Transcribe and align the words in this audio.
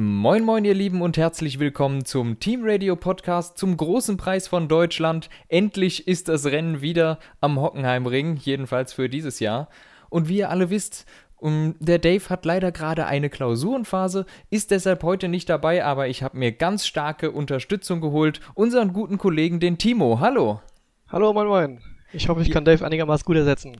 Moin 0.00 0.44
moin 0.44 0.64
ihr 0.64 0.74
Lieben 0.74 1.02
und 1.02 1.16
herzlich 1.16 1.58
willkommen 1.58 2.04
zum 2.04 2.38
Team 2.38 2.60
Radio 2.62 2.94
Podcast 2.94 3.58
zum 3.58 3.76
großen 3.76 4.16
Preis 4.16 4.46
von 4.46 4.68
Deutschland. 4.68 5.28
Endlich 5.48 6.06
ist 6.06 6.28
das 6.28 6.46
Rennen 6.46 6.80
wieder 6.80 7.18
am 7.40 7.60
Hockenheimring, 7.60 8.36
jedenfalls 8.36 8.92
für 8.92 9.08
dieses 9.08 9.40
Jahr. 9.40 9.68
Und 10.08 10.28
wie 10.28 10.36
ihr 10.36 10.50
alle 10.50 10.70
wisst, 10.70 11.04
der 11.42 11.98
Dave 11.98 12.28
hat 12.28 12.44
leider 12.44 12.70
gerade 12.70 13.06
eine 13.06 13.28
Klausurenphase, 13.28 14.24
ist 14.50 14.70
deshalb 14.70 15.02
heute 15.02 15.26
nicht 15.26 15.48
dabei, 15.48 15.84
aber 15.84 16.06
ich 16.06 16.22
habe 16.22 16.38
mir 16.38 16.52
ganz 16.52 16.86
starke 16.86 17.32
Unterstützung 17.32 18.00
geholt. 18.00 18.38
Unseren 18.54 18.92
guten 18.92 19.18
Kollegen, 19.18 19.58
den 19.58 19.78
Timo. 19.78 20.20
Hallo. 20.20 20.62
Hallo, 21.08 21.32
moin 21.32 21.48
moin. 21.48 21.80
Ich 22.12 22.28
hoffe, 22.28 22.42
ich 22.42 22.52
kann 22.52 22.64
Dave 22.64 22.86
einigermaßen 22.86 23.24
gut 23.24 23.36
ersetzen. 23.36 23.78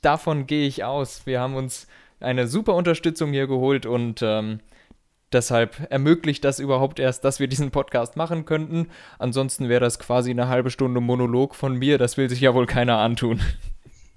Davon 0.00 0.48
gehe 0.48 0.66
ich 0.66 0.82
aus. 0.82 1.24
Wir 1.24 1.38
haben 1.40 1.54
uns 1.54 1.86
eine 2.18 2.48
super 2.48 2.74
Unterstützung 2.74 3.30
hier 3.30 3.46
geholt 3.46 3.86
und 3.86 4.22
ähm, 4.22 4.58
Deshalb 5.32 5.86
ermöglicht 5.90 6.44
das 6.44 6.58
überhaupt 6.58 6.98
erst, 6.98 7.24
dass 7.24 7.40
wir 7.40 7.48
diesen 7.48 7.70
Podcast 7.70 8.16
machen 8.16 8.44
könnten. 8.44 8.88
Ansonsten 9.18 9.68
wäre 9.68 9.80
das 9.80 9.98
quasi 9.98 10.30
eine 10.30 10.48
halbe 10.48 10.70
Stunde 10.70 11.00
Monolog 11.00 11.54
von 11.54 11.76
mir. 11.76 11.98
Das 11.98 12.16
will 12.16 12.28
sich 12.28 12.40
ja 12.40 12.54
wohl 12.54 12.66
keiner 12.66 12.98
antun. 12.98 13.40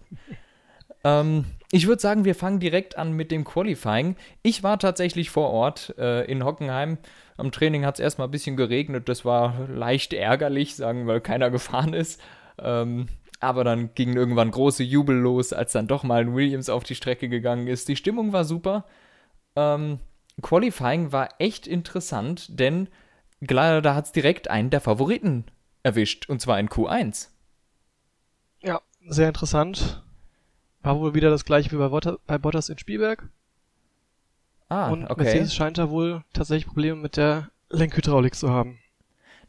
ähm, 1.04 1.46
ich 1.72 1.88
würde 1.88 2.02
sagen, 2.02 2.26
wir 2.26 2.36
fangen 2.36 2.60
direkt 2.60 2.98
an 2.98 3.14
mit 3.14 3.32
dem 3.32 3.44
Qualifying. 3.44 4.16
Ich 4.44 4.64
war 4.64 4.80
tatsächlich 4.80 5.30
vor 5.30 5.50
Ort 5.50 5.96
äh, 5.98 6.24
in 6.26 6.44
Hockenheim. 6.44 6.98
Am 7.38 7.52
Training 7.52 7.86
hat 7.86 7.96
es 7.96 8.00
erstmal 8.00 8.28
ein 8.28 8.32
bisschen 8.32 8.56
geregnet. 8.58 9.10
Das 9.10 9.26
war 9.26 9.68
leicht 9.68 10.14
ärgerlich, 10.14 10.76
sagen, 10.76 11.08
weil 11.08 11.22
keiner 11.22 11.50
gefahren 11.52 11.94
ist. 11.94 12.22
Ähm, 12.60 13.08
aber 13.40 13.64
dann 13.64 13.94
ging 13.94 14.16
irgendwann 14.16 14.52
große 14.52 14.84
Jubel 14.84 15.18
los, 15.18 15.54
als 15.54 15.74
dann 15.74 15.88
doch 15.88 16.04
mal 16.04 16.22
ein 16.22 16.36
Williams 16.36 16.70
auf 16.70 16.84
die 16.84 16.96
Strecke 16.96 17.30
gegangen 17.30 17.68
ist. 17.68 17.88
Die 17.88 17.96
Stimmung 17.96 18.34
war 18.34 18.46
super. 18.46 18.86
Ähm, 19.56 20.00
Qualifying 20.42 21.12
war 21.12 21.30
echt 21.40 21.68
interessant, 21.68 22.60
denn 22.60 22.90
da 23.40 23.96
hat 23.96 24.06
es 24.06 24.12
direkt 24.12 24.50
einen 24.50 24.70
der 24.70 24.82
Favoriten 24.82 25.46
erwischt, 25.84 26.30
und 26.30 26.42
zwar 26.42 26.60
in 26.60 26.70
Q1. 26.70 27.30
Ja, 28.62 28.82
sehr 29.08 29.28
interessant. 29.28 30.04
War 30.82 31.00
wohl 31.00 31.14
wieder 31.14 31.30
das 31.30 31.46
gleiche 31.46 31.72
wie 31.72 31.78
bei, 31.78 31.90
Bottas, 31.90 32.18
bei 32.26 32.38
Bottas 32.38 32.70
in 32.70 32.78
Spielberg. 32.78 33.30
Ah, 34.70 34.90
und 34.90 35.06
okay. 35.06 35.24
Mercedes 35.24 35.54
scheint 35.54 35.78
da 35.78 35.90
wohl 35.90 36.24
tatsächlich 36.34 36.66
Probleme 36.66 37.00
mit 37.00 37.18
der 37.18 37.50
Lenkhydraulik 37.70 38.36
zu 38.36 38.50
haben. 38.50 38.80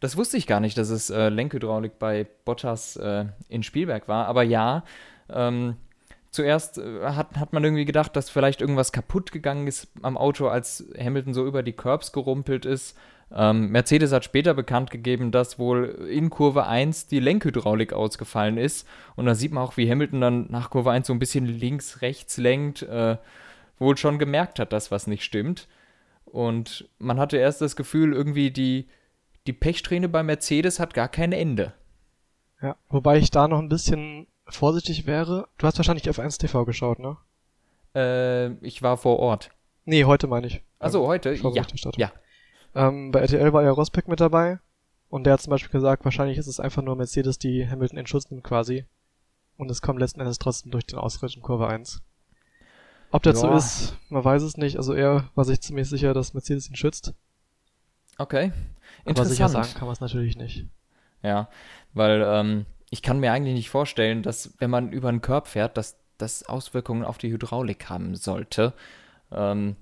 Das 0.00 0.16
wusste 0.16 0.36
ich 0.36 0.46
gar 0.46 0.60
nicht, 0.60 0.76
dass 0.76 0.90
es 0.90 1.08
äh, 1.08 1.30
Lenkhydraulik 1.30 1.98
bei 1.98 2.26
Bottas 2.44 2.96
äh, 2.96 3.26
in 3.48 3.62
Spielberg 3.62 4.08
war, 4.08 4.26
aber 4.26 4.42
ja, 4.42 4.84
ähm, 5.30 5.76
zuerst 6.36 6.78
äh, 6.78 7.02
hat, 7.02 7.36
hat 7.36 7.52
man 7.52 7.64
irgendwie 7.64 7.84
gedacht, 7.84 8.14
dass 8.14 8.30
vielleicht 8.30 8.60
irgendwas 8.60 8.92
kaputt 8.92 9.32
gegangen 9.32 9.66
ist 9.66 9.88
am 10.02 10.16
Auto, 10.16 10.46
als 10.46 10.84
Hamilton 10.96 11.34
so 11.34 11.44
über 11.46 11.64
die 11.64 11.72
Curbs 11.72 12.12
gerumpelt 12.12 12.64
ist. 12.64 12.96
Ähm, 13.34 13.70
Mercedes 13.70 14.12
hat 14.12 14.24
später 14.24 14.54
bekannt 14.54 14.90
gegeben, 14.90 15.32
dass 15.32 15.58
wohl 15.58 16.06
in 16.08 16.30
Kurve 16.30 16.66
1 16.66 17.08
die 17.08 17.18
Lenkhydraulik 17.18 17.92
ausgefallen 17.92 18.56
ist. 18.56 18.86
Und 19.16 19.26
da 19.26 19.34
sieht 19.34 19.50
man 19.50 19.64
auch, 19.64 19.76
wie 19.76 19.90
Hamilton 19.90 20.20
dann 20.20 20.46
nach 20.50 20.70
Kurve 20.70 20.92
1 20.92 21.08
so 21.08 21.12
ein 21.12 21.18
bisschen 21.18 21.46
links, 21.46 22.02
rechts 22.02 22.36
lenkt, 22.36 22.82
äh, 22.82 23.16
wohl 23.78 23.96
schon 23.96 24.20
gemerkt 24.20 24.60
hat, 24.60 24.72
dass 24.72 24.92
was 24.92 25.08
nicht 25.08 25.24
stimmt. 25.24 25.66
Und 26.24 26.88
man 26.98 27.18
hatte 27.18 27.36
erst 27.36 27.60
das 27.60 27.74
Gefühl, 27.74 28.12
irgendwie 28.12 28.50
die, 28.52 28.86
die 29.46 29.52
Pechsträhne 29.52 30.08
bei 30.08 30.22
Mercedes 30.22 30.78
hat 30.78 30.94
gar 30.94 31.08
kein 31.08 31.32
Ende. 31.32 31.72
Ja, 32.62 32.76
wobei 32.88 33.18
ich 33.18 33.30
da 33.30 33.48
noch 33.48 33.58
ein 33.58 33.68
bisschen 33.68 34.28
vorsichtig 34.46 35.06
wäre, 35.06 35.48
du 35.58 35.66
hast 35.66 35.78
wahrscheinlich 35.78 36.08
F1 36.08 36.38
TV 36.38 36.64
geschaut, 36.64 36.98
ne? 36.98 37.16
Äh, 37.94 38.52
ich 38.64 38.82
war 38.82 38.96
vor 38.96 39.18
Ort. 39.18 39.50
Nee, 39.84 40.04
heute 40.04 40.26
meine 40.26 40.46
ich. 40.46 40.62
Also 40.78 41.06
heute? 41.06 41.34
Ja. 41.34 41.64
ja. 41.96 42.12
Ähm, 42.74 43.10
bei 43.10 43.20
RTL 43.20 43.52
war 43.52 43.62
ja 43.62 43.70
Rosbeck 43.70 44.08
mit 44.08 44.20
dabei 44.20 44.58
und 45.08 45.24
der 45.24 45.34
hat 45.34 45.40
zum 45.40 45.50
Beispiel 45.50 45.70
gesagt, 45.70 46.04
wahrscheinlich 46.04 46.38
ist 46.38 46.46
es 46.46 46.60
einfach 46.60 46.82
nur 46.82 46.96
Mercedes, 46.96 47.38
die 47.38 47.68
Hamilton 47.68 47.98
in 47.98 48.06
Schutz 48.06 48.30
nimmt 48.30 48.44
quasi. 48.44 48.84
Und 49.56 49.70
es 49.70 49.80
kommt 49.80 50.00
letzten 50.00 50.20
Endes 50.20 50.38
trotzdem 50.38 50.70
durch 50.70 50.84
den 50.84 50.98
Ausritt 50.98 51.34
in 51.34 51.42
Kurve 51.42 51.68
1. 51.68 52.02
Ob 53.10 53.22
das 53.22 53.40
Joa. 53.40 53.52
so 53.52 53.56
ist, 53.56 53.96
man 54.10 54.24
weiß 54.24 54.42
es 54.42 54.58
nicht. 54.58 54.76
Also 54.76 54.92
er 54.92 55.30
war 55.34 55.44
sich 55.44 55.60
ziemlich 55.62 55.88
sicher, 55.88 56.12
dass 56.12 56.34
Mercedes 56.34 56.68
ihn 56.68 56.76
schützt. 56.76 57.14
Okay. 58.18 58.52
Interessant. 59.04 59.18
Aber 59.18 59.24
sicher 59.24 59.48
sagen 59.48 59.74
kann 59.74 59.86
man 59.86 59.92
es 59.92 60.00
natürlich 60.00 60.36
nicht. 60.36 60.66
Ja, 61.22 61.48
weil 61.94 62.22
ähm, 62.26 62.66
ich 62.90 63.02
kann 63.02 63.20
mir 63.20 63.32
eigentlich 63.32 63.54
nicht 63.54 63.70
vorstellen, 63.70 64.22
dass 64.22 64.54
wenn 64.58 64.70
man 64.70 64.92
über 64.92 65.08
einen 65.08 65.22
Körb 65.22 65.48
fährt, 65.48 65.76
dass 65.76 65.98
das 66.18 66.48
Auswirkungen 66.48 67.04
auf 67.04 67.18
die 67.18 67.30
Hydraulik 67.30 67.88
haben 67.88 68.14
sollte. 68.14 68.72
Ähm, 69.32 69.76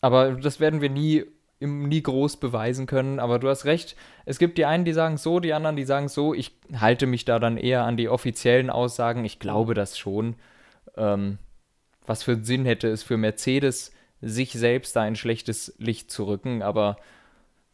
aber 0.00 0.32
das 0.32 0.60
werden 0.60 0.80
wir 0.80 0.90
nie, 0.90 1.24
nie 1.60 2.02
groß 2.02 2.38
beweisen 2.38 2.86
können. 2.86 3.20
Aber 3.20 3.38
du 3.38 3.48
hast 3.48 3.64
recht, 3.64 3.96
es 4.24 4.38
gibt 4.38 4.58
die 4.58 4.64
einen, 4.64 4.84
die 4.84 4.92
sagen 4.92 5.16
so, 5.16 5.40
die 5.40 5.52
anderen, 5.52 5.76
die 5.76 5.84
sagen 5.84 6.08
so. 6.08 6.34
Ich 6.34 6.56
halte 6.74 7.06
mich 7.06 7.24
da 7.24 7.38
dann 7.38 7.56
eher 7.56 7.84
an 7.84 7.96
die 7.96 8.08
offiziellen 8.08 8.70
Aussagen. 8.70 9.24
Ich 9.24 9.38
glaube 9.38 9.74
das 9.74 9.98
schon. 9.98 10.36
Ähm, 10.96 11.38
was 12.06 12.22
für 12.22 12.42
Sinn 12.42 12.64
hätte 12.64 12.88
es 12.88 13.02
für 13.02 13.16
Mercedes, 13.18 13.92
sich 14.20 14.52
selbst 14.52 14.96
da 14.96 15.02
ein 15.02 15.16
schlechtes 15.16 15.74
Licht 15.78 16.10
zu 16.10 16.24
rücken. 16.24 16.62
Aber 16.62 16.96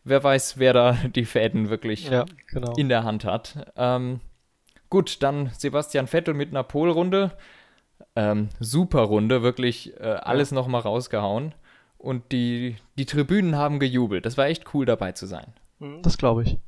wer 0.04 0.22
weiß, 0.22 0.58
wer 0.58 0.72
da 0.72 0.92
die 1.14 1.24
Fäden 1.24 1.70
wirklich 1.70 2.08
ja, 2.08 2.24
genau. 2.48 2.72
in 2.76 2.88
der 2.88 3.04
Hand 3.04 3.24
hat. 3.24 3.72
Ähm, 3.76 4.20
gut, 4.90 5.22
dann 5.22 5.50
Sebastian 5.56 6.06
Vettel 6.06 6.34
mit 6.34 6.50
einer 6.50 6.62
Polrunde. 6.62 7.32
Ähm, 8.16 8.48
super 8.60 9.02
Runde, 9.02 9.42
wirklich 9.42 9.98
äh, 9.98 10.04
alles 10.04 10.50
ja. 10.50 10.54
nochmal 10.54 10.82
rausgehauen. 10.82 11.54
Und 11.98 12.32
die, 12.32 12.76
die 12.98 13.06
Tribünen 13.06 13.56
haben 13.56 13.78
gejubelt. 13.78 14.26
Das 14.26 14.36
war 14.36 14.46
echt 14.46 14.74
cool 14.74 14.84
dabei 14.84 15.12
zu 15.12 15.26
sein. 15.26 15.54
Mhm, 15.78 16.02
das 16.02 16.18
glaube 16.18 16.42
ich. 16.42 16.58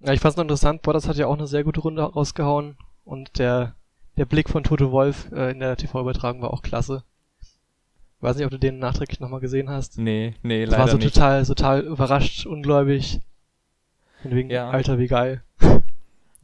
Ja, 0.00 0.12
ich 0.12 0.20
fand 0.20 0.32
es 0.32 0.36
noch 0.36 0.44
interessant, 0.44 0.82
Bottas 0.82 1.08
hat 1.08 1.16
ja 1.16 1.26
auch 1.26 1.38
eine 1.38 1.46
sehr 1.46 1.64
gute 1.64 1.80
Runde 1.80 2.02
rausgehauen. 2.02 2.76
Und 3.04 3.38
der, 3.38 3.74
der 4.16 4.26
Blick 4.26 4.48
von 4.48 4.62
Toto 4.62 4.92
Wolf 4.92 5.30
äh, 5.32 5.52
in 5.52 5.60
der 5.60 5.76
TV-Übertragung 5.76 6.42
war 6.42 6.52
auch 6.52 6.62
klasse. 6.62 7.04
Weiß 8.22 8.36
nicht, 8.36 8.44
ob 8.44 8.52
du 8.52 8.58
den 8.58 8.78
nachträglich 8.78 9.18
nochmal 9.18 9.40
gesehen 9.40 9.68
hast. 9.68 9.98
Nee, 9.98 10.34
nee, 10.42 10.64
das 10.64 10.70
leider 10.70 10.84
war 10.84 10.90
so 10.90 10.96
nicht. 10.96 11.12
total, 11.12 11.44
total 11.44 11.80
überrascht, 11.80 12.46
ungläubig. 12.46 13.20
Von 14.22 14.30
wegen, 14.30 14.48
ja. 14.48 14.70
Alter, 14.70 14.98
wie 14.98 15.08
geil. 15.08 15.42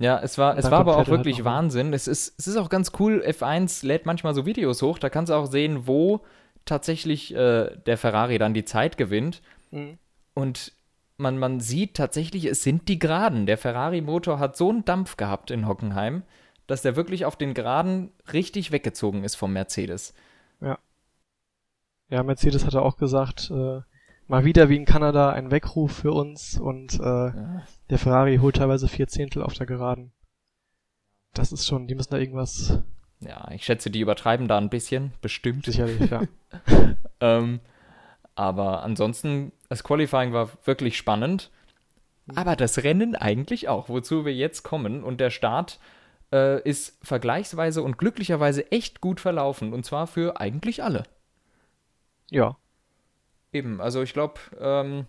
Ja, 0.00 0.20
es 0.22 0.38
war, 0.38 0.56
es 0.56 0.70
war 0.70 0.78
aber 0.78 0.92
auch 0.92 0.98
halt 0.98 1.08
wirklich 1.08 1.38
halt 1.38 1.44
Wahnsinn. 1.44 1.92
Es 1.92 2.06
ist, 2.06 2.38
es 2.38 2.46
ist 2.46 2.56
auch 2.56 2.68
ganz 2.68 2.92
cool. 3.00 3.20
F1 3.26 3.84
lädt 3.84 4.06
manchmal 4.06 4.32
so 4.32 4.46
Videos 4.46 4.80
hoch. 4.80 4.96
Da 4.96 5.10
kannst 5.10 5.30
du 5.30 5.34
auch 5.34 5.46
sehen, 5.46 5.88
wo 5.88 6.20
tatsächlich 6.64 7.34
äh, 7.34 7.76
der 7.84 7.98
Ferrari 7.98 8.38
dann 8.38 8.54
die 8.54 8.64
Zeit 8.64 8.96
gewinnt. 8.96 9.42
Mhm. 9.72 9.98
Und 10.34 10.72
man, 11.16 11.36
man 11.36 11.58
sieht 11.58 11.94
tatsächlich, 11.94 12.44
es 12.44 12.62
sind 12.62 12.88
die 12.88 13.00
Geraden. 13.00 13.46
Der 13.46 13.58
Ferrari-Motor 13.58 14.38
hat 14.38 14.56
so 14.56 14.70
einen 14.70 14.84
Dampf 14.84 15.16
gehabt 15.16 15.50
in 15.50 15.66
Hockenheim, 15.66 16.22
dass 16.68 16.82
der 16.82 16.94
wirklich 16.94 17.24
auf 17.24 17.34
den 17.34 17.52
Geraden 17.52 18.12
richtig 18.32 18.70
weggezogen 18.70 19.24
ist 19.24 19.34
vom 19.34 19.52
Mercedes. 19.52 20.14
Ja. 20.60 20.78
Ja, 22.10 22.22
Mercedes 22.22 22.64
hatte 22.64 22.82
auch 22.82 22.96
gesagt, 22.96 23.50
äh, 23.50 23.80
mal 24.26 24.44
wieder 24.44 24.68
wie 24.68 24.76
in 24.76 24.84
Kanada 24.84 25.30
ein 25.30 25.50
Weckruf 25.50 25.92
für 25.92 26.12
uns 26.12 26.58
und 26.58 26.98
äh, 27.00 27.02
ja. 27.02 27.62
der 27.90 27.98
Ferrari 27.98 28.38
holt 28.38 28.56
teilweise 28.56 28.88
vier 28.88 29.08
Zehntel 29.08 29.42
auf 29.42 29.54
der 29.54 29.66
Geraden. 29.66 30.12
Das 31.34 31.52
ist 31.52 31.66
schon, 31.66 31.86
die 31.86 31.94
müssen 31.94 32.10
da 32.10 32.18
irgendwas. 32.18 32.78
Ja, 33.20 33.50
ich 33.50 33.64
schätze, 33.64 33.90
die 33.90 34.00
übertreiben 34.00 34.48
da 34.48 34.58
ein 34.58 34.70
bisschen, 34.70 35.12
bestimmt. 35.20 35.66
Sicherlich, 35.66 36.10
ja. 36.10 36.22
ähm, 37.20 37.60
aber 38.34 38.82
ansonsten, 38.82 39.52
das 39.68 39.82
Qualifying 39.82 40.32
war 40.32 40.50
wirklich 40.64 40.96
spannend. 40.96 41.50
Aber 42.34 42.56
das 42.56 42.84
Rennen 42.84 43.16
eigentlich 43.16 43.68
auch, 43.68 43.88
wozu 43.88 44.24
wir 44.24 44.34
jetzt 44.34 44.62
kommen. 44.62 45.02
Und 45.02 45.18
der 45.18 45.30
Start 45.30 45.80
äh, 46.32 46.62
ist 46.62 46.98
vergleichsweise 47.02 47.82
und 47.82 47.98
glücklicherweise 47.98 48.70
echt 48.70 49.00
gut 49.00 49.20
verlaufen. 49.20 49.72
Und 49.72 49.84
zwar 49.84 50.06
für 50.06 50.40
eigentlich 50.40 50.82
alle. 50.82 51.04
Ja. 52.30 52.56
Eben, 53.52 53.80
also 53.80 54.02
ich 54.02 54.12
glaube, 54.12 54.34
ähm, 54.60 55.06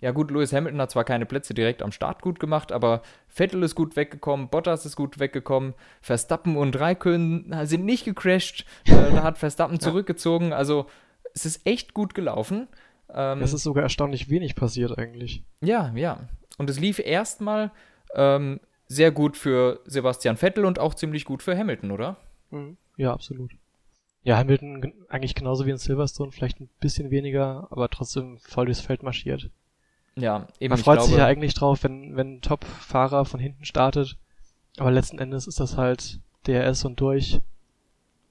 ja 0.00 0.12
gut, 0.12 0.30
Lewis 0.30 0.52
Hamilton 0.52 0.80
hat 0.80 0.90
zwar 0.90 1.04
keine 1.04 1.26
Plätze 1.26 1.54
direkt 1.54 1.82
am 1.82 1.90
Start 1.90 2.22
gut 2.22 2.38
gemacht, 2.38 2.70
aber 2.70 3.02
Vettel 3.26 3.62
ist 3.62 3.74
gut 3.74 3.96
weggekommen, 3.96 4.48
Bottas 4.48 4.86
ist 4.86 4.94
gut 4.94 5.18
weggekommen, 5.18 5.74
Verstappen 6.00 6.56
und 6.56 6.78
Raikön 6.78 7.52
sind 7.64 7.84
nicht 7.84 8.04
gecrashed, 8.04 8.64
äh, 8.84 8.92
da 8.92 9.22
hat 9.22 9.38
Verstappen 9.38 9.80
zurückgezogen, 9.80 10.52
also 10.52 10.86
es 11.34 11.46
ist 11.46 11.66
echt 11.66 11.94
gut 11.94 12.14
gelaufen. 12.14 12.68
Ähm, 13.12 13.40
es 13.42 13.52
ist 13.52 13.62
sogar 13.62 13.82
erstaunlich 13.82 14.28
wenig 14.28 14.54
passiert 14.54 14.98
eigentlich. 14.98 15.42
Ja, 15.60 15.92
ja. 15.94 16.28
Und 16.58 16.68
es 16.68 16.78
lief 16.78 16.98
erstmal 16.98 17.70
ähm, 18.14 18.60
sehr 18.86 19.10
gut 19.10 19.36
für 19.36 19.80
Sebastian 19.86 20.36
Vettel 20.36 20.64
und 20.64 20.78
auch 20.78 20.94
ziemlich 20.94 21.24
gut 21.24 21.42
für 21.42 21.56
Hamilton, 21.56 21.90
oder? 21.90 22.16
Mhm. 22.50 22.76
Ja, 22.96 23.12
absolut. 23.12 23.52
Ja, 24.24 24.36
Hamilton 24.36 24.92
eigentlich 25.08 25.34
genauso 25.34 25.64
wie 25.66 25.70
in 25.70 25.78
Silverstone, 25.78 26.32
vielleicht 26.32 26.60
ein 26.60 26.68
bisschen 26.80 27.10
weniger, 27.10 27.68
aber 27.70 27.88
trotzdem 27.88 28.38
voll 28.38 28.66
durchs 28.66 28.80
Feld 28.80 29.02
marschiert. 29.02 29.50
Ja, 30.16 30.48
eben. 30.58 30.72
Man 30.72 30.78
freut 30.78 30.98
glaube, 30.98 31.10
sich 31.10 31.18
ja 31.18 31.26
eigentlich 31.26 31.54
drauf, 31.54 31.84
wenn, 31.84 32.16
wenn 32.16 32.34
ein 32.34 32.40
Top-Fahrer 32.40 33.24
von 33.24 33.40
hinten 33.40 33.64
startet. 33.64 34.16
Aber 34.78 34.90
letzten 34.90 35.18
Endes 35.18 35.46
ist 35.46 35.60
das 35.60 35.76
halt 35.76 36.20
DRS 36.46 36.84
und 36.84 37.00
durch. 37.00 37.40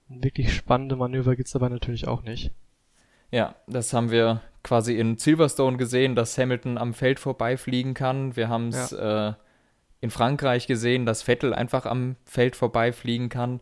Ein 0.09 0.23
wirklich 0.23 0.53
spannende 0.53 0.95
Manöver 0.95 1.35
gibt's 1.35 1.51
dabei 1.51 1.69
natürlich 1.69 2.07
auch 2.07 2.23
nicht. 2.23 2.51
Ja, 3.31 3.55
das 3.67 3.91
haben 3.93 4.11
wir 4.11 4.41
quasi 4.63 4.97
in 4.97 5.17
Silverstone 5.17 5.77
gesehen, 5.77 6.15
dass 6.15 6.37
Hamilton 6.37 6.77
am 6.77 6.93
Feld 6.93 7.19
vorbeifliegen 7.19 7.93
kann. 7.93 8.35
Wir 8.35 8.49
haben 8.49 8.69
es 8.69 8.91
ja. 8.91 9.29
äh, 9.29 9.33
in 9.99 10.09
Frankreich 10.09 10.67
gesehen, 10.67 11.05
dass 11.05 11.23
Vettel 11.23 11.53
einfach 11.53 11.85
am 11.85 12.15
Feld 12.25 12.55
vorbeifliegen 12.55 13.29
kann. 13.29 13.59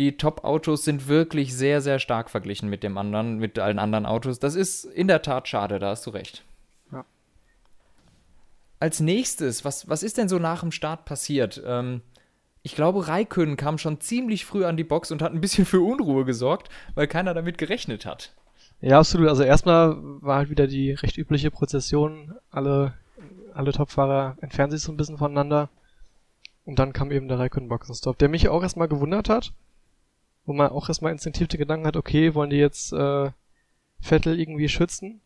Die 0.00 0.16
Top-Autos 0.16 0.82
sind 0.82 1.08
wirklich 1.08 1.54
sehr, 1.54 1.82
sehr 1.82 1.98
stark 1.98 2.30
verglichen 2.30 2.70
mit 2.70 2.82
dem 2.82 2.96
anderen, 2.96 3.36
mit 3.36 3.58
allen 3.58 3.78
anderen 3.78 4.06
Autos. 4.06 4.38
Das 4.38 4.54
ist 4.54 4.86
in 4.86 5.08
der 5.08 5.20
Tat 5.20 5.46
schade, 5.46 5.78
da 5.78 5.90
hast 5.90 6.06
du 6.06 6.10
recht. 6.10 6.42
Ja. 6.90 7.04
Als 8.78 9.00
nächstes, 9.00 9.62
was, 9.66 9.90
was 9.90 10.02
ist 10.02 10.16
denn 10.16 10.30
so 10.30 10.38
nach 10.38 10.60
dem 10.60 10.72
Start 10.72 11.04
passiert? 11.04 11.62
Ähm, 11.66 12.00
ich 12.62 12.74
glaube, 12.74 13.08
Raikön 13.08 13.58
kam 13.58 13.76
schon 13.76 14.00
ziemlich 14.00 14.46
früh 14.46 14.64
an 14.64 14.78
die 14.78 14.84
Box 14.84 15.10
und 15.10 15.20
hat 15.20 15.34
ein 15.34 15.42
bisschen 15.42 15.66
für 15.66 15.82
Unruhe 15.82 16.24
gesorgt, 16.24 16.70
weil 16.94 17.06
keiner 17.06 17.34
damit 17.34 17.58
gerechnet 17.58 18.06
hat. 18.06 18.32
Ja, 18.80 19.00
absolut. 19.00 19.28
Also 19.28 19.42
erstmal 19.42 19.98
war 20.22 20.38
halt 20.38 20.48
wieder 20.48 20.66
die 20.66 20.92
recht 20.92 21.18
übliche 21.18 21.50
Prozession. 21.50 22.32
Alle, 22.50 22.94
alle 23.52 23.72
Topfahrer 23.72 24.38
entfernen 24.40 24.70
sich 24.70 24.80
so 24.80 24.92
ein 24.92 24.96
bisschen 24.96 25.18
voneinander. 25.18 25.68
Und 26.64 26.78
dann 26.78 26.94
kam 26.94 27.10
eben 27.10 27.28
der 27.28 27.38
Raikön 27.38 27.68
Boxenstopp, 27.68 28.16
der 28.16 28.30
mich 28.30 28.48
auch 28.48 28.62
erstmal 28.62 28.88
gewundert 28.88 29.28
hat. 29.28 29.52
Wo 30.50 30.52
man 30.52 30.72
auch 30.72 30.88
erstmal 30.88 31.12
instinktiv 31.12 31.46
den 31.46 31.60
Gedanken 31.60 31.86
hat, 31.86 31.96
okay, 31.96 32.34
wollen 32.34 32.50
die 32.50 32.56
jetzt 32.56 32.92
äh, 32.92 33.30
Vettel 34.00 34.40
irgendwie 34.40 34.68
schützen? 34.68 35.20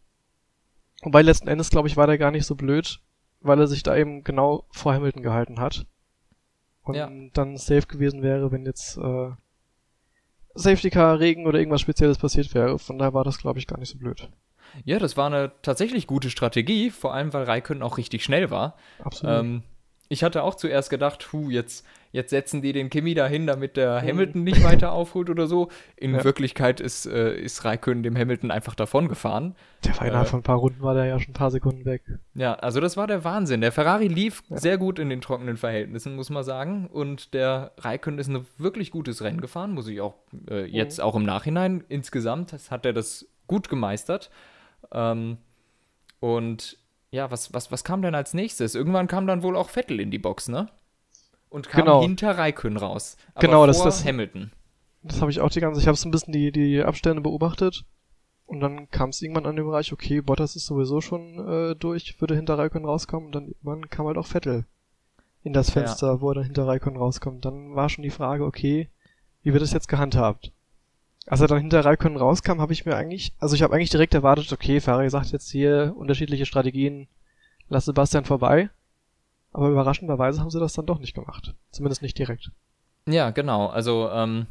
Wobei 1.01 1.23
letzten 1.23 1.49
Endes, 1.49 1.71
glaube 1.71 1.89
ich, 1.89 1.97
war 1.97 2.07
der 2.07 2.19
gar 2.19 2.31
nicht 2.31 2.45
so 2.45 2.55
blöd, 2.55 3.01
weil 3.41 3.59
er 3.59 3.67
sich 3.67 3.83
da 3.83 3.97
eben 3.97 4.23
genau 4.23 4.67
vor 4.71 4.93
Hamilton 4.93 5.23
gehalten 5.23 5.61
hat. 5.61 5.87
Und 6.83 6.97
ja. 6.97 7.11
dann 7.33 7.57
safe 7.57 7.87
gewesen 7.87 8.21
wäre, 8.21 8.53
wenn 8.53 8.67
jetzt 8.67 8.99
äh, 8.99 9.31
Safety 10.53 10.91
Car, 10.91 11.19
Regen 11.21 11.47
oder 11.47 11.59
irgendwas 11.59 11.81
Spezielles 11.81 12.19
passiert 12.19 12.53
wäre. 12.53 12.79
Von 12.79 12.99
daher 12.99 13.15
war 13.15 13.25
das, 13.25 13.39
glaube 13.39 13.59
ich, 13.59 13.67
gar 13.67 13.79
nicht 13.79 13.89
so 13.89 13.97
blöd. 13.97 14.29
Ja, 14.85 14.99
das 14.99 15.17
war 15.17 15.29
eine 15.29 15.53
tatsächlich 15.63 16.07
gute 16.07 16.29
Strategie, 16.29 16.91
vor 16.91 17.15
allem 17.15 17.33
weil 17.33 17.45
Raikön 17.45 17.83
auch 17.83 17.97
richtig 17.97 18.25
schnell 18.25 18.51
war. 18.51 18.77
Absolut. 19.03 19.39
Ähm, 19.39 19.63
ich 20.11 20.23
hatte 20.23 20.43
auch 20.43 20.55
zuerst 20.55 20.91
gedacht, 20.91 21.33
hu, 21.33 21.49
jetzt, 21.49 21.87
jetzt 22.15 22.31
setzen 22.31 22.63
die 22.63 22.73
den 22.73 22.91
Kimi 22.91 23.13
dahin, 23.13 23.47
damit 23.47 23.77
der 23.77 24.01
mhm. 24.01 24.09
Hamilton 24.09 24.45
nicht 24.45 24.63
weiter 24.63 24.93
aufholt 24.93 25.29
oder 25.29 25.49
so. 25.49 25.69
In 25.97 26.15
ja. 26.15 26.23
Wirklichkeit 26.23 26.81
ist, 26.81 27.07
äh, 27.07 27.35
ist 27.35 27.65
Raikön 27.65 28.05
dem 28.05 28.17
Hamilton 28.17 28.53
einfach 28.53 28.77
davon 28.77 29.09
gefahren. 29.09 29.57
Der 29.85 29.97
war 29.99 30.07
innerhalb 30.07 30.29
äh, 30.29 30.31
von 30.31 30.41
ein 30.41 30.45
paar 30.45 30.59
Runden 30.59 30.81
war 30.81 30.95
der 30.95 31.07
ja 31.07 31.19
schon 31.19 31.33
ein 31.33 31.35
paar 31.35 31.51
Sekunden 31.51 31.85
weg. 31.85 32.03
Ja, 32.35 32.55
also 32.55 32.81
das 32.81 32.97
war 32.97 33.09
der 33.09 33.25
Wahnsinn. 33.25 33.61
Der 33.61 33.73
Ferrari 33.73 34.07
lief 34.07 34.45
ja. 34.49 34.59
sehr 34.59 34.79
gut 34.79 35.01
in 35.01 35.11
den 35.11 35.21
trockenen 35.21 35.57
Verhältnissen, 35.57 36.15
muss 36.15 36.31
man 36.31 36.45
sagen. 36.45 36.87
Und 36.87 37.35
der 37.35 37.73
Raikön 37.79 38.19
ist 38.19 38.29
ein 38.29 38.47
wirklich 38.59 38.93
gutes 38.93 39.21
Rennen 39.21 39.41
gefahren, 39.41 39.73
muss 39.73 39.89
ich 39.89 40.01
auch 40.01 40.15
äh, 40.49 40.67
jetzt 40.67 40.99
mhm. 40.99 41.05
auch 41.05 41.17
im 41.17 41.25
Nachhinein. 41.25 41.83
Insgesamt 41.89 42.55
hat 42.71 42.87
er 42.87 42.93
das 42.93 43.27
gut 43.49 43.69
gemeistert. 43.69 44.31
Ähm, 44.93 45.39
und 46.21 46.79
ja, 47.11 47.31
was, 47.33 47.53
was, 47.53 47.73
was 47.73 47.83
kam 47.83 48.03
denn 48.03 48.15
als 48.15 48.35
nächstes? 48.35 48.77
Irgendwann 48.77 49.09
kam 49.09 49.27
dann 49.27 49.43
wohl 49.43 49.57
auch 49.57 49.69
Vettel 49.69 49.99
in 49.99 50.13
die 50.13 50.19
Box, 50.19 50.49
ne? 50.49 50.69
Und 51.55 51.69
kam 51.69 51.83
genau. 51.83 52.03
hinter 52.03 52.37
Raikön 52.37 52.77
raus. 52.77 53.17
Aber 53.33 53.47
genau, 53.47 53.65
das 53.65 53.85
ist 53.85 54.05
Hamilton. 54.05 54.51
Das 55.05 55.21
habe 55.21 55.31
ich 55.31 55.41
auch 55.41 55.51
die 55.51 55.61
ganze, 55.61 55.81
ich 55.81 55.87
habe 55.87 55.97
so 55.97 56.09
ein 56.09 56.11
bisschen 56.11 56.33
die, 56.33 56.51
die 56.51 56.83
Abstände 56.83 57.21
beobachtet. 57.21 57.85
Und 58.45 58.59
dann 58.59 58.91
kam 58.91 59.11
es 59.11 59.23
irgendwann 59.23 59.47
an 59.47 59.55
den 59.55 59.65
Bereich, 59.65 59.93
okay, 59.93 60.21
Bottas 60.21 60.57
ist 60.57 60.67
sowieso 60.67 61.01
schon 61.01 61.39
äh, 61.49 61.77
durch, 61.77 62.21
würde 62.21 62.35
hinter 62.35 62.59
Raikön 62.59 62.85
rauskommen. 62.85 63.27
Und 63.27 63.35
dann 63.37 63.47
irgendwann 63.47 63.89
kam 63.89 64.09
halt 64.09 64.19
auch 64.19 64.27
Vettel 64.27 64.65
in 65.45 65.53
das 65.53 65.71
Fenster, 65.71 66.15
ja. 66.15 66.21
wo 66.21 66.33
er 66.33 66.35
dann 66.35 66.45
hinter 66.45 66.67
Raikön 66.67 66.97
rauskommt. 66.97 67.45
Dann 67.45 67.77
war 67.77 67.89
schon 67.89 68.03
die 68.03 68.11
Frage, 68.11 68.45
okay, 68.45 68.89
wie 69.45 69.53
wird 69.53 69.63
das 69.63 69.73
jetzt 69.73 69.87
gehandhabt? 69.87 70.51
Als 71.25 71.41
er 71.41 71.47
dann 71.47 71.61
hinter 71.61 71.85
Raikön 71.85 72.17
rauskam, 72.17 72.61
habe 72.61 72.73
ich 72.73 72.85
mir 72.85 72.97
eigentlich, 72.97 73.33
also 73.39 73.55
ich 73.55 73.63
habe 73.63 73.77
eigentlich 73.77 73.91
direkt 73.91 74.15
erwartet, 74.15 74.53
okay, 74.53 74.81
Ferrari 74.81 75.09
sagt 75.09 75.31
jetzt 75.31 75.53
hier 75.53 75.95
unterschiedliche 75.97 76.47
Strategien, 76.47 77.07
lass 77.69 77.85
Sebastian 77.85 78.25
vorbei. 78.25 78.71
Aber 79.55 79.69
überraschenderweise 79.69 80.41
haben 80.41 80.51
sie 80.51 80.59
das 80.59 80.75
dann 80.75 80.85
doch 80.85 80.99
nicht 80.99 81.15
gemacht. 81.15 81.55
Zumindest 81.71 82.03
nicht 82.03 82.19
direkt. 82.19 82.51
Ja, 83.09 83.31
genau. 83.31 83.69
Also 83.69 84.11
ähm, 84.11 84.47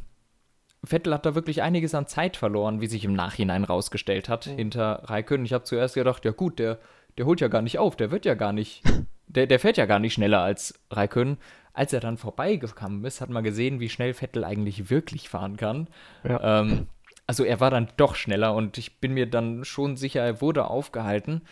Vettel 0.82 1.12
hat 1.12 1.26
da 1.26 1.34
wirklich 1.34 1.62
einiges 1.62 1.94
an 1.94 2.06
Zeit 2.06 2.38
verloren, 2.38 2.80
wie 2.80 2.86
sich 2.86 3.04
im 3.04 3.12
Nachhinein 3.12 3.64
rausgestellt 3.64 4.30
hat, 4.30 4.46
mhm. 4.46 4.56
hinter 4.56 5.02
Raikön. 5.04 5.44
Ich 5.44 5.52
habe 5.52 5.64
zuerst 5.64 5.94
gedacht, 5.94 6.24
ja 6.24 6.30
gut, 6.30 6.58
der, 6.58 6.78
der 7.18 7.26
holt 7.26 7.42
ja 7.42 7.48
gar 7.48 7.60
nicht 7.60 7.78
auf, 7.78 7.96
der 7.96 8.10
wird 8.10 8.24
ja 8.24 8.32
gar 8.32 8.54
nicht, 8.54 8.82
der, 9.26 9.46
der 9.46 9.60
fährt 9.60 9.76
ja 9.76 9.84
gar 9.84 9.98
nicht 9.98 10.14
schneller 10.14 10.40
als 10.40 10.80
Raikön. 10.90 11.36
Als 11.74 11.92
er 11.92 12.00
dann 12.00 12.16
vorbeigekommen 12.16 13.04
ist, 13.04 13.20
hat 13.20 13.28
man 13.28 13.44
gesehen, 13.44 13.80
wie 13.80 13.90
schnell 13.90 14.14
Vettel 14.14 14.42
eigentlich 14.44 14.88
wirklich 14.88 15.28
fahren 15.28 15.58
kann. 15.58 15.88
Ja. 16.22 16.60
Ähm, 16.60 16.86
also 17.26 17.44
er 17.44 17.60
war 17.60 17.70
dann 17.70 17.88
doch 17.98 18.14
schneller 18.14 18.54
und 18.54 18.78
ich 18.78 19.00
bin 19.00 19.12
mir 19.12 19.28
dann 19.28 19.64
schon 19.64 19.98
sicher, 19.98 20.22
er 20.22 20.40
wurde 20.40 20.70
aufgehalten. 20.70 21.42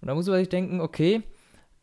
Und 0.00 0.08
da 0.08 0.14
muss 0.14 0.26
man 0.26 0.38
sich 0.38 0.48
denken, 0.48 0.80
okay, 0.80 1.22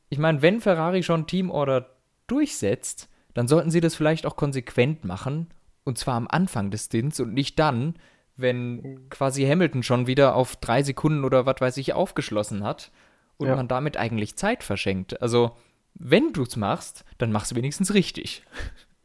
ich 0.10 0.18
meine, 0.18 0.42
wenn 0.42 0.62
Ferrari 0.62 1.04
schon 1.04 1.28
Teamorder 1.28 1.90
durchsetzt, 2.28 3.10
dann 3.34 3.48
sollten 3.48 3.72
sie 3.72 3.82
das 3.82 3.96
vielleicht 3.96 4.26
auch 4.26 4.36
konsequent 4.36 5.04
machen. 5.04 5.48
Und 5.84 5.98
zwar 5.98 6.16
am 6.16 6.28
Anfang 6.28 6.72
des 6.72 6.86
Stints 6.86 7.20
und 7.20 7.34
nicht 7.34 7.60
dann, 7.60 7.96
wenn 8.38 9.10
quasi 9.10 9.46
Hamilton 9.46 9.84
schon 9.84 10.08
wieder 10.08 10.36
auf 10.36 10.56
drei 10.56 10.84
Sekunden 10.84 11.24
oder 11.24 11.46
was 11.46 11.62
weiß 11.62 11.78
ich 11.78 11.94
aufgeschlossen 11.94 12.64
hat 12.64 12.92
und 13.38 13.48
ja. 13.48 13.56
man 13.56 13.68
damit 13.68 13.98
eigentlich 13.98 14.36
Zeit 14.36 14.64
verschenkt. 14.64 15.22
Also 15.22 15.56
wenn 15.94 16.34
du 16.34 16.44
es 16.44 16.56
machst, 16.56 17.06
dann 17.18 17.32
machst 17.32 17.52
du 17.52 17.56
wenigstens 17.56 17.94
richtig. 17.94 18.44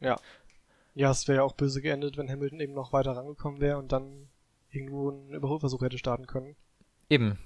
Ja. 0.03 0.15
Ja, 0.95 1.11
es 1.11 1.27
wäre 1.27 1.37
ja 1.37 1.43
auch 1.43 1.53
böse 1.53 1.79
geendet, 1.79 2.17
wenn 2.17 2.27
Hamilton 2.27 2.59
eben 2.59 2.73
noch 2.73 2.91
weiter 2.91 3.11
rangekommen 3.15 3.61
wäre 3.61 3.77
und 3.77 3.91
dann 3.91 4.29
irgendwo 4.71 5.11
einen 5.11 5.35
Überholversuch 5.35 5.83
hätte 5.83 5.99
starten 5.99 6.25
können. 6.25 6.55
Eben. 7.07 7.37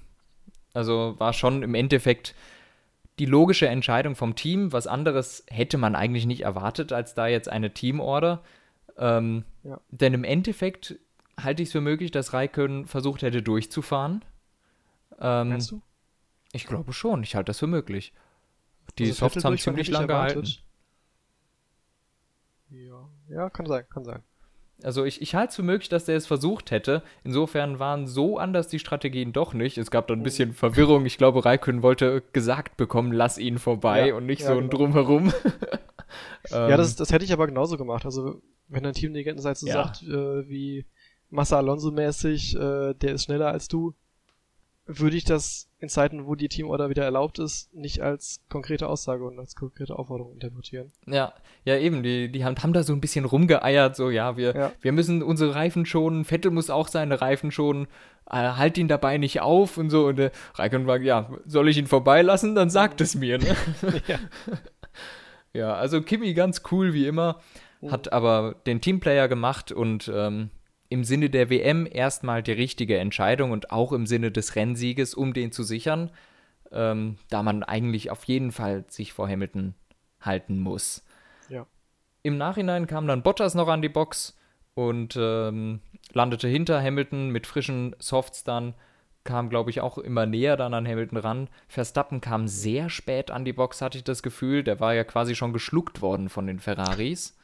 Also 0.72 1.16
war 1.18 1.34
schon 1.34 1.62
im 1.62 1.74
Endeffekt 1.74 2.34
die 3.18 3.26
logische 3.26 3.68
Entscheidung 3.68 4.14
vom 4.14 4.34
Team. 4.34 4.72
Was 4.72 4.86
anderes 4.86 5.44
hätte 5.48 5.78
man 5.78 5.94
eigentlich 5.94 6.26
nicht 6.26 6.42
erwartet, 6.42 6.92
als 6.92 7.14
da 7.14 7.26
jetzt 7.26 7.48
eine 7.48 7.72
Teamorder. 7.72 8.42
Ähm, 8.98 9.44
ja. 9.62 9.80
Denn 9.90 10.14
im 10.14 10.24
Endeffekt 10.24 10.98
halte 11.38 11.62
ich 11.62 11.68
es 11.68 11.72
für 11.72 11.80
möglich, 11.80 12.10
dass 12.10 12.32
Raikön 12.32 12.86
versucht 12.86 13.22
hätte 13.22 13.42
durchzufahren. 13.42 14.24
Ähm, 15.18 15.50
Meinst 15.50 15.70
du? 15.70 15.82
Ich 16.52 16.66
glaube 16.66 16.92
schon, 16.92 17.22
ich 17.22 17.34
halte 17.34 17.50
das 17.50 17.58
für 17.58 17.66
möglich. 17.66 18.12
Die 18.98 19.04
also 19.04 19.14
Softs 19.14 19.44
haben 19.44 19.58
ziemlich 19.58 19.88
lange 19.88 20.06
gehalten. 20.06 20.46
Ja. 22.70 23.08
ja, 23.28 23.50
kann 23.50 23.66
sein, 23.66 23.84
kann 23.88 24.04
sein. 24.04 24.22
Also 24.82 25.04
ich, 25.04 25.22
ich 25.22 25.34
halte 25.34 25.50
es 25.50 25.56
für 25.56 25.62
möglich, 25.62 25.88
dass 25.88 26.04
der 26.04 26.16
es 26.16 26.26
versucht 26.26 26.70
hätte. 26.70 27.02
Insofern 27.24 27.78
waren 27.78 28.06
so 28.06 28.38
anders 28.38 28.68
die 28.68 28.78
Strategien 28.78 29.32
doch 29.32 29.54
nicht. 29.54 29.78
Es 29.78 29.90
gab 29.90 30.06
da 30.06 30.14
ein 30.14 30.22
bisschen 30.22 30.52
Verwirrung. 30.52 31.06
Ich 31.06 31.16
glaube, 31.16 31.44
Raikön 31.44 31.82
wollte 31.82 32.22
gesagt 32.32 32.76
bekommen, 32.76 33.12
lass 33.12 33.38
ihn 33.38 33.58
vorbei 33.58 34.08
ja, 34.08 34.14
und 34.14 34.26
nicht 34.26 34.42
ja, 34.42 34.48
so 34.48 34.52
ein 34.52 34.68
genau. 34.68 34.84
Drumherum. 34.84 35.32
ja, 36.50 36.76
das, 36.76 36.94
das 36.96 37.10
hätte 37.10 37.24
ich 37.24 37.32
aber 37.32 37.46
genauso 37.46 37.78
gemacht. 37.78 38.04
Also 38.04 38.42
wenn 38.68 38.84
ein 38.84 38.92
Team 38.92 39.14
die 39.14 39.24
Seite 39.38 39.60
so 39.60 39.66
ja. 39.66 39.74
sagt, 39.84 40.02
äh, 40.02 40.48
wie 40.48 40.86
Massa 41.30 41.56
Alonso 41.56 41.90
mäßig, 41.90 42.56
äh, 42.56 42.94
der 42.94 43.14
ist 43.14 43.24
schneller 43.24 43.48
als 43.48 43.68
du, 43.68 43.94
würde 44.86 45.16
ich 45.16 45.24
das 45.24 45.68
in 45.78 45.88
Zeiten, 45.88 46.26
wo 46.26 46.36
die 46.36 46.48
Teamorder 46.48 46.88
wieder 46.88 47.04
erlaubt 47.04 47.38
ist, 47.38 47.74
nicht 47.74 48.00
als 48.00 48.40
konkrete 48.48 48.88
Aussage 48.88 49.24
und 49.24 49.38
als 49.38 49.56
konkrete 49.56 49.98
Aufforderung 49.98 50.32
interpretieren. 50.32 50.92
Ja, 51.06 51.34
ja 51.64 51.76
eben, 51.76 52.02
die, 52.02 52.30
die 52.30 52.44
haben, 52.44 52.56
haben 52.62 52.72
da 52.72 52.82
so 52.82 52.92
ein 52.92 53.00
bisschen 53.00 53.24
rumgeeiert, 53.24 53.96
so 53.96 54.10
ja, 54.10 54.36
wir, 54.36 54.54
ja. 54.54 54.72
wir 54.80 54.92
müssen 54.92 55.22
unsere 55.22 55.54
Reifen 55.54 55.84
schonen, 55.84 56.24
Vettel 56.24 56.52
muss 56.52 56.70
auch 56.70 56.88
seine 56.88 57.20
Reifen 57.20 57.50
schonen, 57.50 57.88
äh, 58.30 58.36
halt 58.36 58.78
ihn 58.78 58.88
dabei 58.88 59.18
nicht 59.18 59.40
auf 59.40 59.76
und 59.76 59.90
so 59.90 60.06
und 60.06 60.16
der 60.16 60.30
Raikkonen 60.54 60.86
war, 60.86 61.00
ja, 61.00 61.30
soll 61.44 61.68
ich 61.68 61.76
ihn 61.76 61.88
vorbeilassen, 61.88 62.54
dann 62.54 62.70
sagt 62.70 63.00
es 63.00 63.16
mir, 63.16 63.38
ne? 63.38 63.56
ja. 64.06 64.18
ja, 65.52 65.74
also 65.74 66.00
Kimi 66.00 66.32
ganz 66.32 66.62
cool 66.70 66.94
wie 66.94 67.06
immer, 67.06 67.40
mhm. 67.80 67.90
hat 67.90 68.12
aber 68.12 68.54
den 68.66 68.80
Teamplayer 68.80 69.26
gemacht 69.26 69.72
und 69.72 70.10
ähm, 70.14 70.50
im 70.88 71.04
Sinne 71.04 71.30
der 71.30 71.50
WM 71.50 71.88
erstmal 71.90 72.42
die 72.42 72.52
richtige 72.52 72.98
Entscheidung 72.98 73.50
und 73.50 73.70
auch 73.70 73.92
im 73.92 74.06
Sinne 74.06 74.30
des 74.30 74.56
Rennsieges, 74.56 75.14
um 75.14 75.32
den 75.32 75.52
zu 75.52 75.62
sichern, 75.62 76.10
ähm, 76.72 77.18
da 77.30 77.42
man 77.42 77.62
eigentlich 77.62 78.10
auf 78.10 78.24
jeden 78.24 78.52
Fall 78.52 78.84
sich 78.88 79.12
vor 79.12 79.28
Hamilton 79.28 79.74
halten 80.20 80.58
muss. 80.58 81.04
Ja. 81.48 81.66
Im 82.22 82.36
Nachhinein 82.38 82.86
kam 82.86 83.06
dann 83.06 83.22
Bottas 83.22 83.54
noch 83.54 83.68
an 83.68 83.82
die 83.82 83.88
Box 83.88 84.36
und 84.74 85.16
ähm, 85.18 85.80
landete 86.12 86.48
hinter 86.48 86.82
Hamilton 86.82 87.30
mit 87.30 87.46
frischen 87.46 87.96
Softs 87.98 88.44
dann, 88.44 88.74
kam, 89.24 89.48
glaube 89.48 89.70
ich, 89.70 89.80
auch 89.80 89.98
immer 89.98 90.24
näher 90.24 90.56
dann 90.56 90.74
an 90.74 90.86
Hamilton 90.86 91.18
ran. 91.18 91.48
Verstappen 91.68 92.20
kam 92.20 92.46
sehr 92.46 92.88
spät 92.90 93.30
an 93.30 93.44
die 93.44 93.52
Box, 93.52 93.82
hatte 93.82 93.98
ich 93.98 94.04
das 94.04 94.22
Gefühl. 94.22 94.62
Der 94.62 94.80
war 94.80 94.94
ja 94.94 95.04
quasi 95.04 95.34
schon 95.34 95.52
geschluckt 95.52 96.00
worden 96.00 96.28
von 96.28 96.46
den 96.46 96.60
Ferraris. 96.60 97.35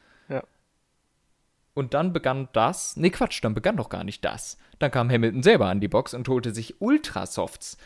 Und 1.73 1.93
dann 1.93 2.13
begann 2.13 2.49
das. 2.53 2.97
Nee, 2.97 3.09
Quatsch, 3.09 3.43
dann 3.43 3.55
begann 3.55 3.77
doch 3.77 3.89
gar 3.89 4.03
nicht 4.03 4.23
das. 4.23 4.57
Dann 4.79 4.91
kam 4.91 5.09
Hamilton 5.09 5.41
selber 5.41 5.67
an 5.67 5.79
die 5.79 5.87
Box 5.87 6.13
und 6.13 6.27
holte 6.27 6.53
sich 6.53 6.79
Ultrasofts. 6.81 7.77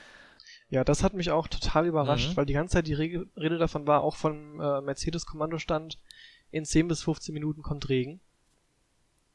Ja, 0.69 0.83
das 0.83 1.03
hat 1.03 1.13
mich 1.13 1.31
auch 1.31 1.47
total 1.47 1.85
überrascht, 1.85 2.31
mhm. 2.31 2.37
weil 2.37 2.45
die 2.45 2.53
ganze 2.53 2.73
Zeit 2.73 2.87
die 2.87 2.93
Rede 2.93 3.57
davon 3.57 3.87
war, 3.87 4.03
auch 4.03 4.17
von 4.17 4.59
äh, 4.59 4.81
Mercedes-Kommandostand, 4.81 5.97
in 6.51 6.65
10 6.65 6.89
bis 6.89 7.03
15 7.03 7.33
Minuten 7.33 7.61
kommt 7.61 7.87
Regen. 7.87 8.19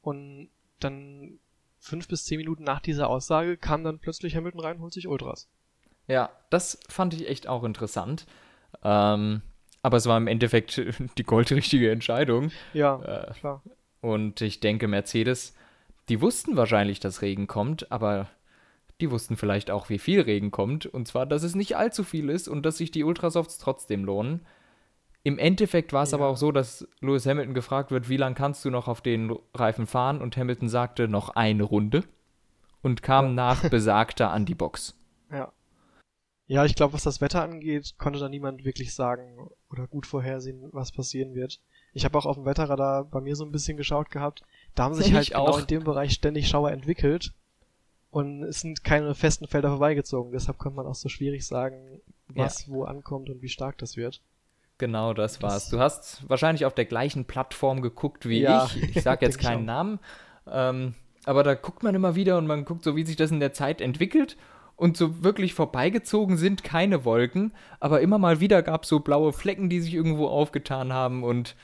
Und 0.03 0.51
dann 0.81 1.39
fünf 1.79 2.09
bis 2.09 2.25
zehn 2.25 2.39
Minuten 2.39 2.65
nach 2.65 2.81
dieser 2.81 3.09
Aussage 3.09 3.57
kam 3.57 3.85
dann 3.85 3.99
plötzlich 3.99 4.37
Hamilton 4.37 4.61
rein 4.61 4.77
und 4.77 4.83
holt 4.83 4.93
sich 4.93 5.09
Ultras. 5.09 5.49
Ja, 6.07 6.31
das 6.51 6.79
fand 6.89 7.15
ich 7.15 7.29
echt 7.29 7.47
auch 7.49 7.65
interessant. 7.65 8.27
Ähm, 8.83 9.43
aber 9.83 9.97
es 9.97 10.07
war 10.07 10.17
im 10.17 10.29
Endeffekt 10.29 10.81
die 11.19 11.25
goldrichtige 11.25 11.91
Entscheidung. 11.91 12.51
Ja, 12.73 13.01
äh, 13.03 13.33
klar. 13.33 13.63
Und 14.03 14.41
ich 14.41 14.61
denke, 14.61 14.89
Mercedes, 14.89 15.55
die 16.11 16.21
wussten 16.21 16.57
wahrscheinlich, 16.57 17.01
dass 17.01 17.23
Regen 17.23 17.47
kommt, 17.47 17.91
aber 17.91 18.29
die 19.01 19.11
wussten 19.11 19.37
vielleicht 19.37 19.71
auch, 19.71 19.89
wie 19.89 19.99
viel 19.99 20.21
Regen 20.21 20.51
kommt. 20.51 20.87
Und 20.87 21.09
zwar, 21.09 21.25
dass 21.25 21.45
es 21.45 21.55
nicht 21.55 21.77
allzu 21.77 22.05
viel 22.05 22.29
ist 22.29 22.49
und 22.49 22.67
dass 22.67 22.77
sich 22.77 22.91
die 22.91 23.05
Ultrasofts 23.05 23.59
trotzdem 23.59 24.05
lohnen. 24.05 24.45
Im 25.23 25.39
Endeffekt 25.39 25.93
war 25.93 26.03
es 26.03 26.11
ja. 26.11 26.19
aber 26.19 26.27
auch 26.27 26.37
so, 26.37 26.51
dass 26.51 26.87
Lewis 27.01 27.27
Hamilton 27.27 27.55
gefragt 27.55 27.93
wird, 27.93 28.09
wie 28.09 28.17
lange 28.17 28.35
kannst 28.35 28.65
du 28.65 28.71
noch 28.71 28.89
auf 28.89 29.01
den 29.01 29.37
Reifen 29.55 29.87
fahren? 29.87 30.21
Und 30.21 30.37
Hamilton 30.37 30.69
sagte, 30.69 31.07
noch 31.07 31.31
eine 31.31 31.63
Runde. 31.63 32.03
Und 32.83 33.03
kam 33.03 33.27
ja. 33.27 33.33
nach 33.33 33.69
besagter 33.71 34.33
an 34.33 34.45
die 34.45 34.57
Box. 34.57 34.99
Ja. 35.31 35.53
Ja, 36.49 36.65
ich 36.65 36.75
glaube, 36.75 36.93
was 36.93 37.05
das 37.05 37.21
Wetter 37.21 37.43
angeht, 37.43 37.95
konnte 37.99 38.19
da 38.19 38.29
niemand 38.29 38.65
wirklich 38.65 38.95
sagen 38.95 39.49
oder 39.71 39.87
gut 39.87 40.07
vorhersehen, 40.07 40.69
was 40.73 40.91
passieren 40.91 41.35
wird. 41.35 41.61
Ich 41.93 42.05
habe 42.05 42.17
auch 42.19 42.27
auf 42.27 42.37
dem 42.37 42.47
Wetterradar 42.47 43.05
bei 43.05 43.21
mir 43.21 43.37
so 43.37 43.45
ein 43.45 43.53
bisschen 43.53 43.77
geschaut 43.77 44.11
gehabt. 44.11 44.43
Da 44.75 44.85
haben 44.85 44.95
sich 44.95 45.09
ich 45.09 45.15
halt 45.15 45.29
genau 45.29 45.47
auch. 45.47 45.61
in 45.61 45.67
dem 45.67 45.85
Bereich 45.85 46.13
ständig 46.13 46.49
Schauer 46.49 46.71
entwickelt 46.71 47.33
und 48.11 48.43
es 48.43 48.61
sind 48.61 48.85
keine 48.85 49.15
festen 49.15 49.47
Felder 49.47 49.71
vorbeigezogen. 49.71 50.33
Deshalb 50.33 50.59
konnte 50.59 50.77
man 50.77 50.87
auch 50.87 50.95
so 50.95 51.09
schwierig 51.09 51.47
sagen, 51.47 52.01
was 52.29 52.67
ja. 52.67 52.73
wo 52.73 52.85
ankommt 52.85 53.31
und 53.31 53.43
wie 53.43 53.49
stark 53.49 53.79
das 53.79 53.97
wird. 53.97 54.21
Genau, 54.79 55.15
das 55.15 55.41
war's. 55.43 55.69
Du 55.69 55.79
hast 55.79 56.29
wahrscheinlich 56.29 56.67
auf 56.67 56.75
der 56.75 56.87
gleichen 56.87 57.25
Plattform 57.25 57.83
geguckt 57.83 58.29
wie 58.29 58.41
ja, 58.41 58.67
ich. 58.67 58.97
Ich 58.97 59.03
sage 59.03 59.25
jetzt 59.27 59.39
keinen 59.39 59.65
Namen. 59.65 59.99
Ähm, 60.47 60.95
aber 61.25 61.43
da 61.43 61.55
guckt 61.55 61.83
man 61.83 61.95
immer 61.95 62.15
wieder 62.15 62.37
und 62.37 62.47
man 62.47 62.65
guckt 62.65 62.85
so, 62.85 62.97
wie 62.97 63.05
sich 63.05 63.17
das 63.17 63.31
in 63.31 63.41
der 63.41 63.53
Zeit 63.53 63.81
entwickelt. 63.81 64.37
Und 64.77 64.97
so 64.97 65.23
wirklich 65.23 65.55
vorbeigezogen 65.55 66.37
sind 66.37 66.65
keine 66.65 67.05
Wolken, 67.05 67.53
aber 67.79 68.01
immer 68.01 68.19
mal 68.19 68.41
wieder 68.41 68.63
gab 68.63 68.83
es 68.83 68.89
so 68.89 69.01
blaue 69.01 69.33
Flecken, 69.33 69.69
die 69.69 69.81
sich 69.81 69.95
irgendwo 69.95 70.27
aufgetan 70.27 70.93
haben 70.93 71.23
und 71.23 71.55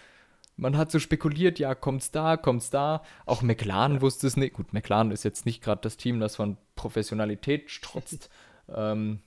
man 0.58 0.76
hat 0.76 0.90
so 0.90 0.98
spekuliert, 0.98 1.58
ja, 1.58 1.74
kommt's 1.74 2.10
da, 2.10 2.36
kommt's 2.36 2.68
da. 2.68 3.02
Auch 3.26 3.42
McLaren 3.42 3.94
ja. 3.94 4.00
wusste 4.02 4.26
es 4.26 4.36
nicht. 4.36 4.54
Gut, 4.54 4.72
McLaren 4.72 5.12
ist 5.12 5.22
jetzt 5.22 5.46
nicht 5.46 5.62
gerade 5.62 5.80
das 5.80 5.96
Team, 5.96 6.20
das 6.20 6.36
von 6.36 6.56
Professionalität 6.74 7.70
strotzt. 7.70 8.28
ähm, 8.74 9.20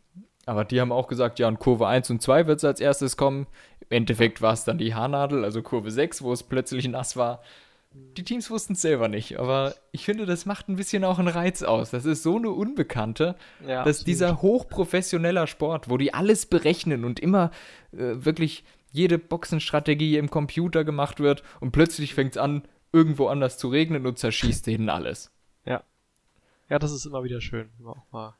aber 0.45 0.65
die 0.65 0.81
haben 0.81 0.91
auch 0.91 1.07
gesagt, 1.07 1.39
ja, 1.39 1.47
in 1.47 1.57
Kurve 1.57 1.87
1 1.87 2.09
und 2.09 2.21
2 2.21 2.47
wird 2.47 2.57
es 2.57 2.65
als 2.65 2.81
erstes 2.81 3.15
kommen. 3.15 3.47
Im 3.79 3.97
Endeffekt 3.97 4.41
war 4.41 4.53
es 4.53 4.65
dann 4.65 4.77
die 4.77 4.93
Haarnadel, 4.93 5.45
also 5.45 5.61
Kurve 5.61 5.89
6, 5.89 6.21
wo 6.21 6.33
es 6.33 6.43
plötzlich 6.43 6.87
nass 6.87 7.15
war. 7.15 7.41
Die 7.93 8.23
Teams 8.23 8.49
wussten 8.49 8.73
es 8.73 8.81
selber 8.81 9.09
nicht, 9.09 9.37
aber 9.37 9.75
ich 9.91 10.05
finde, 10.05 10.25
das 10.25 10.45
macht 10.45 10.69
ein 10.69 10.77
bisschen 10.77 11.03
auch 11.03 11.19
einen 11.19 11.27
Reiz 11.27 11.61
aus. 11.61 11.91
Das 11.91 12.05
ist 12.05 12.23
so 12.23 12.37
eine 12.37 12.49
Unbekannte, 12.49 13.35
ja, 13.61 13.83
dass 13.83 13.97
absolut. 13.97 14.07
dieser 14.07 14.41
hochprofessioneller 14.41 15.45
Sport, 15.45 15.89
wo 15.89 15.97
die 15.97 16.13
alles 16.13 16.45
berechnen 16.45 17.03
und 17.03 17.19
immer 17.19 17.51
äh, 17.91 18.23
wirklich 18.23 18.63
jede 18.91 19.17
Boxenstrategie 19.17 20.17
im 20.17 20.29
Computer 20.29 20.83
gemacht 20.83 21.19
wird 21.19 21.43
und 21.59 21.71
plötzlich 21.71 22.13
fängt 22.13 22.31
es 22.31 22.37
an, 22.37 22.63
irgendwo 22.91 23.27
anders 23.27 23.57
zu 23.57 23.69
regnen 23.69 24.05
und 24.05 24.19
zerschießt 24.19 24.67
denen 24.67 24.89
alles. 24.89 25.31
Ja. 25.65 25.83
Ja, 26.69 26.79
das 26.79 26.91
ist 26.91 27.05
immer 27.05 27.23
wieder 27.23 27.41
schön, 27.41 27.69
wenn 27.77 27.85
man 27.85 27.95
auch 27.95 28.11
mal 28.11 28.35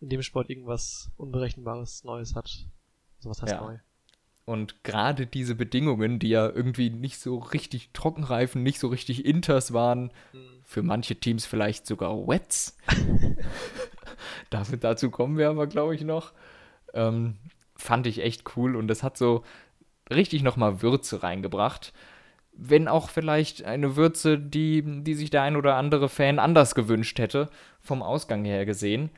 in 0.00 0.08
dem 0.08 0.22
Sport 0.22 0.50
irgendwas 0.50 1.10
Unberechenbares 1.16 2.04
Neues 2.04 2.34
hat. 2.34 2.66
So 3.20 3.30
was 3.30 3.42
heißt 3.42 3.52
ja. 3.52 3.60
neu. 3.60 3.78
Und 4.46 4.84
gerade 4.84 5.26
diese 5.26 5.54
Bedingungen, 5.54 6.18
die 6.18 6.28
ja 6.28 6.46
irgendwie 6.46 6.90
nicht 6.90 7.18
so 7.18 7.38
richtig 7.38 7.90
Trockenreifen, 7.94 8.62
nicht 8.62 8.78
so 8.78 8.88
richtig 8.88 9.24
Inters 9.24 9.72
waren, 9.72 10.12
mhm. 10.34 10.60
für 10.62 10.82
manche 10.82 11.16
Teams 11.16 11.46
vielleicht 11.46 11.86
sogar 11.86 12.28
Wets. 12.28 12.76
Dafür, 14.50 14.76
dazu 14.76 15.10
kommen 15.10 15.38
wir 15.38 15.48
aber, 15.48 15.66
glaube 15.66 15.94
ich, 15.94 16.02
noch. 16.02 16.32
Ähm, 16.92 17.36
fand 17.74 18.06
ich 18.06 18.20
echt 18.20 18.56
cool 18.56 18.76
und 18.76 18.88
das 18.88 19.02
hat 19.02 19.16
so 19.16 19.44
richtig 20.10 20.42
nochmal 20.42 20.82
Würze 20.82 21.22
reingebracht. 21.22 21.92
Wenn 22.52 22.88
auch 22.88 23.10
vielleicht 23.10 23.64
eine 23.64 23.96
Würze, 23.96 24.38
die, 24.38 25.02
die 25.02 25.14
sich 25.14 25.30
der 25.30 25.42
ein 25.42 25.56
oder 25.56 25.76
andere 25.76 26.08
Fan 26.08 26.38
anders 26.38 26.74
gewünscht 26.74 27.18
hätte, 27.18 27.48
vom 27.80 28.02
Ausgang 28.02 28.44
her 28.44 28.64
gesehen. 28.64 29.10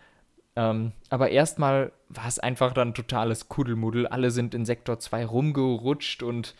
Ähm, 0.55 0.93
aber 1.11 1.31
erstmal 1.31 1.93
war 2.09 2.27
es 2.27 2.39
einfach 2.39 2.73
dann 2.73 2.95
totales 2.95 3.49
Kuddelmuddel. 3.49 4.07
Alle 4.07 4.31
sind 4.31 4.55
in 4.55 4.65
Sektor 4.65 4.99
2 4.99 5.27
rumgerutscht 5.27 6.23
und 6.23 6.55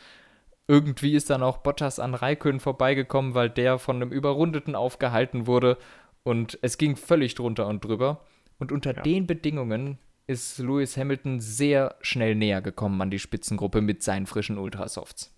irgendwie 0.69 1.15
ist 1.15 1.31
dann 1.31 1.43
auch 1.43 1.59
Bottas 1.59 1.99
an 1.99 2.15
Raikön 2.15 2.61
vorbeigekommen, 2.61 3.35
weil 3.35 3.49
der 3.49 3.79
von 3.79 3.97
einem 3.97 4.11
Überrundeten 4.11 4.75
aufgehalten 4.75 5.47
wurde 5.47 5.79
und 6.25 6.59
es 6.61 6.77
ging 6.77 6.97
völlig 6.97 7.37
drunter 7.37 7.69
und 7.69 7.85
drüber. 7.85 8.21
Und 8.59 8.73
unter 8.73 8.97
ja. 8.97 9.03
den 9.03 9.27
Bedingungen 9.27 9.99
ist 10.27 10.59
Lewis 10.59 10.97
Hamilton 10.97 11.41
sehr 11.41 11.97
schnell 12.01 12.35
näher 12.35 12.61
gekommen 12.61 13.01
an 13.01 13.11
die 13.11 13.19
Spitzengruppe 13.19 13.81
mit 13.81 14.03
seinen 14.03 14.27
frischen 14.27 14.59
Ultrasofts. 14.59 15.33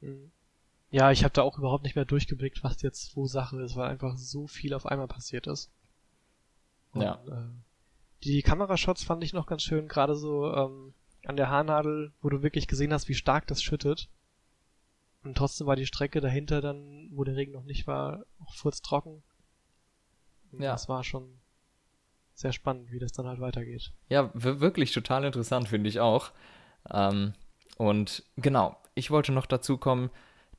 Mhm. 0.00 0.30
Ja, 0.90 1.10
ich 1.10 1.24
habe 1.24 1.34
da 1.34 1.42
auch 1.42 1.58
überhaupt 1.58 1.82
nicht 1.82 1.96
mehr 1.96 2.04
durchgeblickt, 2.04 2.62
was 2.62 2.80
jetzt 2.82 3.16
wo 3.16 3.26
Sache 3.26 3.60
ist, 3.60 3.74
weil 3.74 3.90
einfach 3.90 4.16
so 4.16 4.46
viel 4.46 4.74
auf 4.74 4.86
einmal 4.86 5.08
passiert 5.08 5.46
ist. 5.46 5.70
Und, 6.92 7.02
ja. 7.02 7.20
Äh, 7.26 7.48
die 8.22 8.42
Kamerashots 8.42 9.02
fand 9.02 9.22
ich 9.24 9.32
noch 9.32 9.46
ganz 9.46 9.62
schön, 9.62 9.88
gerade 9.88 10.14
so 10.14 10.54
ähm, 10.54 10.94
an 11.26 11.36
der 11.36 11.50
Haarnadel, 11.50 12.12
wo 12.22 12.28
du 12.28 12.42
wirklich 12.42 12.68
gesehen 12.68 12.92
hast, 12.92 13.08
wie 13.08 13.14
stark 13.14 13.46
das 13.48 13.62
schüttet. 13.62 14.08
Und 15.24 15.36
trotzdem 15.36 15.66
war 15.66 15.76
die 15.76 15.86
Strecke 15.86 16.20
dahinter 16.20 16.60
dann, 16.60 17.08
wo 17.12 17.24
der 17.24 17.36
Regen 17.36 17.52
noch 17.52 17.64
nicht 17.64 17.86
war, 17.86 18.24
auch 18.38 18.54
furztrocken. 18.54 19.22
Ja. 20.52 20.72
Das 20.72 20.88
war 20.88 21.02
schon 21.02 21.40
sehr 22.34 22.52
spannend, 22.52 22.90
wie 22.90 22.98
das 22.98 23.12
dann 23.12 23.26
halt 23.26 23.40
weitergeht. 23.40 23.92
Ja, 24.08 24.30
wirklich 24.34 24.92
total 24.92 25.24
interessant, 25.24 25.68
finde 25.68 25.88
ich 25.88 26.00
auch. 26.00 26.32
Ähm, 26.92 27.34
und 27.78 28.24
genau, 28.36 28.76
ich 28.94 29.10
wollte 29.10 29.32
noch 29.32 29.46
dazu 29.46 29.78
kommen, 29.78 30.10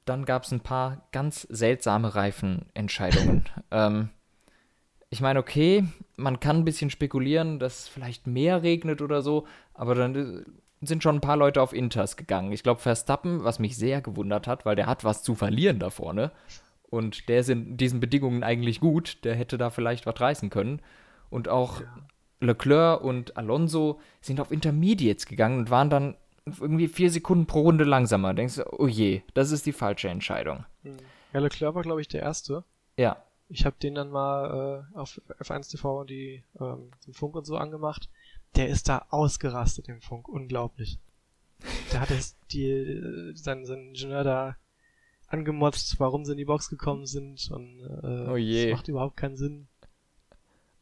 dann 0.05 0.25
gab 0.25 0.43
es 0.43 0.51
ein 0.51 0.61
paar 0.61 1.07
ganz 1.11 1.41
seltsame 1.41 2.15
Reifenentscheidungen. 2.15 3.45
ähm, 3.71 4.09
ich 5.09 5.21
meine, 5.21 5.39
okay, 5.39 5.85
man 6.15 6.39
kann 6.39 6.57
ein 6.57 6.65
bisschen 6.65 6.89
spekulieren, 6.89 7.59
dass 7.59 7.87
vielleicht 7.87 8.27
mehr 8.27 8.63
regnet 8.63 9.01
oder 9.01 9.21
so, 9.21 9.45
aber 9.73 9.95
dann 9.95 10.15
äh, 10.15 10.43
sind 10.81 11.03
schon 11.03 11.17
ein 11.17 11.21
paar 11.21 11.37
Leute 11.37 11.61
auf 11.61 11.73
Inters 11.73 12.17
gegangen. 12.17 12.51
Ich 12.51 12.63
glaube, 12.63 12.81
Verstappen, 12.81 13.43
was 13.43 13.59
mich 13.59 13.77
sehr 13.77 14.01
gewundert 14.01 14.47
hat, 14.47 14.65
weil 14.65 14.75
der 14.75 14.87
hat 14.87 15.03
was 15.03 15.23
zu 15.23 15.35
verlieren 15.35 15.79
da 15.79 15.89
vorne. 15.89 16.31
Und 16.89 17.27
der 17.29 17.39
ist 17.39 17.49
in 17.49 17.77
diesen 17.77 17.99
Bedingungen 17.99 18.43
eigentlich 18.43 18.79
gut. 18.79 19.23
Der 19.23 19.35
hätte 19.35 19.57
da 19.57 19.69
vielleicht 19.69 20.05
was 20.05 20.19
reißen 20.19 20.49
können. 20.49 20.81
Und 21.29 21.49
auch 21.49 21.81
ja. 21.81 21.87
Leclerc 22.39 23.01
und 23.01 23.37
Alonso 23.37 23.99
sind 24.21 24.39
auf 24.39 24.51
Intermediates 24.51 25.25
gegangen 25.25 25.59
und 25.59 25.69
waren 25.69 25.89
dann 25.89 26.15
irgendwie 26.45 26.87
vier 26.87 27.09
Sekunden 27.09 27.47
pro 27.47 27.61
Runde 27.61 27.83
langsamer. 27.83 28.33
Denkst 28.33 28.55
du, 28.55 28.79
oh 28.79 28.87
je, 28.87 29.23
das 29.33 29.51
ist 29.51 29.65
die 29.65 29.71
falsche 29.71 30.09
Entscheidung. 30.09 30.65
Hm. 30.83 30.97
Ja, 31.33 31.39
Leclerc 31.39 31.75
war, 31.75 31.81
glaube 31.81 32.01
ich, 32.01 32.07
der 32.07 32.21
Erste. 32.21 32.63
Ja. 32.97 33.17
Ich 33.49 33.65
habe 33.65 33.75
den 33.81 33.95
dann 33.95 34.09
mal 34.09 34.85
äh, 34.93 34.97
auf 34.97 35.21
F1 35.39 35.71
TV 35.71 36.03
die, 36.03 36.43
ähm, 36.59 36.91
den 37.05 37.13
Funk 37.13 37.35
und 37.35 37.45
so 37.45 37.57
angemacht. 37.57 38.09
Der 38.55 38.69
ist 38.69 38.89
da 38.89 39.05
ausgerastet 39.09 39.87
im 39.87 40.01
Funk, 40.01 40.27
unglaublich. 40.27 40.99
Der 41.91 42.01
hat 42.01 42.11
es 42.11 42.37
die, 42.51 42.69
äh, 42.69 43.35
sein, 43.35 43.65
sein 43.65 43.89
Ingenieur 43.89 44.23
da 44.23 44.55
angemotzt, 45.27 45.99
warum 45.99 46.25
sie 46.25 46.33
in 46.33 46.37
die 46.37 46.45
Box 46.45 46.69
gekommen 46.69 47.05
sind 47.05 47.49
und 47.51 47.81
äh, 48.03 48.29
oh 48.29 48.37
je. 48.37 48.65
das 48.69 48.77
macht 48.77 48.87
überhaupt 48.87 49.17
keinen 49.17 49.37
Sinn. 49.37 49.67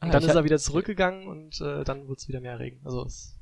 Ah, 0.10 0.12
dann 0.12 0.24
ist 0.24 0.36
er 0.36 0.44
wieder 0.44 0.60
zurückgegangen 0.60 1.28
und 1.28 1.62
äh, 1.62 1.84
dann 1.84 2.08
wurde 2.08 2.20
es 2.20 2.28
wieder 2.28 2.42
mehr 2.42 2.60
Regen. 2.60 2.82
Also 2.84 3.06
es 3.06 3.40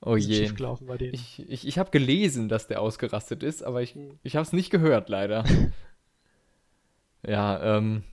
oh 0.00 0.14
ist 0.14 0.26
je. 0.26 0.36
schief 0.36 0.54
gelaufen 0.54 0.86
bei 0.86 0.98
denen. 0.98 1.14
Ich, 1.14 1.44
ich, 1.48 1.66
ich 1.66 1.78
habe 1.78 1.90
gelesen, 1.90 2.48
dass 2.48 2.66
der 2.66 2.80
ausgerastet 2.80 3.42
ist, 3.42 3.62
aber 3.62 3.82
ich, 3.82 3.94
hm. 3.94 4.18
ich 4.22 4.36
habe 4.36 4.42
es 4.42 4.52
nicht 4.52 4.70
gehört, 4.70 5.08
leider. 5.08 5.44
ja, 7.26 7.76
ähm, 7.78 8.04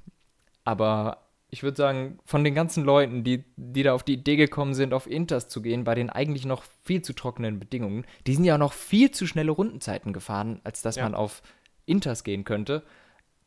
aber 0.64 1.30
ich 1.52 1.64
würde 1.64 1.78
sagen, 1.78 2.20
von 2.26 2.44
den 2.44 2.54
ganzen 2.54 2.84
Leuten, 2.84 3.24
die, 3.24 3.44
die 3.56 3.84
da 3.84 3.94
auf 3.94 4.04
die 4.04 4.14
Idee 4.14 4.36
gekommen 4.36 4.76
sind, 4.76 4.94
auf 4.94 5.08
Inters 5.08 5.50
zu 5.50 5.62
gehen, 5.62 5.84
bei 5.84 5.96
den 5.96 6.10
eigentlich 6.10 6.46
noch 6.46 6.64
viel 6.84 7.02
zu 7.02 7.14
trockenen 7.14 7.60
Bedingungen, 7.60 8.06
die 8.28 8.36
sind 8.36 8.44
ja 8.44 8.58
noch 8.58 8.74
viel 8.74 9.12
zu 9.12 9.26
schnelle 9.26 9.52
Rundenzeiten 9.52 10.14
gefahren, 10.14 10.62
als 10.64 10.82
dass 10.82 10.98
ja. 10.98 11.04
man 11.04 11.16
auf 11.16 11.42
Inters 11.86 12.24
gehen 12.24 12.44
könnte. 12.44 12.84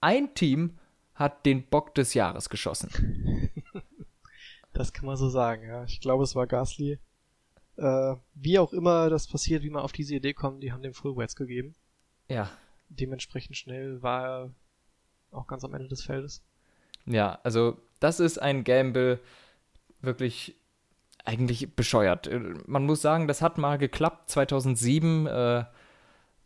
Ein 0.01 0.35
Team 0.35 0.79
hat 1.15 1.47
den 1.47 1.63
Bock 1.63 1.95
des 1.95 2.15
Jahres 2.15 2.49
geschossen. 2.49 3.51
das 4.73 4.93
kann 4.93 5.07
man 5.07 5.17
so 5.17 5.29
sagen, 5.29 5.67
ja. 5.67 5.85
Ich 5.85 6.01
glaube, 6.01 6.25
es 6.25 6.35
war 6.35 6.47
Gasly. 6.47 6.99
Äh, 7.77 8.17
wie 8.35 8.59
auch 8.59 8.73
immer 8.73 9.11
das 9.11 9.27
passiert, 9.27 9.63
wie 9.63 9.71
man 9.71 9.83
auf 9.83 9.93
diese 9.93 10.15
Idee 10.15 10.35
kommt, 10.35 10.63
die 10.63 10.73
haben 10.73 10.83
dem 10.83 10.95
Full 10.95 11.17
Wets 11.17 11.37
gegeben. 11.37 11.75
Ja. 12.29 12.51
Dementsprechend 12.89 13.57
schnell 13.57 14.03
war 14.03 14.25
er 14.25 14.51
auch 15.31 15.47
ganz 15.47 15.65
am 15.65 15.75
Ende 15.75 15.89
des 15.89 16.03
Feldes. 16.03 16.43
Ja, 17.07 17.39
also 17.43 17.79
das 18.01 18.21
ist 18.21 18.41
ein 18.41 18.65
Gamble 18.65 19.21
wirklich 20.01 20.57
eigentlich 21.25 21.75
bescheuert. 21.75 22.29
Man 22.67 22.85
muss 22.85 23.01
sagen, 23.01 23.29
das 23.29 23.43
hat 23.43 23.59
mal 23.59 23.79
geklappt. 23.79 24.31
2007 24.31 25.27
äh, 25.27 25.65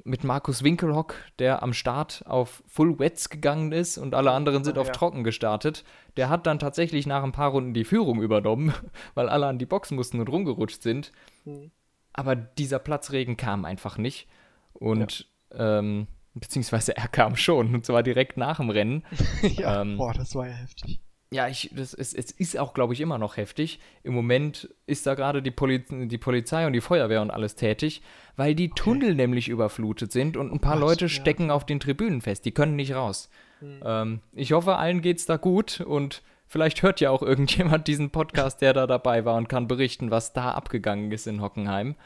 mit 0.06 0.25
Markus 0.25 0.62
Winkelhock, 0.62 1.14
der 1.38 1.62
am 1.62 1.72
Start 1.72 2.22
auf 2.26 2.62
Full 2.66 2.98
Wets 2.98 3.28
gegangen 3.28 3.72
ist 3.72 3.98
und 3.98 4.14
alle 4.14 4.30
anderen 4.30 4.64
sind 4.64 4.78
Ah, 4.78 4.80
auf 4.80 4.86
ja. 4.88 4.92
Trocken 4.92 5.25
gestartet. 5.25 5.84
Der 6.16 6.28
hat 6.28 6.46
dann 6.46 6.58
tatsächlich 6.58 7.06
nach 7.06 7.22
ein 7.22 7.32
paar 7.32 7.50
Runden 7.50 7.75
die 7.75 7.84
Führung 7.84 8.22
übernommen, 8.22 8.72
weil 9.14 9.28
alle 9.28 9.46
an 9.46 9.58
die 9.58 9.66
Box 9.66 9.90
mussten 9.90 10.20
und 10.20 10.28
rumgerutscht 10.28 10.82
sind. 10.82 11.12
Hm. 11.44 11.70
Aber 12.12 12.34
dieser 12.34 12.78
Platzregen 12.78 13.36
kam 13.36 13.64
einfach 13.64 13.98
nicht. 13.98 14.28
Und, 14.72 15.28
ähm, 15.52 16.06
beziehungsweise 16.34 16.96
er 16.96 17.08
kam 17.08 17.36
schon, 17.36 17.75
und 17.75 17.84
zwar 17.86 18.02
direkt 18.02 18.36
nach 18.36 18.58
dem 18.58 18.70
Rennen. 18.70 19.04
ja, 19.42 19.82
Ähm, 19.82 19.96
boah, 19.98 20.12
das 20.14 20.34
war 20.34 20.46
ja 20.46 20.54
heftig. 20.54 21.00
Ja, 21.33 21.49
ich, 21.49 21.71
das 21.75 21.92
ist, 21.92 22.14
es 22.14 22.30
ist 22.30 22.56
auch, 22.56 22.73
glaube 22.73 22.92
ich, 22.92 23.00
immer 23.00 23.18
noch 23.18 23.37
heftig. 23.37 23.80
Im 24.04 24.14
Moment 24.14 24.68
ist 24.87 25.06
da 25.06 25.14
gerade 25.14 25.42
die, 25.42 25.50
Poli 25.50 25.85
die 25.88 26.18
Polizei 26.18 26.66
und 26.66 26.73
die 26.73 26.80
Feuerwehr 26.80 27.21
und 27.21 27.33
alles 27.33 27.56
tätig, 27.56 28.02
weil 28.37 28.54
die 28.54 28.71
Tunnel 28.71 29.14
nämlich 29.16 29.49
überflutet 29.49 30.12
sind 30.12 30.37
und 30.37 30.52
ein 30.52 30.61
paar 30.61 30.75
Gott, 30.75 30.83
Leute 30.83 31.04
ja. 31.06 31.09
stecken 31.09 31.50
auf 31.50 31.66
den 31.66 31.80
Tribünen 31.80 32.21
fest. 32.21 32.45
Die 32.45 32.52
können 32.52 32.76
nicht 32.76 32.95
raus. 32.95 33.28
Hm. 33.59 33.80
Ähm, 33.85 34.21
ich 34.35 34.52
hoffe, 34.52 34.76
allen 34.76 35.02
geht's 35.02 35.26
da 35.26 35.37
gut 35.37 35.80
und 35.80 36.23
vielleicht 36.47 36.83
hört 36.83 37.00
ja 37.00 37.11
auch 37.11 37.23
irgendjemand 37.23 37.88
diesen 37.88 38.11
Podcast, 38.11 38.62
der 38.62 38.73
da 38.73 38.87
dabei 38.87 39.25
war 39.25 39.35
und 39.35 39.49
kann 39.49 39.66
berichten, 39.66 40.12
was 40.12 40.33
da 40.33 40.52
abgegangen 40.52 41.11
ist 41.11 41.26
in 41.26 41.40
Hockenheim. 41.40 41.97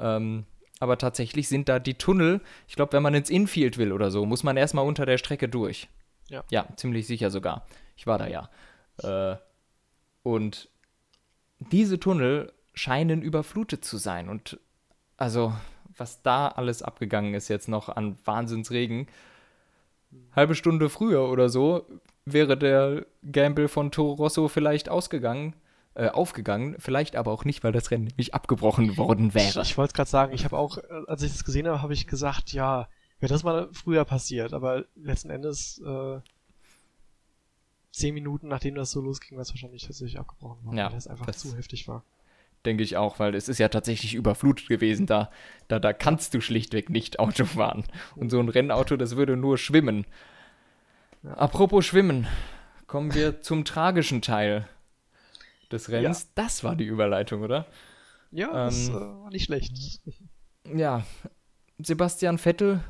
Ähm, 0.00 0.46
aber 0.80 0.98
tatsächlich 0.98 1.48
sind 1.48 1.68
da 1.68 1.78
die 1.78 1.94
Tunnel, 1.94 2.40
ich 2.66 2.76
glaube, 2.76 2.92
wenn 2.92 3.02
man 3.02 3.14
ins 3.14 3.30
Infield 3.30 3.78
will 3.78 3.92
oder 3.92 4.10
so, 4.10 4.26
muss 4.26 4.42
man 4.42 4.56
erstmal 4.56 4.86
unter 4.86 5.06
der 5.06 5.18
Strecke 5.18 5.48
durch. 5.48 5.88
Ja. 6.28 6.44
Ja, 6.50 6.66
ziemlich 6.76 7.06
sicher 7.06 7.30
sogar. 7.30 7.66
Ich 7.98 8.06
war 8.06 8.16
da 8.16 8.28
ja. 8.28 8.48
Äh, 9.02 9.36
und 10.22 10.68
diese 11.72 11.98
Tunnel 11.98 12.52
scheinen 12.72 13.22
überflutet 13.22 13.84
zu 13.84 13.96
sein. 13.98 14.28
Und 14.28 14.60
also, 15.16 15.52
was 15.96 16.22
da 16.22 16.46
alles 16.48 16.82
abgegangen 16.82 17.34
ist 17.34 17.48
jetzt 17.48 17.68
noch 17.68 17.88
an 17.88 18.16
Wahnsinnsregen, 18.24 19.08
halbe 20.34 20.54
Stunde 20.54 20.88
früher 20.88 21.28
oder 21.28 21.48
so 21.48 21.86
wäre 22.24 22.56
der 22.56 23.04
Gamble 23.30 23.68
von 23.68 23.90
Toro 23.90 24.12
Rosso 24.12 24.48
vielleicht 24.48 24.88
ausgegangen, 24.88 25.54
äh, 25.94 26.08
aufgegangen, 26.08 26.76
vielleicht 26.78 27.16
aber 27.16 27.32
auch 27.32 27.44
nicht, 27.44 27.64
weil 27.64 27.72
das 27.72 27.90
Rennen 27.90 28.04
nämlich 28.04 28.32
abgebrochen 28.32 28.96
worden 28.96 29.28
Ich, 29.28 29.34
wäre. 29.34 29.62
ich 29.62 29.76
wollte 29.76 29.94
gerade 29.94 30.10
sagen, 30.10 30.32
ich 30.32 30.44
habe 30.44 30.56
auch, 30.56 30.78
als 31.08 31.22
ich 31.22 31.32
das 31.32 31.44
gesehen 31.44 31.66
habe, 31.66 31.82
habe 31.82 31.94
ich 31.94 32.06
gesagt, 32.06 32.52
ja, 32.52 32.88
wäre 33.18 33.32
das 33.32 33.42
mal 33.42 33.68
früher 33.72 34.04
passiert, 34.04 34.52
aber 34.52 34.84
letzten 34.94 35.30
Endes 35.30 35.82
äh, 35.84 36.20
zehn 37.98 38.14
Minuten 38.14 38.48
nachdem 38.48 38.74
das 38.74 38.90
so 38.90 39.00
losging, 39.00 39.36
war 39.36 39.42
es 39.42 39.50
wahrscheinlich 39.50 39.82
tatsächlich 39.82 40.18
abgebrochen 40.18 40.64
worden, 40.64 40.78
Ja, 40.78 40.86
weil 40.86 40.94
das 40.94 41.06
einfach 41.06 41.26
das- 41.26 41.38
zu 41.38 41.56
heftig 41.56 41.86
war. 41.88 42.04
Denke 42.64 42.82
ich 42.82 42.96
auch, 42.96 43.18
weil 43.20 43.34
es 43.36 43.48
ist 43.48 43.58
ja 43.58 43.68
tatsächlich 43.68 44.14
überflutet 44.14 44.68
gewesen. 44.68 45.06
Da, 45.06 45.30
da, 45.68 45.78
da 45.78 45.92
kannst 45.92 46.34
du 46.34 46.40
schlichtweg 46.40 46.90
nicht 46.90 47.20
Auto 47.20 47.44
fahren. 47.44 47.84
Und 48.16 48.30
so 48.30 48.40
ein 48.40 48.48
Rennauto, 48.48 48.96
das 48.96 49.14
würde 49.16 49.36
nur 49.36 49.58
schwimmen. 49.58 50.06
Ja. 51.22 51.34
Apropos 51.34 51.86
Schwimmen, 51.86 52.26
kommen 52.88 53.14
wir 53.14 53.42
zum 53.42 53.64
tragischen 53.64 54.22
Teil 54.22 54.68
des 55.70 55.88
Rennens. 55.90 56.32
Das 56.34 56.64
war 56.64 56.74
die 56.74 56.84
Überleitung, 56.84 57.42
oder? 57.42 57.66
Ja, 58.32 58.52
das 58.52 58.88
Ähm, 58.88 58.94
äh, 58.96 59.00
war 59.00 59.30
nicht 59.30 59.44
schlecht. 59.44 59.72
Ja, 60.74 61.06
Sebastian 61.78 62.36
Vettel 62.38 62.80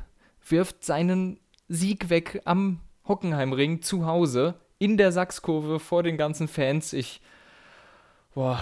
wirft 0.47 0.83
seinen 0.83 1.39
Sieg 1.69 2.09
weg 2.09 2.41
am 2.43 2.81
Hockenheimring 3.07 3.81
zu 3.81 4.05
Hause 4.05 4.55
in 4.79 4.97
der 4.97 5.11
Sachskurve 5.11 5.79
vor 5.79 6.01
den 6.03 6.17
ganzen 6.17 6.47
Fans. 6.47 6.93
Ich, 6.93 7.21
boah, 8.33 8.59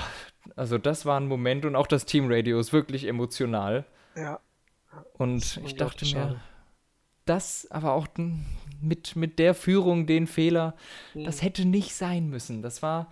also 0.55 0.77
das 0.77 1.05
war 1.05 1.19
ein 1.19 1.27
Moment 1.27 1.65
und 1.65 1.75
auch 1.75 1.87
das 1.87 2.05
Teamradio 2.05 2.59
ist 2.59 2.73
wirklich 2.73 3.05
emotional. 3.05 3.85
Ja. 4.15 4.39
Und 5.13 5.55
Das 5.55 5.57
ich 5.63 5.75
dachte 5.75 6.05
mir, 6.05 6.41
das 7.25 7.67
aber 7.71 7.93
auch 7.93 8.07
mit, 8.81 9.15
mit 9.15 9.37
der 9.39 9.53
Führung, 9.53 10.07
den 10.07 10.27
Fehler, 10.27 10.75
das 11.13 11.37
Mhm. 11.37 11.41
hätte 11.45 11.65
nicht 11.65 11.93
sein 11.95 12.29
müssen. 12.29 12.61
Das 12.61 12.81
war 12.81 13.09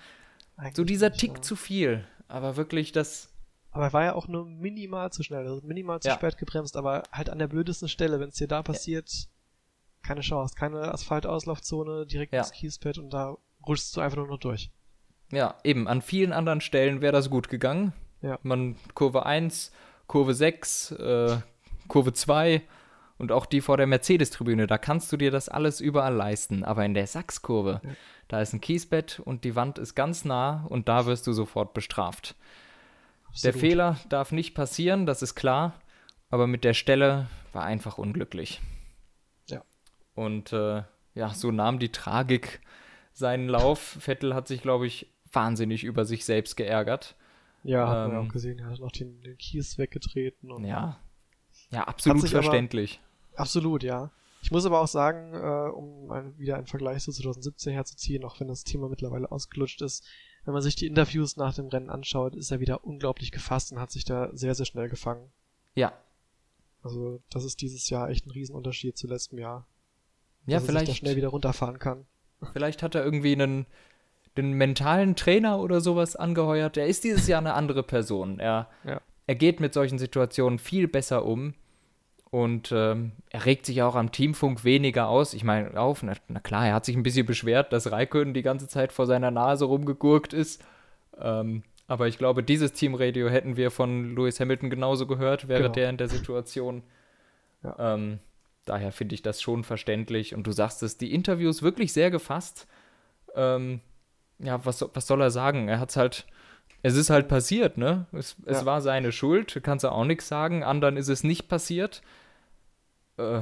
Eigentlich 0.58 0.76
so 0.76 0.84
dieser 0.84 1.12
Tick 1.12 1.36
ja. 1.36 1.42
zu 1.42 1.56
viel. 1.56 2.08
Aber 2.28 2.56
wirklich 2.56 2.92
das, 2.92 3.30
Aber 3.72 3.84
er 3.86 3.94
war 3.94 4.04
ja 4.06 4.16
auch 4.16 4.28
nur 4.28 4.46
minimal 4.46 5.12
zu 5.12 5.22
schnell, 5.22 5.46
also 5.46 5.62
minimal 5.68 6.00
zu 6.00 6.08
Ja. 6.08 6.16
spät 6.16 6.38
gebremst, 6.38 6.78
aber 6.78 7.04
halt 7.12 7.30
an 7.30 7.38
der 7.40 7.48
blödesten 7.48 7.90
Stelle, 7.90 8.20
wenn 8.20 8.30
es 8.30 8.36
dir 8.36 8.48
da 8.48 8.64
passiert, 8.64 9.28
keine 10.06 10.22
Chance, 10.22 10.56
keine 10.58 10.94
Asphaltauslaufzone, 10.94 12.06
direkt 12.06 12.34
Ja. 12.34 12.40
ins 12.42 12.52
Kiespad 12.52 12.98
und 12.98 13.10
da 13.14 13.36
rutschst 13.68 13.96
du 13.98 14.02
einfach 14.02 14.18
nur 14.18 14.28
noch 14.28 14.40
durch. 14.40 14.72
Ja, 15.32 15.56
eben. 15.64 15.88
An 15.88 16.02
vielen 16.02 16.32
anderen 16.34 16.62
Stellen 16.62 17.02
wäre 17.02 17.14
das 17.14 17.30
gut 17.30 17.50
gegangen. 17.50 17.94
Ja. 18.22 18.38
Man 18.44 18.76
Kurve 18.94 19.26
1, 19.26 19.72
Kurve 20.08 20.34
6, 20.34 20.92
äh, 20.92 21.38
Kurve 21.88 22.14
2 22.14 22.62
und 23.18 23.32
auch 23.32 23.46
die 23.46 23.62
vor 23.62 23.78
der 23.78 23.88
Mercedes-Tribüne, 23.88 24.68
da 24.68 24.78
kannst 24.78 25.12
du 25.12 25.18
dir 25.18 25.32
das 25.32 25.50
alles 25.50 25.80
überall 25.82 26.14
leisten. 26.14 26.64
Aber 26.64 26.86
in 26.86 26.94
der 26.94 27.08
Sachskurve, 27.08 27.82
Ja. 27.84 27.90
da 28.28 28.42
ist 28.42 28.54
ein 28.54 28.62
Kiesbett 28.62 29.20
und 29.20 29.44
die 29.44 29.56
Wand 29.56 29.78
ist 29.80 29.96
ganz 29.96 30.26
nah 30.26 30.66
und 30.70 30.88
da 30.90 31.06
wirst 31.06 31.26
du 31.28 31.34
sofort 31.34 31.74
bestraft. 31.74 32.36
Der 33.44 33.50
Absolut. 33.50 33.60
Fehler 33.60 33.98
darf 34.10 34.32
nicht 34.32 34.54
passieren, 34.54 35.06
das 35.06 35.22
ist 35.22 35.36
klar, 35.36 35.74
aber 36.30 36.48
mit 36.48 36.64
der 36.64 36.74
Stelle 36.74 37.28
war 37.52 37.64
einfach 37.64 37.98
unglücklich. 37.98 38.62
Und 40.16 40.54
äh, 40.54 40.84
ja, 41.14 41.34
so 41.34 41.52
nahm 41.52 41.80
die 41.80 41.92
Tragik 41.92 42.62
seinen 43.14 43.48
Lauf. 43.48 43.98
Vettel 44.00 44.34
hat 44.34 44.48
sich, 44.48 44.62
glaube 44.62 44.88
ich, 44.88 45.12
wahnsinnig 45.32 45.84
über 45.84 46.06
sich 46.06 46.26
selbst 46.26 46.56
geärgert. 46.58 47.16
Ja, 47.64 47.88
hat 47.88 48.10
man 48.10 48.18
ähm, 48.22 48.28
auch 48.28 48.32
gesehen, 48.32 48.60
er 48.60 48.68
hat 48.70 48.80
noch 48.80 48.92
den, 48.92 49.22
den 49.22 49.38
Kies 49.38 49.78
weggetreten 49.78 50.52
und 50.52 50.66
Ja. 50.66 51.00
Ja, 51.72 51.84
absolut 51.86 52.22
sich 52.22 52.34
aber- 52.34 52.44
verständlich. 52.44 53.00
Absolut, 53.36 53.84
ja. 53.84 54.12
Ich 54.42 54.52
muss 54.52 54.66
aber 54.66 54.80
auch 54.80 54.88
sagen, 54.88 55.34
äh, 55.34 55.70
um 55.72 56.12
ein, 56.12 56.38
wieder 56.38 56.58
einen 56.58 56.68
Vergleich 56.68 57.02
zu 57.04 57.12
2017 57.12 57.74
herzuziehen, 57.74 58.24
auch 58.24 58.40
wenn 58.40 58.48
das 58.48 58.64
Thema 58.64 58.88
mittlerweile 58.88 59.32
ausgelutscht 59.32 59.82
ist, 59.82 60.06
wenn 60.46 60.54
man 60.54 60.62
sich 60.62 60.76
die 60.76 60.86
Interviews 60.86 61.36
nach 61.36 61.56
dem 61.56 61.68
Rennen 61.68 61.90
anschaut, 61.90 62.36
ist 62.36 62.52
er 62.52 62.60
wieder 62.60 62.86
unglaublich 62.86 63.32
gefasst 63.32 63.72
und 63.72 63.80
hat 63.80 63.90
sich 63.92 64.06
da 64.06 64.30
sehr, 64.34 64.54
sehr 64.54 64.68
schnell 64.68 64.88
gefangen. 64.88 65.32
Ja. 65.74 65.94
Also 66.84 67.20
das 67.32 67.44
ist 67.44 67.62
dieses 67.62 67.90
Jahr 67.90 68.10
echt 68.12 68.28
ein 68.28 68.32
Riesenunterschied 68.32 68.96
zu 68.96 69.08
letztem 69.08 69.40
Jahr. 69.40 69.66
Ja, 70.46 70.58
dass 70.60 70.64
er 70.64 70.68
sich 70.68 70.68
da 70.68 70.80
vielleicht, 70.80 70.98
schnell 70.98 71.16
wieder 71.16 71.30
runterfahren 71.30 71.80
kann. 71.80 72.06
vielleicht 72.54 72.84
hat 72.84 72.96
er 72.96 73.04
irgendwie 73.04 73.34
einen, 73.34 73.66
einen 74.38 74.54
mentalen 74.54 75.16
Trainer 75.16 75.60
oder 75.60 75.82
sowas 75.82 76.16
angeheuert. 76.16 76.78
Er 76.78 76.88
ist 76.88 77.04
dieses 77.04 77.28
Jahr 77.28 77.40
eine 77.40 77.54
andere 77.54 77.84
Person. 77.84 78.40
Er, 78.40 78.68
Ja. 78.84 79.02
er 79.28 79.36
geht 79.36 79.60
mit 79.60 79.74
solchen 79.74 79.98
Situationen 79.98 80.60
viel 80.60 80.88
besser 80.88 81.26
um. 81.26 81.54
Und 82.32 82.74
ähm, 82.74 83.14
er 83.30 83.46
regt 83.46 83.66
sich 83.66 83.82
auch 83.82 83.96
am 83.96 84.12
Teamfunk 84.12 84.66
weniger 84.66 85.08
aus. 85.08 85.34
Ich 85.34 85.46
meine, 85.46 85.80
auf, 85.80 86.04
na, 86.04 86.14
na 86.28 86.42
klar, 86.42 86.68
er 86.68 86.74
hat 86.74 86.84
sich 86.84 86.98
ein 86.98 87.04
bisschen 87.04 87.26
beschwert, 87.26 87.72
dass 87.72 87.92
Raikön 87.92 88.34
die 88.34 88.42
ganze 88.42 88.68
Zeit 88.68 88.92
vor 88.92 89.06
seiner 89.06 89.32
Nase 89.32 89.64
rumgegurkt 89.66 90.34
ist. 90.34 90.62
Ähm, 91.18 91.64
aber 91.88 92.08
ich 92.08 92.18
glaube, 92.18 92.44
dieses 92.44 92.74
Teamradio 92.74 93.30
hätten 93.30 93.56
wir 93.56 93.72
von 93.72 94.16
Lewis 94.16 94.40
Hamilton 94.42 94.70
genauso 94.70 95.08
gehört, 95.08 95.48
wäre 95.48 95.62
Genau. 95.64 95.74
der 95.76 95.90
in 95.90 95.98
der 95.98 96.10
Situation. 96.10 96.84
Ja. 97.64 97.94
Ähm, 97.94 98.20
daher 98.66 98.92
finde 98.92 99.16
ich 99.16 99.22
das 99.22 99.42
schon 99.42 99.64
verständlich. 99.64 100.36
Und 100.36 100.46
du 100.48 100.52
sagst 100.52 100.84
es, 100.84 100.98
die 100.98 101.14
Interviews 101.14 101.62
wirklich 101.62 101.94
sehr 101.94 102.12
gefasst. 102.12 102.68
Ähm, 103.36 103.82
ja, 104.40 104.64
was, 104.66 104.86
was 104.94 105.08
soll 105.08 105.22
er 105.22 105.32
sagen? 105.32 105.68
Er 105.68 105.80
hat's 105.80 105.96
halt, 105.98 106.26
es 106.82 106.96
ist 106.96 107.10
halt 107.10 107.28
passiert, 107.28 107.78
ne? 107.78 108.06
Es, 108.12 108.36
es 108.46 108.60
Ja. 108.60 108.66
war 108.66 108.82
seine 108.82 109.12
Schuld, 109.12 109.60
kannst 109.64 109.84
du 109.84 109.90
auch 109.92 110.06
nichts 110.06 110.28
sagen. 110.28 110.64
Anderen 110.64 110.98
ist 110.98 111.08
es 111.10 111.24
nicht 111.24 111.48
passiert. 111.48 112.02
Äh, 113.18 113.42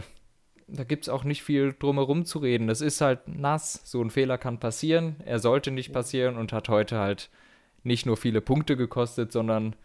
da 0.68 0.84
gibt 0.84 1.04
es 1.04 1.10
auch 1.10 1.24
nicht 1.24 1.44
viel 1.44 1.74
drumherum 1.78 2.26
zu 2.26 2.40
reden. 2.40 2.68
Das 2.68 2.82
ist 2.82 3.02
halt 3.02 3.28
nass, 3.28 3.82
so 3.84 4.02
ein 4.02 4.10
Fehler 4.12 4.38
kann 4.38 4.60
passieren. 4.60 5.18
Er 5.26 5.40
sollte 5.40 5.72
nicht 5.72 5.92
passieren 5.92 6.38
und 6.38 6.54
hat 6.54 6.70
heute 6.70 7.00
halt 7.00 7.30
nicht 7.84 8.06
nur 8.06 8.16
viele 8.18 8.40
Punkte 8.40 8.78
gekostet, 8.78 9.32
sondern 9.32 9.76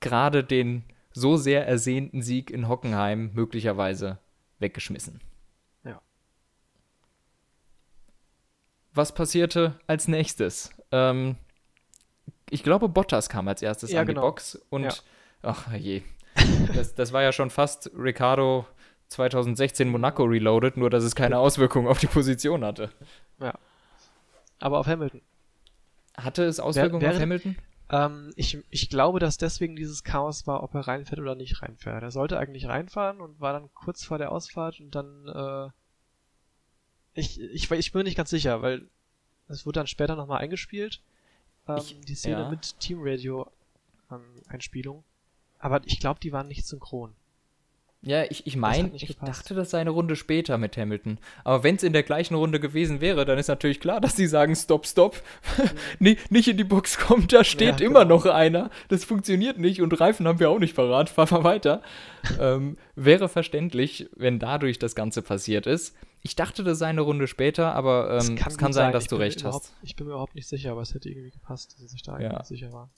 gerade 0.00 0.42
den 0.42 0.84
so 1.18 1.36
sehr 1.36 1.66
ersehnten 1.66 2.22
Sieg 2.22 2.50
in 2.50 2.68
Hockenheim 2.68 3.30
möglicherweise 3.34 4.18
weggeschmissen. 4.58 5.20
Ja. 5.84 6.00
Was 8.94 9.12
passierte 9.14 9.78
als 9.86 10.08
nächstes? 10.08 10.70
Ähm, 10.90 11.36
ich 12.50 12.62
glaube, 12.62 12.88
Bottas 12.88 13.28
kam 13.28 13.46
als 13.48 13.62
erstes 13.62 13.90
Ja, 13.92 14.00
an 14.00 14.06
genau. 14.06 14.20
die 14.22 14.26
Box 14.26 14.56
und 14.70 14.84
Ja. 14.84 14.92
ach 15.42 15.72
je. 15.74 16.02
Das, 16.74 16.94
das 16.94 17.12
war 17.12 17.22
ja 17.22 17.32
schon 17.32 17.50
fast 17.50 17.90
Ricardo 17.96 18.66
2016 19.08 19.88
Monaco 19.88 20.24
Reloaded, 20.24 20.76
nur 20.76 20.90
dass 20.90 21.02
es 21.04 21.14
keine 21.14 21.38
Auswirkungen 21.38 21.88
auf 21.88 21.98
die 21.98 22.06
Position 22.06 22.64
hatte. 22.64 22.90
Aber 24.60 24.78
auf 24.80 24.86
Hamilton. 24.86 25.20
Hatte 26.16 26.44
es 26.44 26.58
Auswirkungen 26.60 27.02
wäre- 27.02 27.14
auf 27.14 27.20
Hamilton? 27.20 27.56
Ähm, 27.90 28.32
ich, 28.36 28.58
ich 28.70 28.90
glaube, 28.90 29.18
dass 29.18 29.38
deswegen 29.38 29.74
dieses 29.76 30.04
Chaos 30.04 30.46
war, 30.46 30.62
ob 30.62 30.74
er 30.74 30.86
reinfährt 30.88 31.20
oder 31.20 31.34
nicht 31.34 31.62
reinfährt. 31.62 32.02
Er 32.02 32.10
sollte 32.10 32.38
eigentlich 32.38 32.66
reinfahren 32.68 33.20
und 33.20 33.40
war 33.40 33.52
dann 33.54 33.72
kurz 33.74 34.04
vor 34.04 34.18
der 34.18 34.30
Ausfahrt 34.32 34.80
und 34.80 34.94
dann, 34.94 35.26
äh, 35.28 35.70
ich, 37.14 37.40
ich, 37.40 37.70
ich 37.70 37.92
bin 37.92 38.00
mir 38.00 38.04
nicht 38.04 38.16
ganz 38.16 38.30
sicher, 38.30 38.60
weil 38.62 38.86
es 39.48 39.64
wurde 39.64 39.80
dann 39.80 39.86
später 39.86 40.16
nochmal 40.16 40.40
eingespielt, 40.40 41.00
ähm, 41.66 41.78
Ich- 41.78 42.00
die 42.00 42.14
Szene 42.14 42.40
ja. 42.42 42.50
mit 42.50 42.78
Teamradio 42.80 43.50
ähm, 44.10 44.22
Einspielung. 44.48 45.02
Aber 45.58 45.80
ich 45.86 45.98
glaube, 45.98 46.20
die 46.20 46.32
waren 46.32 46.46
nicht 46.48 46.66
synchron. 46.66 47.14
Ja, 48.00 48.22
ich, 48.30 48.46
ich 48.46 48.56
meine, 48.56 48.92
ich 48.94 49.16
dachte, 49.16 49.54
das 49.54 49.70
sei 49.70 49.80
eine 49.80 49.90
Runde 49.90 50.14
später 50.14 50.56
mit 50.56 50.76
Hamilton. 50.76 51.18
Aber 51.42 51.64
wenn 51.64 51.74
es 51.74 51.82
in 51.82 51.92
der 51.92 52.04
gleichen 52.04 52.36
Runde 52.36 52.60
gewesen 52.60 53.00
wäre, 53.00 53.24
dann 53.24 53.38
ist 53.38 53.48
natürlich 53.48 53.80
klar, 53.80 54.00
dass 54.00 54.14
sie 54.14 54.28
sagen, 54.28 54.54
stopp, 54.54 54.86
stopp, 54.86 55.20
mhm. 55.98 56.16
nicht 56.30 56.46
in 56.46 56.56
die 56.56 56.64
Box 56.64 56.96
kommt, 56.98 57.32
da 57.32 57.42
steht 57.42 57.80
ja, 57.80 57.86
immer 57.86 58.04
genau. 58.04 58.16
noch 58.16 58.26
einer. 58.26 58.70
Das 58.86 59.04
funktioniert 59.04 59.58
nicht 59.58 59.82
und 59.82 60.00
Reifen 60.00 60.28
haben 60.28 60.38
wir 60.38 60.48
auch 60.48 60.60
nicht 60.60 60.76
parat, 60.76 61.08
fahr 61.10 61.26
mal 61.30 61.42
weiter. 61.42 61.82
ähm, 62.38 62.78
wäre 62.94 63.28
verständlich, 63.28 64.08
wenn 64.14 64.38
dadurch 64.38 64.78
das 64.78 64.94
Ganze 64.94 65.20
passiert 65.20 65.66
ist. 65.66 65.96
Ich 66.22 66.36
dachte, 66.36 66.62
das 66.62 66.78
sei 66.78 66.86
eine 66.86 67.00
Runde 67.00 67.26
später, 67.26 67.74
aber 67.74 68.20
ähm, 68.20 68.36
kann 68.36 68.52
es 68.52 68.58
kann 68.58 68.72
sein, 68.72 68.92
dass 68.92 69.04
ich 69.04 69.08
du 69.08 69.16
recht 69.16 69.42
hast. 69.42 69.72
Ich 69.82 69.96
bin 69.96 70.06
mir 70.06 70.12
überhaupt 70.12 70.36
nicht 70.36 70.48
sicher, 70.48 70.70
aber 70.70 70.82
es 70.82 70.94
hätte 70.94 71.08
irgendwie 71.08 71.30
gepasst, 71.30 71.76
dass 71.82 71.92
ich 71.92 72.02
da 72.02 72.20
ja. 72.20 72.44
sicher 72.44 72.72
war. 72.72 72.90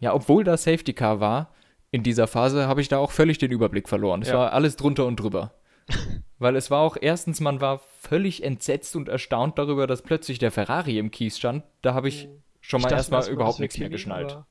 Ja, 0.00 0.14
obwohl 0.14 0.42
da 0.42 0.56
Safety 0.56 0.92
Car 0.94 1.20
war, 1.20 1.52
in 1.90 2.02
dieser 2.02 2.26
Phase 2.26 2.66
habe 2.66 2.80
ich 2.80 2.88
da 2.88 2.98
auch 2.98 3.10
völlig 3.10 3.38
den 3.38 3.50
Überblick 3.50 3.88
verloren. 3.88 4.22
Es 4.22 4.28
ja. 4.28 4.34
war 4.34 4.52
alles 4.52 4.76
drunter 4.76 5.06
und 5.06 5.16
drüber. 5.16 5.54
Weil 6.38 6.54
es 6.54 6.70
war 6.70 6.80
auch 6.80 6.96
erstens, 7.00 7.40
man 7.40 7.60
war 7.60 7.78
völlig 7.78 8.42
entsetzt 8.44 8.94
und 8.94 9.08
erstaunt 9.08 9.58
darüber, 9.58 9.86
dass 9.86 10.02
plötzlich 10.02 10.38
der 10.38 10.52
Ferrari 10.52 10.98
im 10.98 11.10
Kies 11.10 11.38
stand. 11.38 11.64
Da 11.82 11.94
habe 11.94 12.08
ich 12.08 12.24
hm. 12.24 12.42
schon 12.60 12.82
mal 12.82 12.92
erstmal 12.92 13.26
überhaupt 13.28 13.58
nichts 13.58 13.78
mehr 13.78 13.88
geschnallt. 13.88 14.32
Ja. 14.32 14.44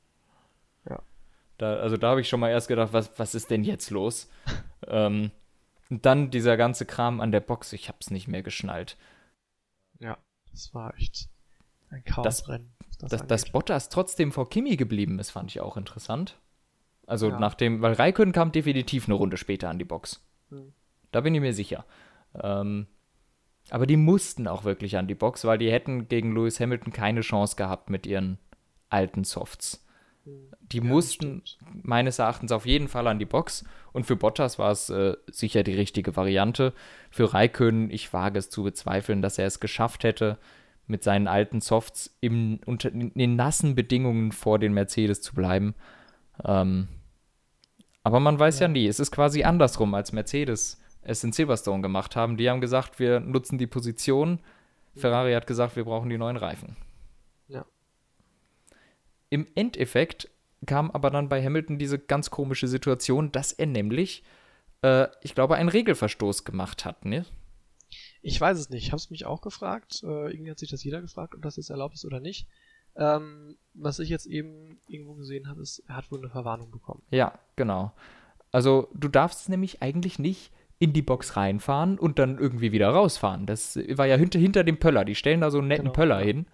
Da, 1.57 1.75
also 1.77 1.97
da 1.97 2.09
habe 2.09 2.21
ich 2.21 2.29
schon 2.29 2.39
mal 2.39 2.49
erst 2.49 2.67
gedacht, 2.67 2.93
was, 2.93 3.17
was 3.17 3.35
ist 3.35 3.49
denn 3.49 3.63
jetzt 3.63 3.89
los? 3.89 4.29
ähm, 4.87 5.31
und 5.89 6.05
dann 6.05 6.31
dieser 6.31 6.57
ganze 6.57 6.85
Kram 6.85 7.21
an 7.21 7.31
der 7.31 7.39
Box, 7.39 7.71
ich 7.73 7.87
habe 7.87 7.97
es 8.01 8.11
nicht 8.11 8.27
mehr 8.27 8.43
geschnallt. 8.43 8.97
Ja, 9.99 10.17
das 10.51 10.73
war 10.73 10.93
echt 10.97 11.29
ein 11.89 12.03
Chaosrennen. 12.03 12.73
Das, 12.99 13.11
das, 13.11 13.27
dass 13.27 13.51
Bottas 13.51 13.89
trotzdem 13.89 14.31
vor 14.31 14.49
Kimi 14.49 14.75
geblieben 14.75 15.19
ist, 15.19 15.31
fand 15.31 15.51
ich 15.51 15.61
auch 15.61 15.77
interessant. 15.77 16.39
Also 17.07 17.29
ja. 17.29 17.39
nachdem, 17.39 17.81
weil 17.81 17.93
Raikön 17.93 18.33
kam 18.33 18.51
definitiv 18.51 19.07
eine 19.07 19.15
Runde 19.15 19.37
später 19.37 19.69
an 19.69 19.79
die 19.79 19.85
Box. 19.85 20.23
Hm. 20.49 20.73
Da 21.11 21.21
bin 21.21 21.33
ich 21.33 21.41
mir 21.41 21.53
sicher. 21.53 21.85
Ähm, 22.35 22.85
aber 23.69 23.87
die 23.87 23.97
mussten 23.97 24.47
auch 24.47 24.65
wirklich 24.65 24.97
an 24.97 25.07
die 25.07 25.15
Box, 25.15 25.45
weil 25.45 25.57
die 25.57 25.71
hätten 25.71 26.09
gegen 26.09 26.35
Lewis 26.35 26.59
Hamilton 26.59 26.93
keine 26.93 27.21
Chance 27.21 27.55
gehabt 27.55 27.89
mit 27.89 28.05
ihren 28.05 28.37
alten 28.89 29.23
Softs. 29.23 29.85
Hm. 30.25 30.51
Die 30.61 30.77
ja, 30.79 30.83
mussten 30.83 31.43
meines 31.81 32.19
Erachtens 32.19 32.51
auf 32.51 32.65
jeden 32.65 32.89
Fall 32.89 33.07
an 33.07 33.19
die 33.19 33.25
Box. 33.25 33.63
Und 33.93 34.05
für 34.05 34.17
Bottas 34.17 34.59
war 34.59 34.71
es 34.71 34.89
äh, 34.89 35.15
sicher 35.31 35.63
die 35.63 35.73
richtige 35.73 36.17
Variante. 36.17 36.73
Für 37.09 37.33
Raikön, 37.33 37.89
ich 37.89 38.11
wage 38.11 38.37
es 38.37 38.49
zu 38.49 38.63
bezweifeln, 38.63 39.21
dass 39.21 39.37
er 39.37 39.47
es 39.47 39.61
geschafft 39.61 40.03
hätte, 40.03 40.37
mit 40.87 41.03
seinen 41.03 41.29
alten 41.29 41.61
Softs 41.61 42.17
im, 42.19 42.59
unter, 42.65 42.91
in 42.91 43.13
den 43.13 43.37
nassen 43.37 43.75
Bedingungen 43.75 44.33
vor 44.33 44.59
den 44.59 44.73
Mercedes 44.73 45.21
zu 45.21 45.33
bleiben. 45.33 45.73
Ähm, 46.43 46.89
aber 48.07 48.21
man 48.21 48.39
weiß 48.39 48.59
ja. 48.59 48.67
ja 48.67 48.67
nie. 48.69 48.87
Es 48.87 49.01
ist 49.01 49.11
quasi 49.11 49.43
andersrum, 49.43 49.93
als 49.93 50.13
Mercedes 50.13 50.81
es 51.01 51.25
in 51.25 51.33
Silverstone 51.33 51.81
gemacht 51.81 52.15
haben. 52.15 52.37
Die 52.37 52.49
haben 52.49 52.61
gesagt, 52.61 52.99
wir 52.99 53.19
nutzen 53.19 53.57
die 53.57 53.67
Position. 53.67 54.39
Ferrari 54.95 55.33
hat 55.33 55.45
gesagt, 55.45 55.75
wir 55.75 55.83
brauchen 55.83 56.09
die 56.09 56.17
neuen 56.17 56.37
Reifen. 56.37 56.77
Ja. 57.49 57.65
Im 59.29 59.45
Endeffekt 59.55 60.29
kam 60.65 60.89
aber 60.89 61.09
dann 61.09 61.27
bei 61.27 61.43
Hamilton 61.43 61.79
diese 61.79 61.99
ganz 61.99 62.31
komische 62.31 62.69
Situation, 62.69 63.33
dass 63.33 63.51
er 63.51 63.65
nämlich, 63.65 64.23
äh, 64.83 65.07
ich 65.21 65.35
glaube, 65.35 65.55
einen 65.55 65.67
Regelverstoß 65.67 66.45
gemacht 66.45 66.85
hat, 66.85 67.03
ne? 67.03 67.25
Ich 68.21 68.39
weiß 68.39 68.57
es 68.57 68.69
nicht. 68.69 68.85
Ich 68.85 68.91
habe 68.93 69.01
es 69.01 69.09
mich 69.09 69.25
auch 69.25 69.41
gefragt. 69.41 70.01
Äh, 70.03 70.31
irgendwie 70.31 70.51
hat 70.51 70.59
sich 70.59 70.71
das 70.71 70.83
jeder 70.83 71.01
gefragt, 71.01 71.35
ob 71.35 71.41
das 71.41 71.57
jetzt 71.57 71.71
erlaubt 71.71 71.95
ist 71.95 72.05
oder 72.05 72.21
nicht. 72.21 72.47
Ähm, 72.97 73.55
was 73.73 73.99
ich 73.99 74.09
jetzt 74.09 74.25
eben 74.25 74.79
irgendwo 74.87 75.13
gesehen 75.13 75.47
habe, 75.47 75.61
ist, 75.61 75.83
er 75.87 75.97
hat 75.97 76.11
wohl 76.11 76.19
eine 76.19 76.29
Verwarnung 76.29 76.71
bekommen. 76.71 77.03
Ja, 77.11 77.37
genau. 77.55 77.91
Also 78.51 78.89
du 78.93 79.07
darfst 79.07 79.49
nämlich 79.49 79.81
eigentlich 79.81 80.19
nicht 80.19 80.51
in 80.79 80.93
die 80.93 81.01
Box 81.01 81.35
reinfahren 81.35 81.97
und 81.97 82.19
dann 82.19 82.37
irgendwie 82.37 82.71
wieder 82.71 82.89
rausfahren. 82.89 83.45
Das 83.45 83.77
war 83.95 84.05
ja 84.05 84.15
hinter, 84.15 84.39
hinter 84.39 84.63
dem 84.63 84.77
Pöller. 84.77 85.05
Die 85.05 85.15
stellen 85.15 85.41
da 85.41 85.51
so 85.51 85.59
einen 85.59 85.67
netten 85.67 85.85
genau, 85.85 85.93
Pöller 85.93 86.19
hin, 86.19 86.45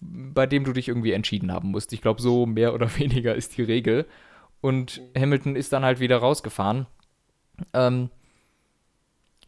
bei 0.00 0.46
dem 0.46 0.64
du 0.64 0.72
dich 0.72 0.88
irgendwie 0.88 1.12
entschieden 1.12 1.52
haben 1.52 1.70
musst. 1.70 1.92
Ich 1.92 2.00
glaube, 2.00 2.22
so 2.22 2.46
mehr 2.46 2.74
oder 2.74 2.94
weniger 2.98 3.34
ist 3.34 3.56
die 3.56 3.62
Regel. 3.62 4.06
Und 4.60 5.00
mhm. 5.14 5.20
Hamilton 5.20 5.56
ist 5.56 5.72
dann 5.72 5.84
halt 5.84 6.00
wieder 6.00 6.18
rausgefahren. 6.18 6.86
Ähm, 7.72 8.10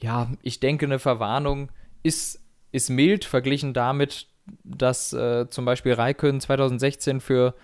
ja, 0.00 0.30
ich 0.42 0.60
denke, 0.60 0.86
eine 0.86 0.98
Verwarnung 0.98 1.70
ist, 2.02 2.42
ist 2.72 2.90
mild 2.90 3.24
verglichen 3.24 3.72
damit, 3.72 4.28
dass 4.64 5.12
äh, 5.12 5.48
zum 5.48 5.64
Beispiel 5.64 5.94
Raikön 5.94 6.40
2016 6.40 7.20
für 7.20 7.54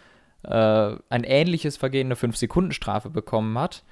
äh, 0.42 0.96
ein 1.08 1.24
ähnliches 1.24 1.76
Vergehen 1.76 2.08
eine 2.08 2.14
5-Sekunden-Strafe 2.14 3.10
bekommen 3.10 3.58
hat. 3.58 3.84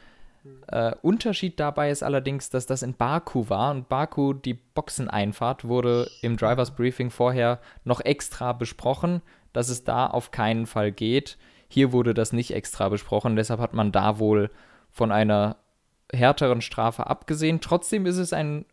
Mhm. 0.44 0.62
Äh, 0.68 0.94
Unterschied 1.02 1.58
dabei 1.58 1.90
ist 1.90 2.02
allerdings, 2.02 2.50
dass 2.50 2.66
das 2.66 2.82
in 2.82 2.94
Baku 2.94 3.48
war 3.48 3.70
und 3.72 3.88
Baku, 3.88 4.32
die 4.32 4.54
Boxeneinfahrt, 4.54 5.64
wurde 5.66 6.08
im 6.22 6.36
Drivers 6.36 6.72
Briefing 6.72 7.10
vorher 7.10 7.60
noch 7.84 8.00
extra 8.00 8.52
besprochen, 8.52 9.22
dass 9.52 9.68
es 9.68 9.84
da 9.84 10.06
auf 10.06 10.30
keinen 10.30 10.66
Fall 10.66 10.92
geht. 10.92 11.38
Hier 11.68 11.92
wurde 11.92 12.14
das 12.14 12.32
nicht 12.32 12.52
extra 12.52 12.88
besprochen, 12.88 13.36
deshalb 13.36 13.60
hat 13.60 13.74
man 13.74 13.90
da 13.90 14.18
wohl 14.18 14.50
von 14.90 15.10
einer 15.10 15.56
härteren 16.12 16.60
Strafe 16.60 17.08
abgesehen. 17.08 17.60
Trotzdem 17.60 18.06
ist 18.06 18.18
es 18.18 18.32
ein 18.32 18.64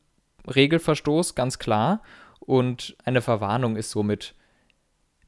Regelverstoß, 0.54 1.36
ganz 1.36 1.58
klar. 1.58 2.02
Und 2.46 2.96
eine 3.06 3.22
Verwarnung 3.22 3.76
ist 3.76 3.92
somit 3.92 4.36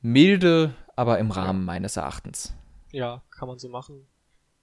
milde, 0.01 0.73
aber 0.95 1.19
im 1.19 1.31
Rahmen 1.31 1.65
meines 1.65 1.97
Erachtens. 1.97 2.53
Ja, 2.91 3.23
kann 3.31 3.47
man 3.47 3.57
so 3.57 3.69
machen. 3.69 4.05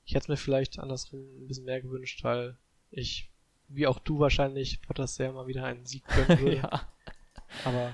Ich 0.04 0.14
hätte 0.14 0.30
mir 0.30 0.36
vielleicht 0.36 0.78
andersrum 0.78 1.20
ein 1.20 1.48
bisschen 1.48 1.64
mehr 1.64 1.80
gewünscht, 1.80 2.24
weil 2.24 2.56
ich, 2.90 3.30
wie 3.68 3.86
auch 3.86 3.98
du 3.98 4.18
wahrscheinlich, 4.18 4.82
Potters 4.82 5.14
sehr 5.14 5.32
mal 5.32 5.46
wieder 5.46 5.64
einen 5.64 5.86
Sieg 5.86 6.04
gönnen 6.06 6.40
würde. 6.40 6.56
ja. 6.56 6.82
Aber 7.64 7.92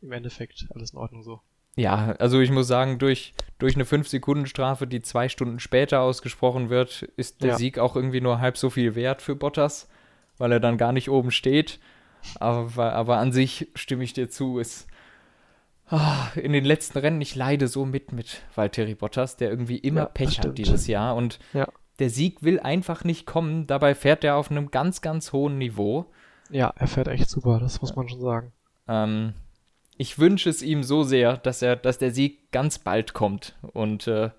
im 0.00 0.12
Endeffekt 0.12 0.66
alles 0.70 0.92
in 0.92 0.98
Ordnung 0.98 1.22
so. 1.22 1.40
Ja, 1.76 2.12
also 2.18 2.40
ich 2.40 2.50
muss 2.50 2.68
sagen, 2.68 2.98
durch, 2.98 3.34
durch 3.58 3.74
eine 3.74 3.84
5-Sekunden-Strafe, 3.84 4.86
die 4.86 5.02
zwei 5.02 5.28
Stunden 5.28 5.60
später 5.60 6.00
ausgesprochen 6.00 6.70
wird, 6.70 7.02
ist 7.16 7.42
der 7.42 7.50
ja. 7.50 7.56
Sieg 7.58 7.78
auch 7.78 7.96
irgendwie 7.96 8.22
nur 8.22 8.40
halb 8.40 8.56
so 8.56 8.70
viel 8.70 8.94
wert 8.94 9.20
für 9.20 9.36
Bottas, 9.36 9.88
weil 10.38 10.52
er 10.52 10.60
dann 10.60 10.78
gar 10.78 10.92
nicht 10.92 11.10
oben 11.10 11.30
steht. 11.30 11.78
Aber, 12.40 12.92
aber 12.92 13.18
an 13.18 13.32
sich 13.32 13.68
stimme 13.74 14.04
ich 14.04 14.12
dir 14.12 14.28
zu, 14.28 14.58
ist 14.58 14.86
oh, 15.90 16.38
in 16.38 16.52
den 16.52 16.64
letzten 16.64 16.98
Rennen, 16.98 17.20
ich 17.20 17.34
leide 17.34 17.68
so 17.68 17.84
mit 17.84 18.12
mit 18.12 18.42
Valtteri 18.54 18.94
Bottas, 18.94 19.36
der 19.36 19.50
irgendwie 19.50 19.78
immer 19.78 20.02
ja, 20.02 20.06
Pech 20.06 20.40
hat 20.40 20.58
dieses 20.58 20.86
Jahr 20.86 21.16
und 21.16 21.38
ja. 21.52 21.68
der 21.98 22.10
Sieg 22.10 22.42
will 22.42 22.60
einfach 22.60 23.04
nicht 23.04 23.26
kommen. 23.26 23.66
Dabei 23.66 23.94
fährt 23.94 24.24
er 24.24 24.36
auf 24.36 24.50
einem 24.50 24.70
ganz, 24.70 25.00
ganz 25.00 25.32
hohen 25.32 25.58
Niveau. 25.58 26.06
Ja, 26.50 26.72
er 26.76 26.86
fährt 26.86 27.08
echt 27.08 27.28
super, 27.28 27.58
das 27.58 27.80
muss 27.80 27.96
man 27.96 28.08
schon 28.08 28.20
sagen. 28.20 28.52
Ähm, 28.88 29.34
ich 29.96 30.18
wünsche 30.18 30.50
es 30.50 30.62
ihm 30.62 30.82
so 30.82 31.02
sehr, 31.02 31.36
dass 31.36 31.62
er, 31.62 31.76
dass 31.76 31.98
der 31.98 32.10
Sieg 32.10 32.52
ganz 32.52 32.78
bald 32.78 33.14
kommt 33.14 33.56
und 33.72 34.06
äh, 34.06 34.30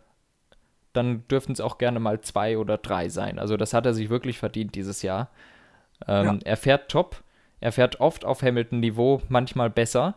dann 0.93 1.27
dürften 1.27 1.51
es 1.51 1.61
auch 1.61 1.77
gerne 1.77 1.99
mal 1.99 2.21
zwei 2.21 2.57
oder 2.57 2.77
drei 2.77 3.09
sein. 3.09 3.39
Also 3.39 3.57
das 3.57 3.73
hat 3.73 3.85
er 3.85 3.93
sich 3.93 4.09
wirklich 4.09 4.39
verdient 4.39 4.75
dieses 4.75 5.01
Jahr. 5.01 5.29
Ähm, 6.07 6.25
ja. 6.25 6.37
Er 6.43 6.57
fährt 6.57 6.89
top. 6.89 7.23
Er 7.59 7.71
fährt 7.71 7.99
oft 7.99 8.25
auf 8.25 8.41
Hamilton-Niveau, 8.41 9.21
manchmal 9.29 9.69
besser. 9.69 10.15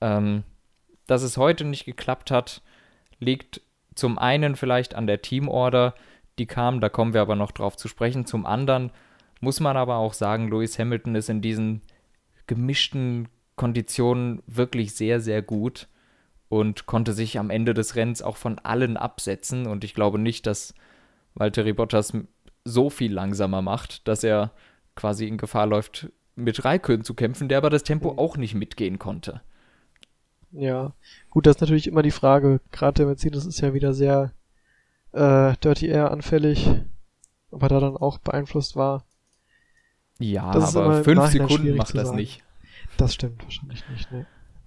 Ähm, 0.00 0.44
dass 1.06 1.22
es 1.22 1.36
heute 1.36 1.64
nicht 1.64 1.84
geklappt 1.84 2.30
hat, 2.30 2.62
liegt 3.18 3.60
zum 3.94 4.18
einen 4.18 4.56
vielleicht 4.56 4.94
an 4.94 5.06
der 5.06 5.22
Teamorder, 5.22 5.94
die 6.38 6.46
kam, 6.46 6.80
da 6.80 6.88
kommen 6.88 7.14
wir 7.14 7.20
aber 7.20 7.36
noch 7.36 7.52
drauf 7.52 7.76
zu 7.76 7.88
sprechen. 7.88 8.26
Zum 8.26 8.46
anderen 8.46 8.90
muss 9.40 9.60
man 9.60 9.76
aber 9.76 9.96
auch 9.96 10.14
sagen, 10.14 10.48
Lewis 10.48 10.78
Hamilton 10.78 11.14
ist 11.14 11.28
in 11.28 11.42
diesen 11.42 11.82
gemischten 12.46 13.28
Konditionen 13.56 14.42
wirklich 14.46 14.94
sehr, 14.94 15.20
sehr 15.20 15.42
gut 15.42 15.88
und 16.48 16.86
konnte 16.86 17.12
sich 17.12 17.38
am 17.38 17.50
Ende 17.50 17.74
des 17.74 17.94
Rennens 17.94 18.22
auch 18.22 18.36
von 18.36 18.58
allen 18.58 18.96
absetzen. 18.96 19.66
Und 19.66 19.84
ich 19.84 19.94
glaube 19.94 20.18
nicht, 20.18 20.46
dass 20.46 20.74
Valtteri 21.34 21.72
Bottas 21.72 22.12
so 22.64 22.90
viel 22.90 23.12
langsamer 23.12 23.62
macht, 23.62 24.08
dass 24.08 24.24
er 24.24 24.50
quasi 24.96 25.26
in 25.28 25.38
Gefahr 25.38 25.66
läuft, 25.66 26.08
mit 26.36 26.64
Raikön 26.64 27.04
zu 27.04 27.14
kämpfen, 27.14 27.48
der 27.48 27.58
aber 27.58 27.70
das 27.70 27.84
Tempo 27.84 28.12
mhm. 28.12 28.18
auch 28.18 28.36
nicht 28.36 28.54
mitgehen 28.54 28.98
konnte. 28.98 29.40
Ja, 30.52 30.92
gut, 31.30 31.46
das 31.46 31.56
ist 31.56 31.60
natürlich 31.62 31.88
immer 31.88 32.02
die 32.02 32.12
Frage. 32.12 32.60
Gerade 32.70 32.94
der 32.94 33.06
Mercedes 33.06 33.44
ist 33.44 33.60
ja 33.60 33.74
wieder 33.74 33.92
sehr 33.92 34.32
äh, 35.12 35.54
Dirty 35.62 35.88
Air 35.88 36.12
anfällig, 36.12 36.70
ob 37.50 37.62
er 37.62 37.68
da 37.68 37.80
dann 37.80 37.96
auch 37.96 38.18
beeinflusst 38.18 38.76
war. 38.76 39.04
Ja, 40.18 40.52
das 40.52 40.76
aber 40.76 41.02
fünf 41.02 41.26
Sekunden 41.26 41.76
macht 41.76 41.96
das 41.96 42.12
nicht. 42.12 42.42
Das 42.96 43.14
stimmt 43.14 43.42
wahrscheinlich 43.42 43.82
nicht, 43.88 44.12
ne. 44.12 44.26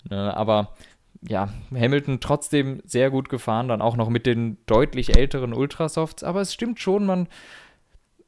ne. 0.10 0.36
Aber 0.36 0.74
ja, 1.22 1.50
Hamilton 1.74 2.20
trotzdem 2.20 2.82
sehr 2.84 3.10
gut 3.10 3.30
gefahren, 3.30 3.70
dann 3.70 3.82
auch 3.82 3.96
noch 3.96 4.10
mit 4.10 4.26
den 4.26 4.58
deutlich 4.66 5.18
älteren 5.18 5.54
Ultrasofts. 5.54 6.24
Aber 6.24 6.42
es 6.42 6.54
stimmt 6.54 6.80
schon, 6.80 7.06
man. 7.06 7.28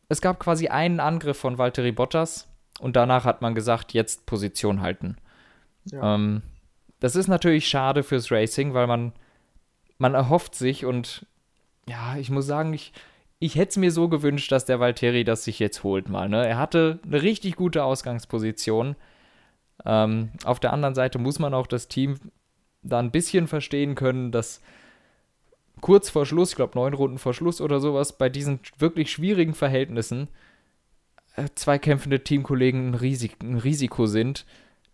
Es 0.08 0.22
gab 0.22 0.40
quasi 0.40 0.70
einen 0.70 1.00
Angriff 1.00 1.38
von 1.38 1.58
Valtteri 1.58 1.92
Bottas, 1.92 2.48
und 2.80 2.96
danach 2.96 3.26
hat 3.26 3.42
man 3.42 3.56
gesagt, 3.56 3.94
jetzt 3.94 4.26
Position 4.26 4.82
halten. 4.82 5.18
Ja. 5.86 6.16
Ähm, 6.16 6.42
das 7.00 7.16
ist 7.16 7.28
natürlich 7.28 7.68
schade 7.68 8.04
fürs 8.04 8.32
Racing, 8.32 8.74
weil 8.74 8.88
man, 8.88 9.14
man 9.98 10.16
erhofft 10.16 10.56
sich 10.56 10.86
und 10.86 11.26
ja, 11.88 12.18
ich 12.18 12.30
muss 12.30 12.46
sagen, 12.46 12.74
ich, 12.74 12.94
ich 13.40 13.56
hätte 13.56 13.70
es 13.70 13.78
mir 13.78 13.92
so 13.92 14.10
gewünscht, 14.10 14.52
dass 14.52 14.66
der 14.66 14.80
Valtteri 14.80 15.24
das 15.24 15.44
sich 15.44 15.60
jetzt 15.60 15.84
holt 15.84 16.10
mal. 16.10 16.30
Ne? 16.30 16.46
Er 16.46 16.58
hatte 16.58 17.00
eine 17.06 17.22
richtig 17.22 17.56
gute 17.56 17.84
Ausgangsposition. 17.84 18.96
Ähm, 19.86 20.32
auf 20.44 20.60
der 20.60 20.74
anderen 20.74 20.96
Seite 20.96 21.20
muss 21.20 21.40
man 21.40 21.54
auch 21.54 21.68
das 21.68 21.88
Team 21.88 22.20
da 22.84 23.00
ein 23.00 23.12
bisschen 23.12 23.48
verstehen 23.48 23.96
können, 23.96 24.32
dass 24.32 24.62
kurz 25.82 26.10
vor 26.10 26.26
Schluss, 26.26 26.52
ich 26.52 26.56
glaube 26.58 26.78
neun 26.78 26.94
Runden 26.94 27.18
vor 27.18 27.34
Schluss 27.34 27.62
oder 27.62 27.80
sowas, 27.80 28.18
bei 28.18 28.30
diesen 28.30 28.60
wirklich 28.78 29.12
schwierigen 29.12 29.54
Verhältnissen 29.54 30.28
äh, 31.40 31.50
zwei 31.56 31.80
kämpfende 31.80 32.24
Teamkollegen 32.24 32.90
ein, 32.90 32.96
Risik 32.96 33.42
ein 33.42 33.58
Risiko 33.58 34.06
sind, 34.06 34.46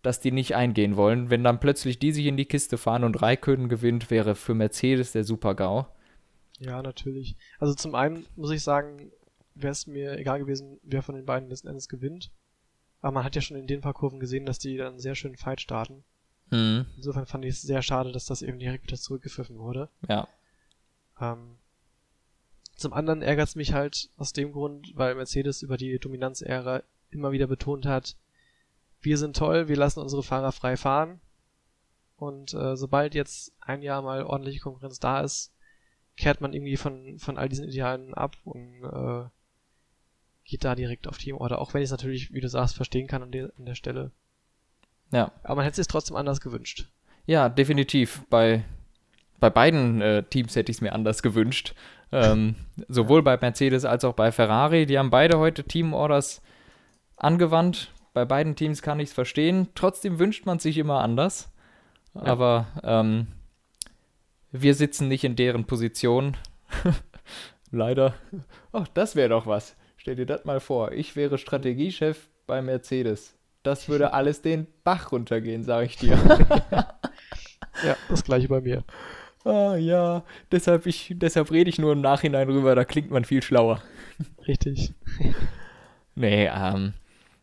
dass 0.02 0.20
die 0.20 0.32
nicht 0.32 0.54
eingehen 0.54 0.96
wollen. 0.96 1.30
Wenn 1.30 1.44
dann 1.44 1.60
plötzlich 1.60 1.98
die 1.98 2.12
sich 2.12 2.26
in 2.26 2.36
die 2.36 2.44
Kiste 2.44 2.78
fahren 2.78 3.04
und 3.04 3.20
Raikön 3.22 3.68
gewinnt, 3.68 4.10
wäre 4.10 4.34
für 4.34 4.54
Mercedes 4.54 5.12
der 5.12 5.24
Super-GAU. 5.24 5.86
Ja, 6.58 6.82
natürlich. 6.82 7.36
Also 7.58 7.74
zum 7.74 7.94
einen 7.94 8.26
muss 8.36 8.50
ich 8.50 8.62
sagen, 8.62 9.10
wäre 9.54 9.72
es 9.72 9.86
mir 9.86 10.18
egal 10.18 10.38
gewesen, 10.38 10.78
wer 10.82 11.02
von 11.02 11.14
den 11.14 11.26
beiden 11.26 11.48
letzten 11.48 11.68
Endes 11.68 11.88
gewinnt. 11.88 12.30
Aber 13.00 13.12
man 13.12 13.24
hat 13.24 13.34
ja 13.34 13.42
schon 13.42 13.56
in 13.56 13.66
den 13.66 13.80
paar 13.80 13.94
Kurven 13.94 14.20
gesehen, 14.20 14.46
dass 14.46 14.58
die 14.58 14.76
dann 14.76 14.88
einen 14.88 15.00
sehr 15.00 15.14
schönen 15.14 15.36
Fight 15.36 15.60
starten. 15.60 16.04
Mhm. 16.50 16.86
Insofern 16.96 17.26
fand 17.26 17.44
ich 17.44 17.54
es 17.54 17.62
sehr 17.62 17.82
schade, 17.82 18.12
dass 18.12 18.26
das 18.26 18.42
eben 18.42 18.58
direkt 18.58 18.84
wieder 18.84 18.96
zurückgepfiffen 18.96 19.58
wurde. 19.58 19.90
Ja. 20.08 20.28
Ähm, 21.20 21.58
zum 22.76 22.92
anderen 22.92 23.22
ärgert 23.22 23.48
es 23.48 23.56
mich 23.56 23.72
halt 23.72 24.10
aus 24.16 24.32
dem 24.32 24.52
Grund, 24.52 24.92
weil 24.94 25.14
Mercedes 25.14 25.62
über 25.62 25.76
die 25.76 25.98
Dominanzära 25.98 26.82
immer 27.10 27.32
wieder 27.32 27.46
betont 27.46 27.86
hat, 27.86 28.16
wir 29.00 29.18
sind 29.18 29.36
toll, 29.36 29.68
wir 29.68 29.76
lassen 29.76 30.00
unsere 30.00 30.22
Fahrer 30.22 30.52
frei 30.52 30.76
fahren. 30.76 31.20
Und 32.16 32.54
äh, 32.54 32.76
sobald 32.76 33.14
jetzt 33.14 33.52
ein 33.60 33.82
Jahr 33.82 34.02
mal 34.02 34.24
ordentliche 34.24 34.60
Konkurrenz 34.60 34.98
da 34.98 35.20
ist, 35.20 35.52
kehrt 36.16 36.40
man 36.40 36.52
irgendwie 36.52 36.76
von, 36.76 37.18
von 37.18 37.36
all 37.36 37.48
diesen 37.48 37.68
Idealen 37.68 38.14
ab 38.14 38.36
und 38.44 38.84
äh, 38.84 39.28
geht 40.44 40.64
da 40.64 40.74
direkt 40.74 41.08
auf 41.08 41.18
Teamorder, 41.18 41.58
auch 41.60 41.74
wenn 41.74 41.82
ich 41.82 41.86
es 41.86 41.90
natürlich, 41.90 42.32
wie 42.32 42.40
du 42.40 42.48
sagst, 42.48 42.76
verstehen 42.76 43.06
kann 43.06 43.22
an 43.22 43.32
der, 43.32 43.52
an 43.58 43.66
der 43.66 43.74
Stelle. 43.74 44.12
Ja. 45.12 45.32
Aber 45.42 45.56
man 45.56 45.64
hätte 45.64 45.80
es 45.80 45.86
trotzdem 45.86 46.16
anders 46.16 46.40
gewünscht. 46.40 46.88
Ja, 47.26 47.48
definitiv. 47.48 48.22
Bei, 48.30 48.64
bei 49.40 49.50
beiden 49.50 50.00
äh, 50.00 50.22
Teams 50.22 50.56
hätte 50.56 50.70
ich 50.70 50.78
es 50.78 50.80
mir 50.80 50.92
anders 50.92 51.22
gewünscht. 51.22 51.74
Ähm, 52.12 52.54
sowohl 52.88 53.22
bei 53.22 53.36
Mercedes 53.36 53.84
als 53.84 54.04
auch 54.04 54.14
bei 54.14 54.32
Ferrari. 54.32 54.86
Die 54.86 54.98
haben 54.98 55.10
beide 55.10 55.38
heute 55.38 55.64
Teamorders 55.64 56.42
angewandt. 57.16 57.92
Bei 58.14 58.24
beiden 58.24 58.56
Teams 58.56 58.82
kann 58.82 59.00
ich 59.00 59.08
es 59.10 59.14
verstehen. 59.14 59.68
Trotzdem 59.74 60.18
wünscht 60.18 60.46
man 60.46 60.58
sich 60.58 60.78
immer 60.78 61.00
anders. 61.00 61.52
Ja. 62.14 62.22
Aber 62.22 62.66
ähm, 62.82 63.26
wir 64.52 64.74
sitzen 64.74 65.08
nicht 65.08 65.24
in 65.24 65.36
deren 65.36 65.66
Position. 65.66 66.36
Leider. 67.70 68.14
Ach, 68.72 68.88
das 68.88 69.16
wäre 69.16 69.28
doch 69.28 69.46
was. 69.46 69.76
Stell 69.96 70.16
dir 70.16 70.26
das 70.26 70.44
mal 70.44 70.60
vor. 70.60 70.92
Ich 70.92 71.16
wäre 71.16 71.36
Strategiechef 71.36 72.28
bei 72.46 72.62
Mercedes. 72.62 73.34
Das 73.62 73.88
würde 73.88 74.12
alles 74.12 74.42
den 74.42 74.68
Bach 74.84 75.10
runtergehen, 75.10 75.64
sage 75.64 75.86
ich 75.86 75.96
dir. 75.96 76.16
ja, 77.84 77.96
das 78.08 78.22
gleiche 78.22 78.46
bei 78.46 78.60
mir. 78.60 78.84
Ah, 79.46 79.76
ja, 79.76 80.24
deshalb, 80.50 80.86
ich, 80.86 81.14
deshalb 81.16 81.52
rede 81.52 81.70
ich 81.70 81.78
nur 81.78 81.92
im 81.92 82.00
Nachhinein 82.00 82.50
rüber, 82.50 82.74
da 82.74 82.84
klingt 82.84 83.12
man 83.12 83.24
viel 83.24 83.42
schlauer. 83.42 83.80
Richtig. 84.48 84.92
nee, 86.16 86.50
ähm, 86.52 86.94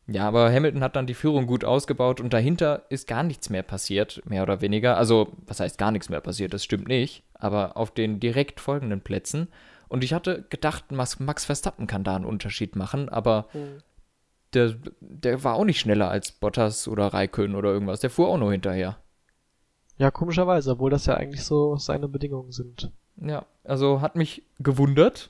ja, 0.07 0.27
aber 0.27 0.51
Hamilton 0.51 0.83
hat 0.83 0.97
dann 0.97 1.07
die 1.07 1.13
Führung 1.13 1.47
gut 1.47 1.63
ausgebaut 1.63 2.19
und 2.19 2.33
dahinter 2.33 2.83
ist 2.89 3.07
gar 3.07 3.23
nichts 3.23 3.49
mehr 3.49 3.63
passiert, 3.63 4.21
mehr 4.25 4.43
oder 4.43 4.59
weniger. 4.59 4.97
Also, 4.97 5.31
was 5.47 5.61
heißt 5.61 5.77
gar 5.77 5.91
nichts 5.91 6.09
mehr 6.09 6.19
passiert? 6.19 6.53
Das 6.53 6.65
stimmt 6.65 6.89
nicht. 6.89 7.23
Aber 7.35 7.77
auf 7.77 7.91
den 7.91 8.19
direkt 8.19 8.59
folgenden 8.59 8.99
Plätzen. 8.99 9.47
Und 9.87 10.03
ich 10.03 10.13
hatte 10.13 10.43
gedacht, 10.49 10.91
Max, 10.91 11.21
Max 11.21 11.45
Verstappen 11.45 11.87
kann 11.87 12.03
da 12.03 12.17
einen 12.17 12.25
Unterschied 12.25 12.75
machen, 12.75 13.07
aber 13.07 13.47
mhm. 13.53 13.81
der, 14.53 14.75
der 14.99 15.43
war 15.45 15.53
auch 15.55 15.63
nicht 15.63 15.79
schneller 15.79 16.09
als 16.09 16.33
Bottas 16.33 16.89
oder 16.89 17.07
Raikön 17.07 17.55
oder 17.55 17.71
irgendwas. 17.71 18.01
Der 18.01 18.09
fuhr 18.09 18.27
auch 18.27 18.37
nur 18.37 18.51
hinterher. 18.51 18.97
Ja, 19.97 20.11
komischerweise, 20.11 20.71
obwohl 20.71 20.89
das 20.89 21.05
ja 21.05 21.15
eigentlich 21.15 21.43
so 21.43 21.77
seine 21.77 22.07
Bedingungen 22.07 22.51
sind. 22.51 22.91
Ja, 23.17 23.45
also 23.63 24.01
hat 24.01 24.15
mich 24.15 24.43
gewundert, 24.59 25.29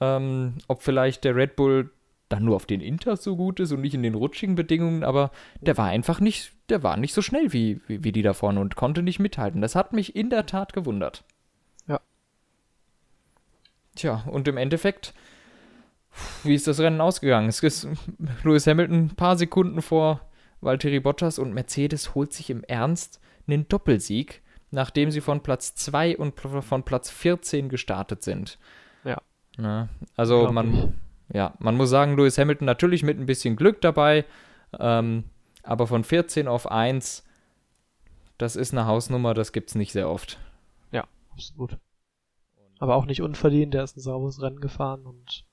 ähm, 0.00 0.54
ob 0.68 0.82
vielleicht 0.82 1.24
der 1.24 1.34
Red 1.34 1.56
Bull 1.56 1.90
dann 2.28 2.44
nur 2.44 2.56
auf 2.56 2.66
den 2.66 2.80
Inters 2.80 3.22
so 3.22 3.36
gut 3.36 3.60
ist 3.60 3.72
und 3.72 3.80
nicht 3.80 3.94
in 3.94 4.02
den 4.02 4.14
rutschigen 4.14 4.56
Bedingungen, 4.56 5.04
aber 5.04 5.30
der 5.60 5.76
war 5.76 5.86
einfach 5.86 6.20
nicht, 6.20 6.52
der 6.68 6.82
war 6.82 6.96
nicht 6.96 7.14
so 7.14 7.22
schnell 7.22 7.52
wie, 7.52 7.80
wie, 7.86 8.02
wie 8.02 8.12
die 8.12 8.22
da 8.22 8.32
vorne 8.32 8.60
und 8.60 8.76
konnte 8.76 9.02
nicht 9.02 9.18
mithalten. 9.18 9.60
Das 9.60 9.76
hat 9.76 9.92
mich 9.92 10.16
in 10.16 10.30
der 10.30 10.46
Tat 10.46 10.72
gewundert. 10.72 11.24
Ja. 11.86 12.00
Tja, 13.94 14.24
und 14.26 14.48
im 14.48 14.56
Endeffekt, 14.56 15.14
wie 16.42 16.54
ist 16.54 16.66
das 16.66 16.80
Rennen 16.80 17.00
ausgegangen? 17.00 17.48
Es 17.48 17.62
ist 17.62 17.86
Lewis 18.42 18.66
Hamilton 18.66 19.06
ein 19.06 19.16
paar 19.16 19.36
Sekunden 19.36 19.82
vor 19.82 20.20
Valtteri 20.60 21.00
Bottas 21.00 21.38
und 21.38 21.54
Mercedes 21.54 22.14
holt 22.14 22.32
sich 22.32 22.50
im 22.50 22.64
Ernst 22.64 23.20
einen 23.46 23.68
Doppelsieg, 23.68 24.42
nachdem 24.70 25.10
sie 25.10 25.20
von 25.20 25.42
Platz 25.42 25.74
2 25.74 26.16
und 26.16 26.38
von 26.40 26.82
Platz 26.82 27.10
14 27.10 27.68
gestartet 27.68 28.22
sind. 28.22 28.58
Ja. 29.04 29.20
Na, 29.56 29.88
also 30.16 30.50
man, 30.52 30.94
ja, 31.32 31.54
man 31.58 31.76
muss 31.76 31.90
sagen, 31.90 32.16
Lewis 32.16 32.38
Hamilton 32.38 32.66
natürlich 32.66 33.02
mit 33.02 33.18
ein 33.18 33.26
bisschen 33.26 33.56
Glück 33.56 33.80
dabei, 33.80 34.24
ähm, 34.78 35.24
aber 35.62 35.86
von 35.86 36.04
14 36.04 36.48
auf 36.48 36.70
1, 36.70 37.24
das 38.38 38.56
ist 38.56 38.72
eine 38.72 38.86
Hausnummer, 38.86 39.34
das 39.34 39.52
gibt 39.52 39.70
es 39.70 39.74
nicht 39.74 39.92
sehr 39.92 40.10
oft. 40.10 40.38
Ja, 40.92 41.04
absolut. 41.32 41.78
Aber 42.78 42.96
auch 42.96 43.06
nicht 43.06 43.22
unverdient, 43.22 43.74
der 43.74 43.84
ist 43.84 43.96
ein 43.96 44.00
sauberes 44.00 44.42
Rennen 44.42 44.60
gefahren 44.60 45.06
und 45.06 45.44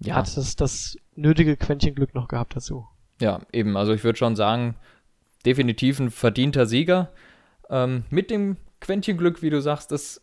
ja. 0.00 0.16
hat 0.16 0.36
das, 0.36 0.56
das 0.56 0.96
nötige 1.14 1.56
Quäntchen 1.56 1.94
Glück 1.94 2.14
noch 2.14 2.28
gehabt 2.28 2.56
dazu. 2.56 2.86
Ja, 3.20 3.40
eben, 3.52 3.76
also 3.76 3.92
ich 3.92 4.02
würde 4.02 4.18
schon 4.18 4.34
sagen, 4.34 4.74
definitiv 5.46 6.00
ein 6.00 6.10
verdienter 6.10 6.66
Sieger. 6.66 7.12
Ähm, 7.70 8.04
mit 8.10 8.30
dem 8.30 8.56
Quäntchen 8.80 9.16
Glück, 9.16 9.42
wie 9.42 9.50
du 9.50 9.60
sagst, 9.60 9.92
das 9.92 10.22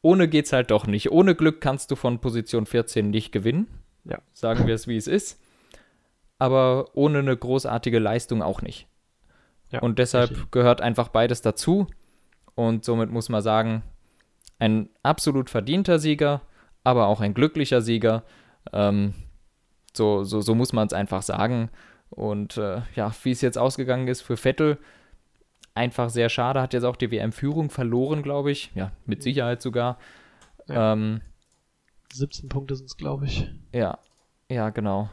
ohne 0.00 0.28
geht's 0.28 0.52
halt 0.52 0.70
doch 0.70 0.86
nicht. 0.86 1.10
Ohne 1.10 1.34
Glück 1.34 1.60
kannst 1.60 1.90
du 1.90 1.96
von 1.96 2.20
Position 2.20 2.66
14 2.66 3.10
nicht 3.10 3.32
gewinnen. 3.32 3.66
Ja. 4.04 4.18
Sagen 4.32 4.66
wir 4.66 4.74
es, 4.74 4.86
wie 4.86 4.96
es 4.96 5.06
ist. 5.06 5.40
Aber 6.38 6.86
ohne 6.94 7.18
eine 7.18 7.36
großartige 7.36 7.98
Leistung 7.98 8.42
auch 8.42 8.62
nicht. 8.62 8.86
Ja, 9.70 9.80
und 9.80 9.98
deshalb 9.98 10.30
richtig. 10.30 10.50
gehört 10.50 10.80
einfach 10.80 11.08
beides 11.08 11.42
dazu. 11.42 11.88
Und 12.54 12.84
somit 12.84 13.10
muss 13.10 13.28
man 13.28 13.42
sagen, 13.42 13.82
ein 14.58 14.88
absolut 15.02 15.50
verdienter 15.50 15.98
Sieger, 15.98 16.42
aber 16.84 17.06
auch 17.06 17.20
ein 17.20 17.34
glücklicher 17.34 17.80
Sieger. 17.80 18.24
Ähm, 18.72 19.14
so, 19.96 20.24
so, 20.24 20.40
so 20.40 20.54
muss 20.54 20.72
man 20.72 20.86
es 20.86 20.92
einfach 20.92 21.22
sagen. 21.22 21.70
Und 22.10 22.56
äh, 22.56 22.82
ja, 22.94 23.12
wie 23.22 23.30
es 23.30 23.40
jetzt 23.40 23.58
ausgegangen 23.58 24.08
ist 24.08 24.22
für 24.22 24.36
Vettel, 24.36 24.78
einfach 25.74 26.10
sehr 26.10 26.28
schade. 26.28 26.60
Hat 26.60 26.72
jetzt 26.74 26.84
auch 26.84 26.96
die 26.96 27.10
WM-Führung 27.10 27.70
verloren, 27.70 28.22
glaube 28.22 28.50
ich. 28.50 28.70
Ja, 28.74 28.92
mit 29.06 29.22
Sicherheit 29.22 29.62
sogar. 29.62 29.98
Ja. 30.66 30.92
Ähm, 30.92 31.20
17 32.12 32.48
Punkte 32.48 32.74
sind 32.76 32.86
es, 32.86 32.96
glaube 32.96 33.26
ich. 33.26 33.50
Ja, 33.72 33.98
ja, 34.50 34.70
genau. 34.70 35.10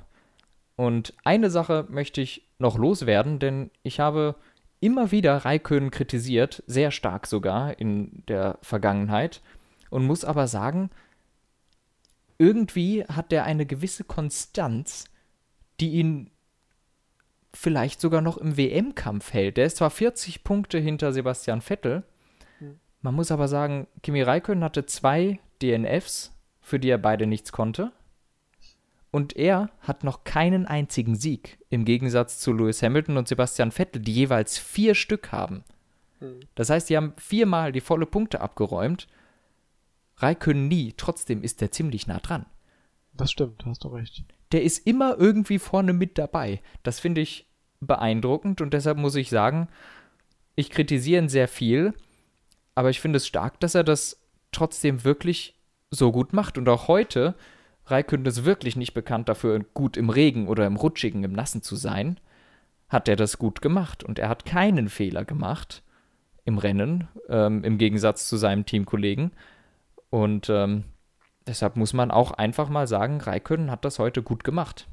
Und 0.76 1.14
eine 1.24 1.50
Sache 1.50 1.86
möchte 1.90 2.22
ich 2.22 2.48
noch 2.58 2.78
loswerden, 2.78 3.40
denn 3.40 3.72
ich 3.84 4.00
habe 4.00 4.36
immer 4.80 5.12
wieder 5.12 5.38
Raikön 5.38 5.92
kritisiert, 5.92 6.64
sehr 6.68 6.92
stark 6.92 7.28
sogar 7.28 7.80
in 7.80 8.24
der 8.28 8.58
Vergangenheit, 8.62 9.42
und 9.90 10.06
muss 10.06 10.26
aber 10.26 10.48
sagen, 10.48 10.90
irgendwie 12.38 13.06
hat 13.06 13.32
er 13.32 13.46
eine 13.46 13.66
gewisse 13.66 14.04
Konstanz, 14.04 15.06
die 15.80 15.92
ihn 15.92 16.32
vielleicht 17.56 18.02
sogar 18.02 18.22
noch 18.22 18.38
im 18.38 18.58
WM-Kampf 18.58 19.34
hält. 19.34 19.58
Der 19.58 19.66
ist 19.66 19.78
zwar 19.78 19.90
40 19.90 20.44
Punkte 20.44 20.78
hinter 20.78 21.14
Sebastian 21.14 21.62
Vettel, 21.62 22.04
hm. 22.60 22.80
man 23.02 23.16
muss 23.16 23.32
aber 23.32 23.48
sagen, 23.48 23.88
Kimi 24.04 24.22
Räikkönen 24.22 24.64
hatte 24.64 24.86
zwei 24.86 25.40
DNFs, 25.62 26.34
für 26.62 26.80
die 26.80 26.90
er 26.90 26.98
beide 26.98 27.28
nichts 27.28 27.52
konnte. 27.52 27.92
Und 29.12 29.38
er 29.38 29.70
hat 29.80 30.04
noch 30.04 30.26
keinen 30.26 30.66
einzigen 30.66 31.16
Sieg, 31.16 31.58
im 31.70 31.86
Gegensatz 31.86 32.40
zu 32.40 32.52
Lewis 32.52 32.84
Hamilton 32.84 33.16
und 33.16 33.30
Sebastian 33.30 33.72
Vettel, 33.72 34.02
die 34.02 34.14
jeweils 34.14 34.58
vier 34.58 34.94
Stück 34.94 35.32
haben. 35.32 35.64
Hm. 36.20 36.42
Das 36.56 36.70
heißt, 36.70 36.90
die 36.90 36.98
haben 36.98 37.14
viermal 37.18 37.72
die 37.72 37.82
volle 37.82 38.06
Punkte 38.06 38.42
abgeräumt. 38.42 39.08
Raikön 40.18 40.68
nie, 40.68 40.94
trotzdem 40.96 41.44
ist 41.44 41.62
er 41.62 41.72
ziemlich 41.72 42.08
nah 42.08 42.20
dran. 42.20 42.46
Das 43.14 43.32
stimmt, 43.32 43.66
hast 43.66 43.86
du 43.86 43.88
recht. 43.90 44.26
Der 44.52 44.64
ist 44.64 44.86
immer 44.86 45.18
irgendwie 45.18 45.60
vorne 45.60 45.94
mit 45.94 46.18
dabei. 46.18 46.62
Das 46.84 47.00
finde 47.00 47.22
ich 47.22 47.48
beeindruckend 47.80 48.62
und 48.62 48.74
deshalb 48.74 48.98
muss 48.98 49.16
ich 49.16 49.30
sagen, 49.30 49.68
ich 50.56 50.70
kritisiere 50.70 51.22
ihn 51.24 51.30
sehr 51.30 51.48
viel, 51.48 51.94
aber 52.74 52.90
ich 52.90 53.00
finde 53.00 53.18
es 53.18 53.28
stark, 53.28 53.60
dass 53.60 53.76
er 53.76 53.84
das 53.84 54.22
trotzdem 54.52 55.04
wirklich 55.04 55.60
so 55.92 56.12
gut 56.12 56.34
macht. 56.34 56.58
Und 56.58 56.68
auch 56.70 56.88
heute, 56.88 57.36
Raikön 57.88 58.26
ist 58.26 58.46
wirklich 58.46 58.76
nicht 58.76 58.94
bekannt 58.94 59.30
dafür, 59.30 59.60
gut 59.74 59.98
im 59.98 60.10
Regen 60.10 60.48
oder 60.48 60.66
im 60.66 60.76
Rutschigen, 60.76 61.24
im 61.24 61.34
Nassen 61.34 61.62
zu 61.62 61.76
sein, 61.76 62.20
hat 62.90 63.08
er 63.08 63.16
das 63.16 63.38
gut 63.38 63.62
gemacht. 63.62 64.04
Und 64.04 64.20
er 64.20 64.30
hat 64.30 64.46
keinen 64.46 64.90
Fehler 64.90 65.26
gemacht 65.26 65.84
im 66.46 66.58
Rennen, 66.58 67.08
ähm, 67.30 67.64
im 67.64 67.78
Gegensatz 67.78 68.28
zu 68.28 68.38
seinem 68.38 68.66
Teamkollegen. 68.66 69.32
Und 70.10 70.50
ähm, 70.50 70.86
deshalb 71.48 71.76
muss 71.76 71.94
man 71.94 72.12
auch 72.12 72.32
einfach 72.32 72.70
mal 72.70 72.88
sagen, 72.88 73.22
Raikön 73.22 73.72
hat 73.72 73.86
das 73.86 74.00
heute 74.00 74.24
gut 74.24 74.44
gemacht. 74.44 74.88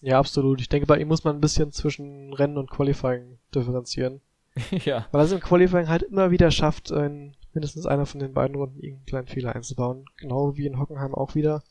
Ja, 0.00 0.18
absolut. 0.18 0.60
Ich 0.60 0.68
denke, 0.68 0.86
bei 0.86 0.98
ihm 0.98 1.08
muss 1.08 1.24
man 1.24 1.36
ein 1.36 1.40
bisschen 1.40 1.72
zwischen 1.72 2.32
Rennen 2.34 2.58
und 2.58 2.70
Qualifying 2.70 3.38
differenzieren. 3.54 4.20
ja. 4.70 5.06
Weil 5.10 5.22
er 5.22 5.24
es 5.24 5.32
im 5.32 5.40
Qualifying 5.40 5.88
halt 5.88 6.02
immer 6.02 6.30
wieder 6.30 6.50
schafft, 6.50 6.90
in 6.90 7.34
mindestens 7.54 7.86
einer 7.86 8.06
von 8.06 8.20
den 8.20 8.34
beiden 8.34 8.56
Runden 8.56 8.80
irgendeinen 8.80 9.06
kleinen 9.06 9.26
Fehler 9.28 9.54
einzubauen. 9.54 10.04
Genau 10.16 10.56
wie 10.56 10.66
in 10.66 10.78
Hockenheim 10.78 11.14
auch 11.14 11.34
wieder. 11.34 11.62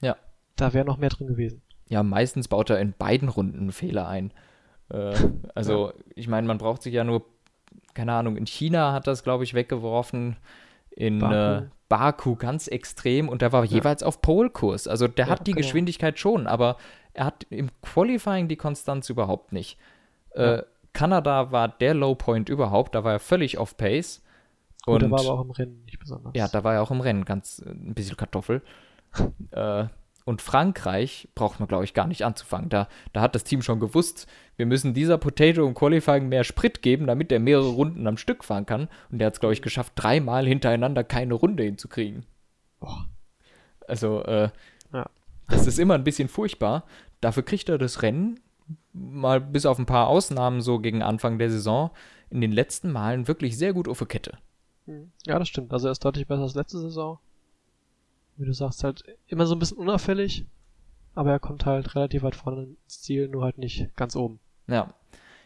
Ja. 0.00 0.16
Da 0.56 0.72
wäre 0.72 0.84
noch 0.84 0.98
mehr 0.98 1.10
drin 1.10 1.28
gewesen. 1.28 1.62
Ja, 1.88 2.02
meistens 2.02 2.48
baut 2.48 2.70
er 2.70 2.80
in 2.80 2.92
beiden 2.92 3.28
Runden 3.28 3.58
einen 3.58 3.72
Fehler 3.72 4.08
ein. 4.08 4.32
Äh, 4.88 5.14
also, 5.54 5.88
ja. 5.88 5.94
ich 6.14 6.28
meine, 6.28 6.46
man 6.46 6.58
braucht 6.58 6.82
sich 6.82 6.94
ja 6.94 7.04
nur, 7.04 7.24
keine 7.94 8.14
Ahnung, 8.14 8.36
in 8.36 8.46
China 8.46 8.92
hat 8.92 9.06
das, 9.06 9.22
glaube 9.22 9.44
ich, 9.44 9.54
weggeworfen. 9.54 10.36
In 10.90 11.18
Baku. 11.18 11.64
Äh, 11.64 11.68
Baku 11.88 12.36
ganz 12.36 12.66
extrem 12.68 13.28
und 13.28 13.42
der 13.42 13.52
war 13.52 13.64
ja. 13.64 13.70
jeweils 13.72 14.02
auf 14.02 14.22
Polkurs. 14.22 14.88
Also 14.88 15.08
der 15.08 15.26
ja, 15.26 15.32
hat 15.32 15.46
die 15.46 15.52
genau. 15.52 15.62
Geschwindigkeit 15.62 16.18
schon, 16.18 16.46
aber 16.46 16.76
er 17.12 17.26
hat 17.26 17.46
im 17.50 17.70
Qualifying 17.82 18.48
die 18.48 18.56
Konstanz 18.56 19.10
überhaupt 19.10 19.52
nicht. 19.52 19.78
Äh, 20.30 20.62
Kanada 20.92 21.52
war 21.52 21.68
der 21.68 21.94
Low 21.94 22.14
Point 22.14 22.48
überhaupt, 22.48 22.94
da 22.94 23.04
war 23.04 23.12
er 23.12 23.20
völlig 23.20 23.58
off 23.58 23.76
Pace. 23.76 24.22
Und, 24.86 25.02
und 25.02 25.02
er 25.02 25.10
war 25.10 25.20
aber 25.20 25.30
auch 25.30 25.44
im 25.44 25.50
Rennen 25.50 25.84
nicht 25.84 25.98
besonders. 25.98 26.32
Ja, 26.34 26.48
da 26.48 26.62
war 26.62 26.74
er 26.74 26.82
auch 26.82 26.90
im 26.90 27.00
Rennen 27.00 27.24
ganz 27.24 27.62
äh, 27.64 27.70
ein 27.70 27.94
bisschen 27.94 28.16
Kartoffel. 28.16 28.62
äh, 29.50 29.86
und 30.24 30.40
Frankreich 30.40 31.28
braucht 31.34 31.60
man, 31.60 31.68
glaube 31.68 31.84
ich, 31.84 31.92
gar 31.92 32.06
nicht 32.06 32.24
anzufangen. 32.24 32.70
Da, 32.70 32.88
da 33.12 33.20
hat 33.20 33.34
das 33.34 33.44
Team 33.44 33.60
schon 33.60 33.78
gewusst, 33.78 34.26
wir 34.56 34.66
müssen 34.66 34.94
dieser 34.94 35.18
Potato 35.18 35.66
im 35.66 35.74
Qualifying 35.74 36.28
mehr 36.28 36.44
Sprit 36.44 36.80
geben, 36.80 37.06
damit 37.06 37.30
der 37.30 37.40
mehrere 37.40 37.68
Runden 37.68 38.06
am 38.06 38.16
Stück 38.16 38.42
fahren 38.42 38.64
kann. 38.64 38.88
Und 39.10 39.18
der 39.18 39.26
hat 39.26 39.34
es, 39.34 39.40
glaube 39.40 39.52
ich, 39.52 39.62
geschafft, 39.62 39.92
dreimal 39.96 40.46
hintereinander 40.46 41.04
keine 41.04 41.34
Runde 41.34 41.64
hinzukriegen. 41.64 42.24
Boah. 42.80 43.06
Also, 43.86 44.22
äh, 44.24 44.48
ja. 44.92 45.06
das 45.48 45.66
ist 45.66 45.78
immer 45.78 45.94
ein 45.94 46.04
bisschen 46.04 46.28
furchtbar. 46.28 46.84
Dafür 47.20 47.42
kriegt 47.42 47.68
er 47.68 47.76
das 47.76 48.00
Rennen, 48.00 48.40
mal 48.92 49.40
bis 49.40 49.66
auf 49.66 49.78
ein 49.78 49.86
paar 49.86 50.08
Ausnahmen 50.08 50.62
so 50.62 50.78
gegen 50.78 51.02
Anfang 51.02 51.38
der 51.38 51.50
Saison, 51.50 51.90
in 52.30 52.40
den 52.40 52.52
letzten 52.52 52.90
Malen 52.90 53.28
wirklich 53.28 53.58
sehr 53.58 53.74
gut 53.74 53.88
auf 53.88 53.98
der 53.98 54.06
Kette. 54.06 54.38
Hm. 54.86 55.12
Ja, 55.26 55.38
das 55.38 55.48
stimmt. 55.48 55.72
Also 55.72 55.88
er 55.88 55.92
ist 55.92 56.04
deutlich 56.04 56.26
besser 56.26 56.42
als 56.42 56.54
letzte 56.54 56.78
Saison 56.78 57.18
wie 58.36 58.46
du 58.46 58.52
sagst, 58.52 58.84
halt 58.84 59.04
immer 59.26 59.46
so 59.46 59.54
ein 59.54 59.58
bisschen 59.58 59.78
unauffällig, 59.78 60.44
aber 61.14 61.30
er 61.30 61.38
kommt 61.38 61.66
halt 61.66 61.94
relativ 61.94 62.22
weit 62.22 62.36
vorne 62.36 62.64
ins 62.64 63.00
Ziel, 63.00 63.28
nur 63.28 63.44
halt 63.44 63.58
nicht 63.58 63.94
ganz 63.96 64.16
oben. 64.16 64.40
Ja. 64.66 64.94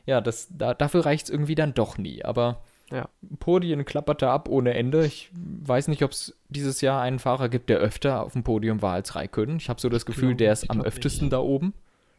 Ja, 0.06 0.20
das, 0.22 0.48
da, 0.50 0.72
dafür 0.72 1.04
reicht 1.04 1.24
es 1.24 1.30
irgendwie 1.30 1.54
dann 1.54 1.74
doch 1.74 1.98
nie, 1.98 2.24
aber 2.24 2.62
ja. 2.90 3.08
Podien 3.38 3.84
klapperte 3.84 4.30
ab 4.30 4.48
ohne 4.48 4.72
Ende. 4.72 5.04
Ich 5.04 5.30
weiß 5.32 5.88
nicht, 5.88 6.02
ob 6.02 6.12
es 6.12 6.34
dieses 6.48 6.80
Jahr 6.80 7.02
einen 7.02 7.18
Fahrer 7.18 7.50
gibt, 7.50 7.68
der 7.68 7.78
öfter 7.78 8.22
auf 8.22 8.32
dem 8.32 8.44
Podium 8.44 8.80
war 8.80 8.94
als 8.94 9.14
Raikön. 9.14 9.56
Ich 9.56 9.68
habe 9.68 9.80
so 9.80 9.90
das 9.90 10.06
Gefühl, 10.06 10.34
der 10.34 10.52
ist 10.52 10.70
am 10.70 10.80
öftesten 10.80 11.26
nicht. 11.26 11.32
da 11.34 11.40
oben. 11.40 11.74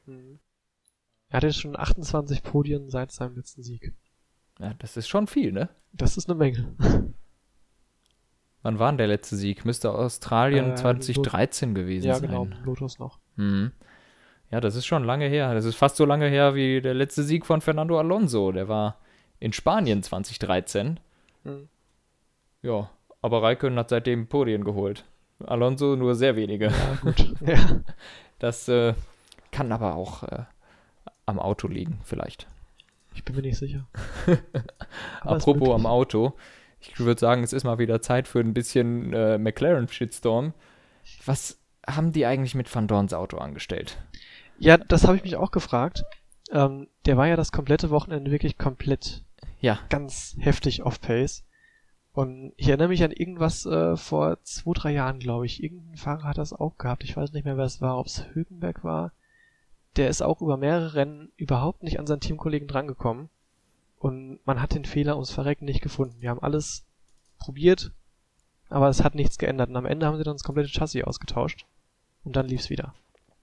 Mhm. 0.06 0.40
Er 1.30 1.38
hatte 1.38 1.54
schon 1.54 1.78
28 1.78 2.44
Podien 2.44 2.90
seit 2.90 3.12
seinem 3.12 3.36
letzten 3.36 3.64
Sieg. 3.64 3.94
Ja, 4.60 4.74
das 4.80 4.98
ist 4.98 5.08
schon 5.08 5.28
viel, 5.28 5.52
ne? 5.52 5.70
Das 5.94 6.18
ist 6.18 6.30
eine 6.30 6.38
Menge. 6.38 6.76
Wann 8.62 8.80
war 8.80 8.92
denn 8.92 8.98
der 8.98 9.08
letzte 9.08 9.36
Sieg? 9.36 9.66
Müsste 9.66 9.92
Australien 9.92 10.72
äh, 10.72 10.76
2013 10.76 11.70
Lot 11.70 11.76
gewesen 11.76 12.08
ja, 12.08 12.16
sein. 12.16 12.32
Ja, 12.32 12.44
genau, 12.44 12.56
Lotus 12.66 13.00
noch. 13.00 13.20
Mhm. 13.36 13.72
Ja, 14.52 14.60
das 14.60 14.76
ist 14.76 14.86
schon 14.86 15.04
lange 15.04 15.28
her. 15.28 15.54
Das 15.54 15.66
ist 15.66 15.76
fast 15.76 15.96
so 15.96 16.06
lange 16.06 16.28
her 16.28 16.56
wie 16.56 16.82
der 16.82 16.94
letzte 16.94 17.24
Sieg 17.24 17.46
von 17.46 17.62
Fernando 17.62 17.98
Alonso. 17.98 18.52
Der 18.52 18.68
war 18.68 18.98
in 19.40 19.54
Spanien 19.54 20.04
2013. 20.04 21.00
Mhm. 21.44 21.70
Ja, 22.62 22.90
aber 23.22 23.44
Raikön 23.44 23.78
hat 23.78 23.90
seitdem 23.90 24.28
Podien 24.28 24.64
geholt. 24.64 25.06
Alonso 25.46 25.96
nur 25.96 26.16
sehr 26.16 26.36
wenige. 26.36 26.66
Ja, 26.66 26.98
gut. 27.02 27.34
ja. 27.46 27.82
Das 28.40 28.68
äh, 28.68 28.94
kann 29.52 29.72
aber 29.72 29.96
auch 29.96 30.24
äh, 30.24 30.44
am 31.26 31.40
Auto 31.40 31.68
liegen, 31.68 32.00
vielleicht. 32.04 32.48
Ich 33.16 33.24
bin 33.24 33.36
mir 33.36 33.42
nicht 33.42 33.58
sicher. 33.58 33.88
Apropos 35.22 35.70
am 35.70 35.86
Auto 35.86 36.34
ich 36.82 37.00
würde 37.00 37.20
sagen, 37.20 37.44
es 37.44 37.54
ist 37.54 37.64
mal 37.64 37.80
wieder 37.80 38.02
Zeit 38.02 38.28
für 38.28 38.40
ein 38.40 38.54
bisschen 38.54 39.14
äh, 39.14 39.38
McLaren-Shitstorm. 39.38 40.54
Was 41.26 41.60
haben 41.86 42.12
die 42.12 42.26
eigentlich 42.26 42.56
mit 42.56 42.74
Van 42.74 42.88
Dorns 42.88 43.14
Auto 43.14 43.38
angestellt? 43.38 43.98
Ja, 44.58 44.78
das 44.78 45.06
habe 45.06 45.18
ich 45.18 45.24
mich 45.24 45.36
auch 45.36 45.52
gefragt. 45.52 46.04
Ähm, 46.52 46.88
der 47.06 47.18
war 47.18 47.28
ja 47.28 47.36
das 47.36 47.52
komplette 47.52 47.90
Wochenende 47.90 48.32
wirklich 48.32 48.58
komplett 48.58 49.24
ja. 49.60 49.80
ganz 49.90 50.36
heftig 50.40 50.84
off-pace. 50.84 51.44
Und 52.14 52.54
ich 52.58 52.68
erinnere 52.68 52.90
mich 52.90 53.04
an 53.04 53.12
irgendwas 53.12 53.66
äh, 53.66 53.96
vor 53.96 54.42
zwei, 54.44 54.74
drei 54.74 54.92
Jahren, 54.92 55.20
glaube 55.20 55.46
ich. 55.46 55.64
Irgendein 55.64 55.96
Fahrer 55.96 56.24
hat 56.24 56.38
das 56.38 56.54
auch 56.54 56.78
gehabt. 56.78 57.04
Ich 57.04 57.16
weiß 57.16 57.34
nicht 57.34 57.46
mehr, 57.46 57.58
wer 57.58 57.66
es 57.66 57.82
war, 57.82 57.98
ob 57.98 58.08
es 58.08 58.26
Hülkenberg 58.34 58.84
war. 58.84 59.14
Der 59.96 60.10
ist 60.10 60.22
auch 60.22 60.42
über 60.42 60.58
mehrere 60.58 60.96
Rennen 60.96 61.32
überhaupt 61.38 61.84
nicht 61.84 62.00
an 62.00 62.08
seinen 62.08 62.20
Teamkollegen 62.20 62.68
drangekommen. 62.68 63.30
Und 64.00 64.40
man 64.46 64.62
hat 64.62 64.74
den 64.74 64.86
Fehler 64.86 65.16
ums 65.16 65.32
Verrecken 65.32 65.66
nicht 65.66 65.82
gefunden. 65.82 66.22
Wir 66.22 66.30
haben 66.30 66.42
alles 66.42 66.86
probiert, 67.38 67.92
aber 68.70 68.88
es 68.88 69.04
hat 69.04 69.14
nichts 69.14 69.38
geändert. 69.38 69.70
Und 69.70 69.76
am 69.76 69.86
Ende 69.86 70.06
haben 70.06 70.18
sie 70.18 70.24
dann 70.24 70.36
das 70.36 70.44
komplette 70.44 70.70
Chassis 70.70 71.04
ausgetauscht. 71.04 71.66
Und 72.24 72.36
dann 72.36 72.48
lief's 72.48 72.70
wieder. 72.70 72.94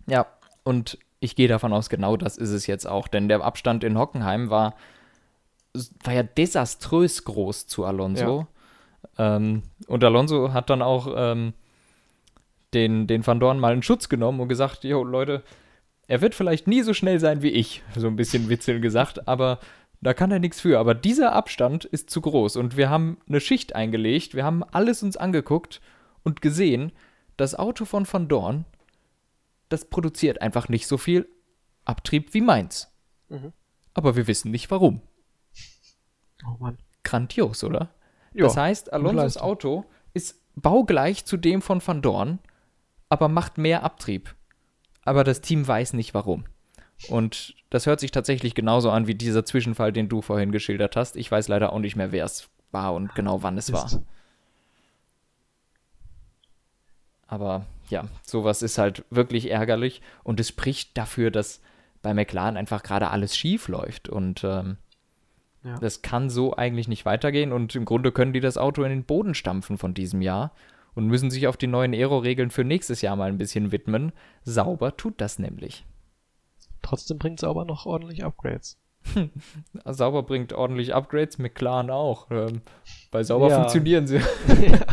Ja, 0.06 0.26
und 0.64 0.98
ich 1.20 1.36
gehe 1.36 1.48
davon 1.48 1.72
aus, 1.72 1.88
genau 1.88 2.16
das 2.16 2.36
ist 2.38 2.50
es 2.50 2.66
jetzt 2.66 2.86
auch. 2.86 3.06
Denn 3.06 3.28
der 3.28 3.42
Abstand 3.42 3.84
in 3.84 3.98
Hockenheim 3.98 4.48
war, 4.48 4.74
war 6.02 6.14
ja 6.14 6.22
desaströs 6.22 7.24
groß 7.24 7.66
zu 7.66 7.84
Alonso. 7.84 8.46
Ja. 9.18 9.36
Ähm, 9.36 9.62
und 9.86 10.04
Alonso 10.04 10.52
hat 10.54 10.70
dann 10.70 10.82
auch 10.82 11.08
ähm, 11.14 11.52
den, 12.72 13.06
den 13.06 13.26
Van 13.26 13.40
Dorn 13.40 13.60
mal 13.60 13.74
in 13.74 13.82
Schutz 13.82 14.08
genommen 14.08 14.40
und 14.40 14.48
gesagt, 14.48 14.84
jo, 14.84 15.04
Leute, 15.04 15.42
er 16.08 16.20
wird 16.20 16.34
vielleicht 16.34 16.66
nie 16.66 16.82
so 16.82 16.94
schnell 16.94 17.20
sein 17.20 17.42
wie 17.42 17.50
ich, 17.50 17.82
so 17.94 18.06
ein 18.06 18.16
bisschen 18.16 18.48
witzeln 18.48 18.80
gesagt, 18.80 19.28
aber 19.28 19.58
da 20.00 20.14
kann 20.14 20.30
er 20.30 20.38
nichts 20.38 20.60
für. 20.60 20.78
Aber 20.78 20.94
dieser 20.94 21.32
Abstand 21.32 21.84
ist 21.84 22.10
zu 22.10 22.20
groß. 22.20 22.56
Und 22.56 22.76
wir 22.76 22.90
haben 22.90 23.18
eine 23.28 23.40
Schicht 23.40 23.74
eingelegt. 23.74 24.34
Wir 24.34 24.44
haben 24.44 24.62
alles 24.62 25.02
uns 25.02 25.16
angeguckt 25.16 25.80
und 26.22 26.42
gesehen, 26.42 26.92
das 27.36 27.54
Auto 27.54 27.84
von 27.84 28.06
Van 28.10 28.28
Dorn, 28.28 28.64
das 29.68 29.86
produziert 29.86 30.42
einfach 30.42 30.68
nicht 30.68 30.86
so 30.86 30.98
viel 30.98 31.28
Abtrieb 31.84 32.34
wie 32.34 32.40
meins. 32.40 32.92
Mhm. 33.28 33.52
Aber 33.94 34.16
wir 34.16 34.26
wissen 34.26 34.50
nicht 34.50 34.70
warum. 34.70 35.00
Oh 36.44 36.56
Mann. 36.58 36.78
Grandios, 37.02 37.64
oder? 37.64 37.90
Jo, 38.32 38.46
das 38.46 38.56
heißt, 38.56 38.92
Alonsos 38.92 39.38
Auto 39.38 39.84
ist 40.12 40.42
baugleich 40.56 41.24
zu 41.24 41.36
dem 41.36 41.62
von 41.62 41.86
Van 41.86 42.02
Dorn, 42.02 42.38
aber 43.08 43.28
macht 43.28 43.58
mehr 43.58 43.82
Abtrieb. 43.82 44.34
Aber 45.04 45.24
das 45.24 45.40
Team 45.40 45.66
weiß 45.66 45.92
nicht 45.92 46.14
warum. 46.14 46.44
Und 47.08 47.54
das 47.70 47.86
hört 47.86 48.00
sich 48.00 48.10
tatsächlich 48.10 48.54
genauso 48.54 48.90
an 48.90 49.06
wie 49.06 49.14
dieser 49.14 49.44
Zwischenfall, 49.44 49.92
den 49.92 50.08
du 50.08 50.22
vorhin 50.22 50.52
geschildert 50.52 50.96
hast. 50.96 51.16
Ich 51.16 51.30
weiß 51.30 51.48
leider 51.48 51.72
auch 51.72 51.78
nicht 51.78 51.96
mehr, 51.96 52.12
wer 52.12 52.24
es 52.24 52.48
war 52.72 52.94
und 52.94 53.14
genau 53.14 53.42
wann 53.42 53.58
es 53.58 53.72
war. 53.72 53.90
Aber 57.26 57.66
ja, 57.88 58.04
sowas 58.22 58.62
ist 58.62 58.78
halt 58.78 59.04
wirklich 59.10 59.50
ärgerlich 59.50 60.00
und 60.22 60.40
es 60.40 60.48
spricht 60.48 60.96
dafür, 60.96 61.30
dass 61.30 61.60
bei 62.02 62.14
McLaren 62.14 62.56
einfach 62.56 62.82
gerade 62.82 63.10
alles 63.10 63.36
schief 63.36 63.68
läuft 63.68 64.08
und 64.08 64.44
ähm, 64.44 64.76
ja. 65.64 65.76
das 65.78 66.02
kann 66.02 66.30
so 66.30 66.56
eigentlich 66.56 66.88
nicht 66.88 67.04
weitergehen 67.04 67.52
und 67.52 67.74
im 67.74 67.84
Grunde 67.84 68.12
können 68.12 68.32
die 68.32 68.40
das 68.40 68.58
Auto 68.58 68.82
in 68.84 68.90
den 68.90 69.04
Boden 69.04 69.34
stampfen 69.34 69.76
von 69.76 69.92
diesem 69.92 70.22
Jahr 70.22 70.52
und 70.94 71.06
müssen 71.06 71.30
sich 71.30 71.48
auf 71.48 71.56
die 71.56 71.66
neuen 71.66 71.92
Aero-Regeln 71.92 72.50
für 72.50 72.64
nächstes 72.64 73.02
Jahr 73.02 73.16
mal 73.16 73.28
ein 73.28 73.38
bisschen 73.38 73.72
widmen. 73.72 74.12
Sauber 74.44 74.96
tut 74.96 75.20
das 75.20 75.38
nämlich. 75.38 75.84
Trotzdem 76.82 77.18
bringt 77.18 77.40
Sauber 77.40 77.64
noch 77.64 77.86
ordentlich 77.86 78.24
Upgrades. 78.24 78.78
Sauber 79.84 80.22
bringt 80.22 80.52
ordentlich 80.52 80.94
Upgrades, 80.94 81.38
McLaren 81.38 81.90
auch. 81.90 82.30
Ähm, 82.30 82.62
bei 83.10 83.22
Sauber 83.22 83.48
ja. 83.48 83.56
funktionieren 83.56 84.06
sie. 84.06 84.16
ja. 84.48 84.86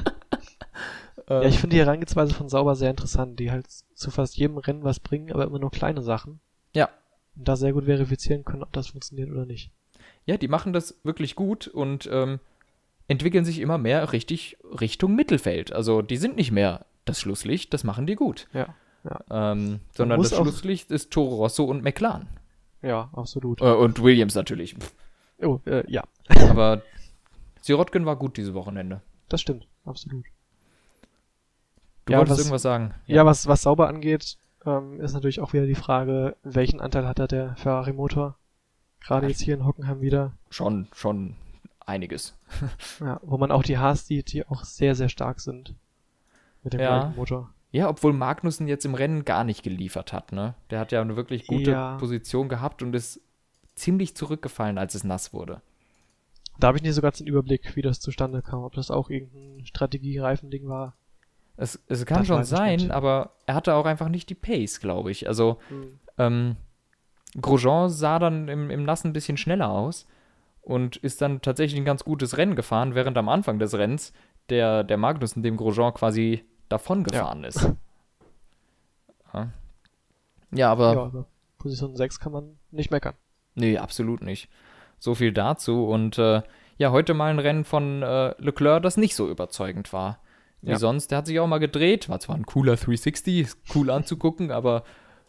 ja, 1.41 1.41
ich 1.43 1.59
finde 1.59 1.75
die 1.75 1.81
Herangehensweise 1.81 2.33
von 2.33 2.49
Sauber 2.49 2.75
sehr 2.75 2.89
interessant, 2.89 3.39
die 3.39 3.51
halt 3.51 3.67
zu 3.69 4.11
fast 4.11 4.37
jedem 4.37 4.57
Rennen 4.57 4.83
was 4.83 4.99
bringen, 4.99 5.31
aber 5.31 5.45
immer 5.45 5.59
nur 5.59 5.71
kleine 5.71 6.01
Sachen. 6.01 6.39
Ja. 6.73 6.89
Und 7.35 7.47
da 7.47 7.55
sehr 7.55 7.73
gut 7.73 7.85
verifizieren 7.85 8.45
können, 8.45 8.63
ob 8.63 8.73
das 8.73 8.87
funktioniert 8.87 9.31
oder 9.31 9.45
nicht. 9.45 9.71
Ja, 10.25 10.37
die 10.37 10.47
machen 10.47 10.73
das 10.73 10.99
wirklich 11.03 11.35
gut 11.35 11.67
und 11.67 12.09
ähm, 12.11 12.39
entwickeln 13.07 13.45
sich 13.45 13.59
immer 13.59 13.77
mehr 13.77 14.13
richtig 14.13 14.57
Richtung 14.79 15.15
Mittelfeld. 15.15 15.73
Also 15.73 16.01
die 16.01 16.17
sind 16.17 16.35
nicht 16.35 16.51
mehr 16.51 16.85
das 17.05 17.19
Schlusslicht, 17.19 17.73
das 17.73 17.83
machen 17.83 18.05
die 18.05 18.15
gut. 18.15 18.47
Ja. 18.53 18.75
Ja. 19.03 19.51
Ähm, 19.51 19.81
sondern 19.95 20.21
das 20.21 20.35
Schlusslicht 20.35 20.91
ist 20.91 21.11
Toro 21.11 21.35
Rosso 21.35 21.65
und 21.65 21.83
McLaren. 21.83 22.27
Ja, 22.81 23.09
absolut. 23.13 23.61
Äh, 23.61 23.73
und 23.73 24.01
Williams 24.01 24.35
natürlich. 24.35 24.75
Oh, 25.41 25.59
äh, 25.65 25.89
ja. 25.91 26.03
Aber 26.49 26.81
Sirotkin 27.61 28.05
war 28.05 28.15
gut 28.15 28.37
dieses 28.37 28.53
Wochenende. 28.53 29.01
Das 29.29 29.41
stimmt, 29.41 29.67
absolut. 29.85 30.25
Du 32.05 32.13
ja, 32.13 32.19
wolltest 32.19 32.39
was, 32.39 32.45
irgendwas 32.45 32.61
sagen. 32.61 32.93
Ja, 33.07 33.17
ja 33.17 33.25
was, 33.25 33.47
was 33.47 33.61
sauber 33.61 33.87
angeht, 33.87 34.37
ähm, 34.65 34.99
ist 34.99 35.13
natürlich 35.13 35.39
auch 35.39 35.53
wieder 35.53 35.65
die 35.65 35.75
Frage, 35.75 36.35
welchen 36.43 36.81
Anteil 36.81 37.07
hat 37.07 37.19
da 37.19 37.27
der 37.27 37.55
Ferrari-Motor? 37.55 38.37
Gerade 38.99 39.27
jetzt 39.27 39.41
hier 39.41 39.55
in 39.55 39.65
Hockenheim 39.65 40.01
wieder. 40.01 40.33
Schon, 40.49 40.87
schon 40.93 41.35
einiges. 41.85 42.37
ja, 42.99 43.19
wo 43.23 43.37
man 43.37 43.51
auch 43.51 43.63
die 43.63 43.77
Haas 43.77 44.07
sieht, 44.07 44.31
die 44.31 44.45
auch 44.47 44.63
sehr, 44.63 44.95
sehr 44.95 45.09
stark 45.09 45.39
sind. 45.39 45.75
mit 46.63 46.73
dem 46.73 46.79
Ja. 46.79 46.99
gleichen 46.99 47.15
Motor. 47.17 47.49
Ja, 47.73 47.89
obwohl 47.89 48.13
Magnussen 48.13 48.67
jetzt 48.67 48.85
im 48.85 48.93
Rennen 48.93 49.25
gar 49.25 49.43
nicht 49.43 49.63
geliefert 49.63 50.13
hat, 50.13 50.31
ne? 50.31 50.53
Der 50.69 50.79
hat 50.79 50.91
ja 50.91 51.01
eine 51.01 51.15
wirklich 51.15 51.47
gute 51.47 51.71
Ja. 51.71 51.97
Position 51.97 52.47
gehabt 52.47 52.83
und 52.83 52.93
ist 52.95 53.19
ziemlich 53.73 54.15
zurückgefallen, 54.15 54.77
als 54.77 54.93
es 54.93 55.03
nass 55.03 55.33
wurde. 55.33 55.61
Da 56.59 56.67
habe 56.67 56.77
ich 56.77 56.83
nicht 56.83 56.93
so 56.93 57.01
ganz 57.01 57.17
den 57.17 57.25
Überblick, 57.25 57.75
wie 57.75 57.81
das 57.81 57.99
zustande 57.99 58.43
kam. 58.43 58.63
Ob 58.63 58.73
das 58.75 58.91
auch 58.91 59.09
irgendein 59.09 59.65
Strategiereifending 59.65 60.67
war. 60.69 60.93
Es, 61.57 61.83
es 61.87 62.05
kann 62.05 62.19
Das 62.19 62.27
schon 62.27 62.43
sein, 62.43 62.77
nicht. 62.77 62.91
aber 62.91 63.31
er 63.47 63.55
hatte 63.55 63.73
auch 63.73 63.85
einfach 63.85 64.07
nicht 64.09 64.29
die 64.29 64.35
Pace, 64.35 64.79
glaube 64.79 65.09
ich. 65.09 65.27
Also, 65.27 65.57
ähm, 66.19 66.55
Grosjean 67.41 67.89
sah 67.89 68.19
dann 68.19 68.49
im, 68.49 68.69
im 68.69 68.83
Nassen 68.83 69.07
ein 69.09 69.13
bisschen 69.13 69.37
schneller 69.37 69.69
aus 69.71 70.05
und 70.61 70.97
ist 70.97 71.23
dann 71.23 71.41
tatsächlich 71.41 71.81
ein 71.81 71.85
ganz 71.85 72.03
gutes 72.03 72.37
Rennen 72.37 72.55
gefahren, 72.55 72.93
während 72.93 73.17
am 73.17 73.29
Anfang 73.29 73.57
des 73.57 73.73
Rennens 73.73 74.13
der, 74.49 74.83
der 74.83 74.97
Magnussen 74.97 75.41
dem 75.41 75.57
Grosjean 75.57 75.93
quasi 75.95 76.43
davon 76.69 77.03
gefahren 77.03 77.43
ist. 77.43 77.69
Ja, 79.33 79.49
ja 80.51 80.71
aber 80.71 80.93
Ja, 80.93 81.03
aber 81.03 81.25
Position 81.57 81.95
6 81.95 82.19
kann 82.19 82.31
man 82.31 82.57
nicht 82.71 82.91
meckern. 82.91 83.15
Nee, 83.55 83.77
absolut 83.77 84.21
nicht. 84.21 84.49
So 84.99 85.15
viel 85.15 85.31
dazu. 85.31 85.85
Und 85.85 86.17
äh, 86.17 86.41
ja, 86.77 86.91
heute 86.91 87.13
mal 87.13 87.29
ein 87.29 87.39
Rennen 87.39 87.65
von 87.65 88.01
äh, 88.03 88.33
Leclerc, 88.41 88.81
das 88.83 88.97
nicht 88.97 89.15
so 89.15 89.29
überzeugend 89.29 89.93
war. 89.93 90.19
Wie 90.61 90.71
Ja. 90.71 90.79
sonst. 90.79 91.11
Der 91.11 91.19
hat 91.19 91.27
sich 91.27 91.39
auch 91.39 91.47
mal 91.47 91.59
gedreht. 91.59 92.09
War 92.09 92.19
zwar 92.19 92.35
ein 92.35 92.45
cooler 92.45 92.75
360, 92.75 93.39
ist 93.39 93.57
cool 93.75 93.89
anzugucken, 93.89 94.51
aber 94.51 94.83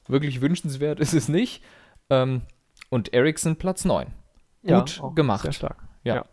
wirklich 0.07 0.41
wünschenswert 0.41 1.01
ist 1.01 1.13
es 1.15 1.29
nicht. 1.29 1.63
Ähm, 2.11 2.43
und 2.91 3.13
Ericsson 3.13 3.57
Platz 3.57 3.85
9. 3.85 4.07
Gut 4.67 5.01
auch 5.03 5.15
gemacht. 5.15 5.43
Sehr 5.43 5.53
stark. 5.53 5.83
Ja. 6.05 6.25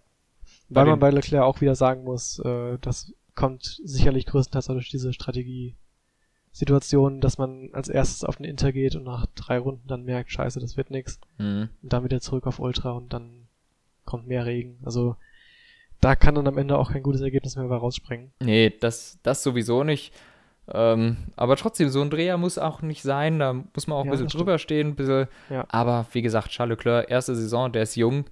Weil 0.69 0.85
Bei 0.85 0.89
man 0.91 0.99
bei 0.99 1.09
Leclerc 1.09 1.43
auch 1.43 1.59
wieder 1.61 1.75
sagen 1.75 2.03
muss, 2.03 2.39
äh, 2.39 2.77
das 2.79 3.13
kommt 3.35 3.79
sicherlich 3.83 4.25
größtenteils 4.25 4.69
auch 4.69 4.73
durch 4.73 4.89
diese 4.89 5.13
Strategie-Situation, 5.13 7.21
dass 7.21 7.37
man 7.37 7.69
als 7.73 7.89
erstes 7.89 8.23
auf 8.23 8.37
den 8.37 8.45
Inter 8.45 8.71
geht 8.71 8.95
und 8.95 9.03
nach 9.03 9.25
drei 9.35 9.57
Runden 9.57 9.87
dann 9.87 10.03
merkt, 10.03 10.31
scheiße, 10.31 10.59
das 10.59 10.77
wird 10.77 10.91
nix. 10.91 11.19
Mhm. 11.37 11.69
Und 11.81 11.93
dann 11.93 12.03
wieder 12.03 12.21
zurück 12.21 12.47
auf 12.47 12.59
Ultra 12.59 12.91
und 12.91 13.13
dann 13.13 13.47
kommt 14.05 14.27
mehr 14.27 14.45
Regen. 14.45 14.79
Also 14.83 15.15
da 16.01 16.15
kann 16.15 16.35
dann 16.35 16.47
am 16.47 16.57
Ende 16.57 16.77
auch 16.77 16.91
kein 16.91 17.03
gutes 17.03 17.21
Ergebnis 17.21 17.55
mehr 17.55 17.67
bei 17.67 17.77
rausspringen. 17.77 18.31
Nee, 18.39 18.73
das, 18.79 19.19
das 19.23 19.43
sowieso 19.43 19.83
nicht. 19.83 20.13
Ähm, 20.67 21.17
aber 21.35 21.55
trotzdem, 21.55 21.89
so 21.89 22.01
ein 22.01 22.09
Dreher 22.09 22.37
muss 22.37 22.57
auch 22.57 22.81
nicht 22.81 23.03
sein. 23.03 23.39
Da 23.39 23.53
muss 23.53 23.87
man 23.87 23.97
auch 23.97 24.01
ein 24.01 24.07
Ja, 24.07 24.11
bisschen 24.11 24.27
drüber 24.27 24.57
stehen. 24.57 24.89
Ein 24.89 24.95
bisschen. 24.95 25.27
Ja. 25.49 25.65
Aber 25.69 26.07
wie 26.11 26.21
gesagt, 26.21 26.49
Charles 26.49 26.77
Leclerc, 26.77 27.09
erste 27.09 27.35
Saison, 27.35 27.71
der 27.71 27.83
ist 27.83 27.95
jung. 27.95 28.25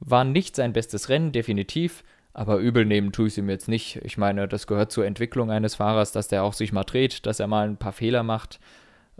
War 0.00 0.24
nicht 0.24 0.56
sein 0.56 0.72
bestes 0.72 1.08
Rennen, 1.08 1.32
definitiv. 1.32 2.04
Aber 2.38 2.58
übel 2.58 2.84
nehmen 2.84 3.10
tue 3.10 3.26
ich 3.26 3.32
es 3.32 3.38
ihm 3.38 3.48
jetzt 3.50 3.66
nicht. 3.66 3.96
Ich 4.04 4.16
meine, 4.16 4.46
das 4.46 4.68
gehört 4.68 4.92
zur 4.92 5.04
Entwicklung 5.04 5.50
eines 5.50 5.74
Fahrers, 5.74 6.12
dass 6.12 6.28
der 6.28 6.44
auch 6.44 6.52
sich 6.52 6.72
mal 6.72 6.84
dreht, 6.84 7.26
dass 7.26 7.40
er 7.40 7.48
mal 7.48 7.66
ein 7.68 7.78
paar 7.78 7.90
Fehler 7.92 8.22
macht. 8.22 8.60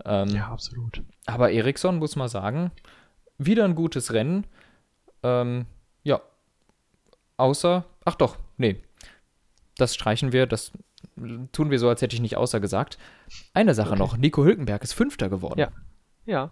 Ähm, 0.05 0.29
Ja, 0.29 0.47
absolut. 0.47 1.03
aber 1.25 1.51
Ericsson, 1.51 1.97
muss 1.97 2.15
man 2.15 2.29
sagen, 2.29 2.71
wieder 3.37 3.65
ein 3.65 3.75
gutes 3.75 4.13
Rennen. 4.13 4.47
Ähm, 5.21 5.65
ja. 6.03 6.21
Außer, 7.35 7.83
ach 8.05 8.15
doch, 8.15 8.37
nee. 8.55 8.81
Das 9.75 9.95
streichen 9.95 10.31
wir, 10.31 10.45
das 10.47 10.71
tun 11.51 11.71
wir 11.71 11.79
so, 11.79 11.89
als 11.89 12.01
hätte 12.01 12.15
ich 12.15 12.21
nicht 12.21 12.37
außer 12.37 12.61
gesagt. 12.61 12.97
Eine 13.53 13.73
Sache 13.75 13.89
Okay. 13.91 13.99
noch, 13.99 14.15
Nico 14.15 14.45
Hülkenberg 14.45 14.81
ist 14.81 14.93
Fünfter 14.93 15.27
geworden. 15.27 15.59
Ja. 15.59 15.71
Ja. 16.25 16.51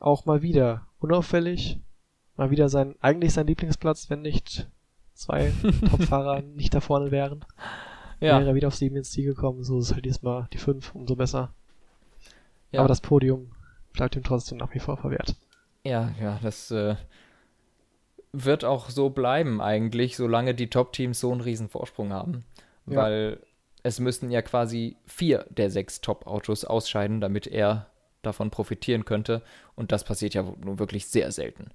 Auch 0.00 0.24
mal 0.26 0.42
wieder 0.42 0.88
unauffällig. 0.98 1.78
Mal 2.36 2.50
wieder 2.50 2.68
sein, 2.68 2.96
eigentlich 3.00 3.32
sein 3.32 3.46
Lieblingsplatz, 3.46 4.10
wenn 4.10 4.22
nicht 4.22 4.68
zwei 5.14 5.52
Topfahrer 5.90 6.42
nicht 6.42 6.74
da 6.74 6.80
vorne 6.80 7.10
wären. 7.10 7.44
ja. 8.20 8.38
Wäre 8.38 8.50
er 8.50 8.54
wieder 8.54 8.68
auf 8.68 8.76
sieben 8.76 8.96
ins 8.96 9.10
Ziel 9.10 9.26
gekommen. 9.26 9.64
So 9.64 9.78
ist 9.78 9.92
halt 9.92 10.04
diesmal 10.04 10.48
die 10.52 10.58
fünf, 10.58 10.94
umso 10.94 11.16
besser. 11.16 11.54
Ja. 12.70 12.80
Aber 12.80 12.88
das 12.88 13.00
Podium 13.00 13.52
bleibt 13.92 14.16
ihm 14.16 14.22
trotzdem 14.22 14.58
nach 14.58 14.74
wie 14.74 14.78
vor 14.80 14.96
verwehrt. 14.96 15.36
Ja, 15.84 16.12
ja, 16.20 16.38
das 16.42 16.70
äh, 16.70 16.96
wird 18.32 18.64
auch 18.64 18.88
so 18.88 19.10
bleiben 19.10 19.60
eigentlich, 19.60 20.16
solange 20.16 20.54
die 20.54 20.70
Top-Teams 20.70 21.20
so 21.20 21.32
einen 21.32 21.40
riesen 21.40 21.68
Vorsprung 21.68 22.12
haben. 22.12 22.44
Ja. 22.86 23.02
Weil 23.02 23.40
es 23.82 24.00
müssten 24.00 24.30
ja 24.30 24.42
quasi 24.42 24.96
vier 25.06 25.46
der 25.50 25.70
sechs 25.70 26.00
Top-Autos 26.00 26.64
ausscheiden, 26.64 27.20
damit 27.20 27.46
er 27.46 27.86
davon 28.22 28.50
profitieren 28.50 29.04
könnte. 29.04 29.42
Und 29.74 29.92
das 29.92 30.04
passiert 30.04 30.34
ja 30.34 30.42
nun 30.42 30.78
wirklich 30.78 31.06
sehr 31.08 31.32
selten. 31.32 31.70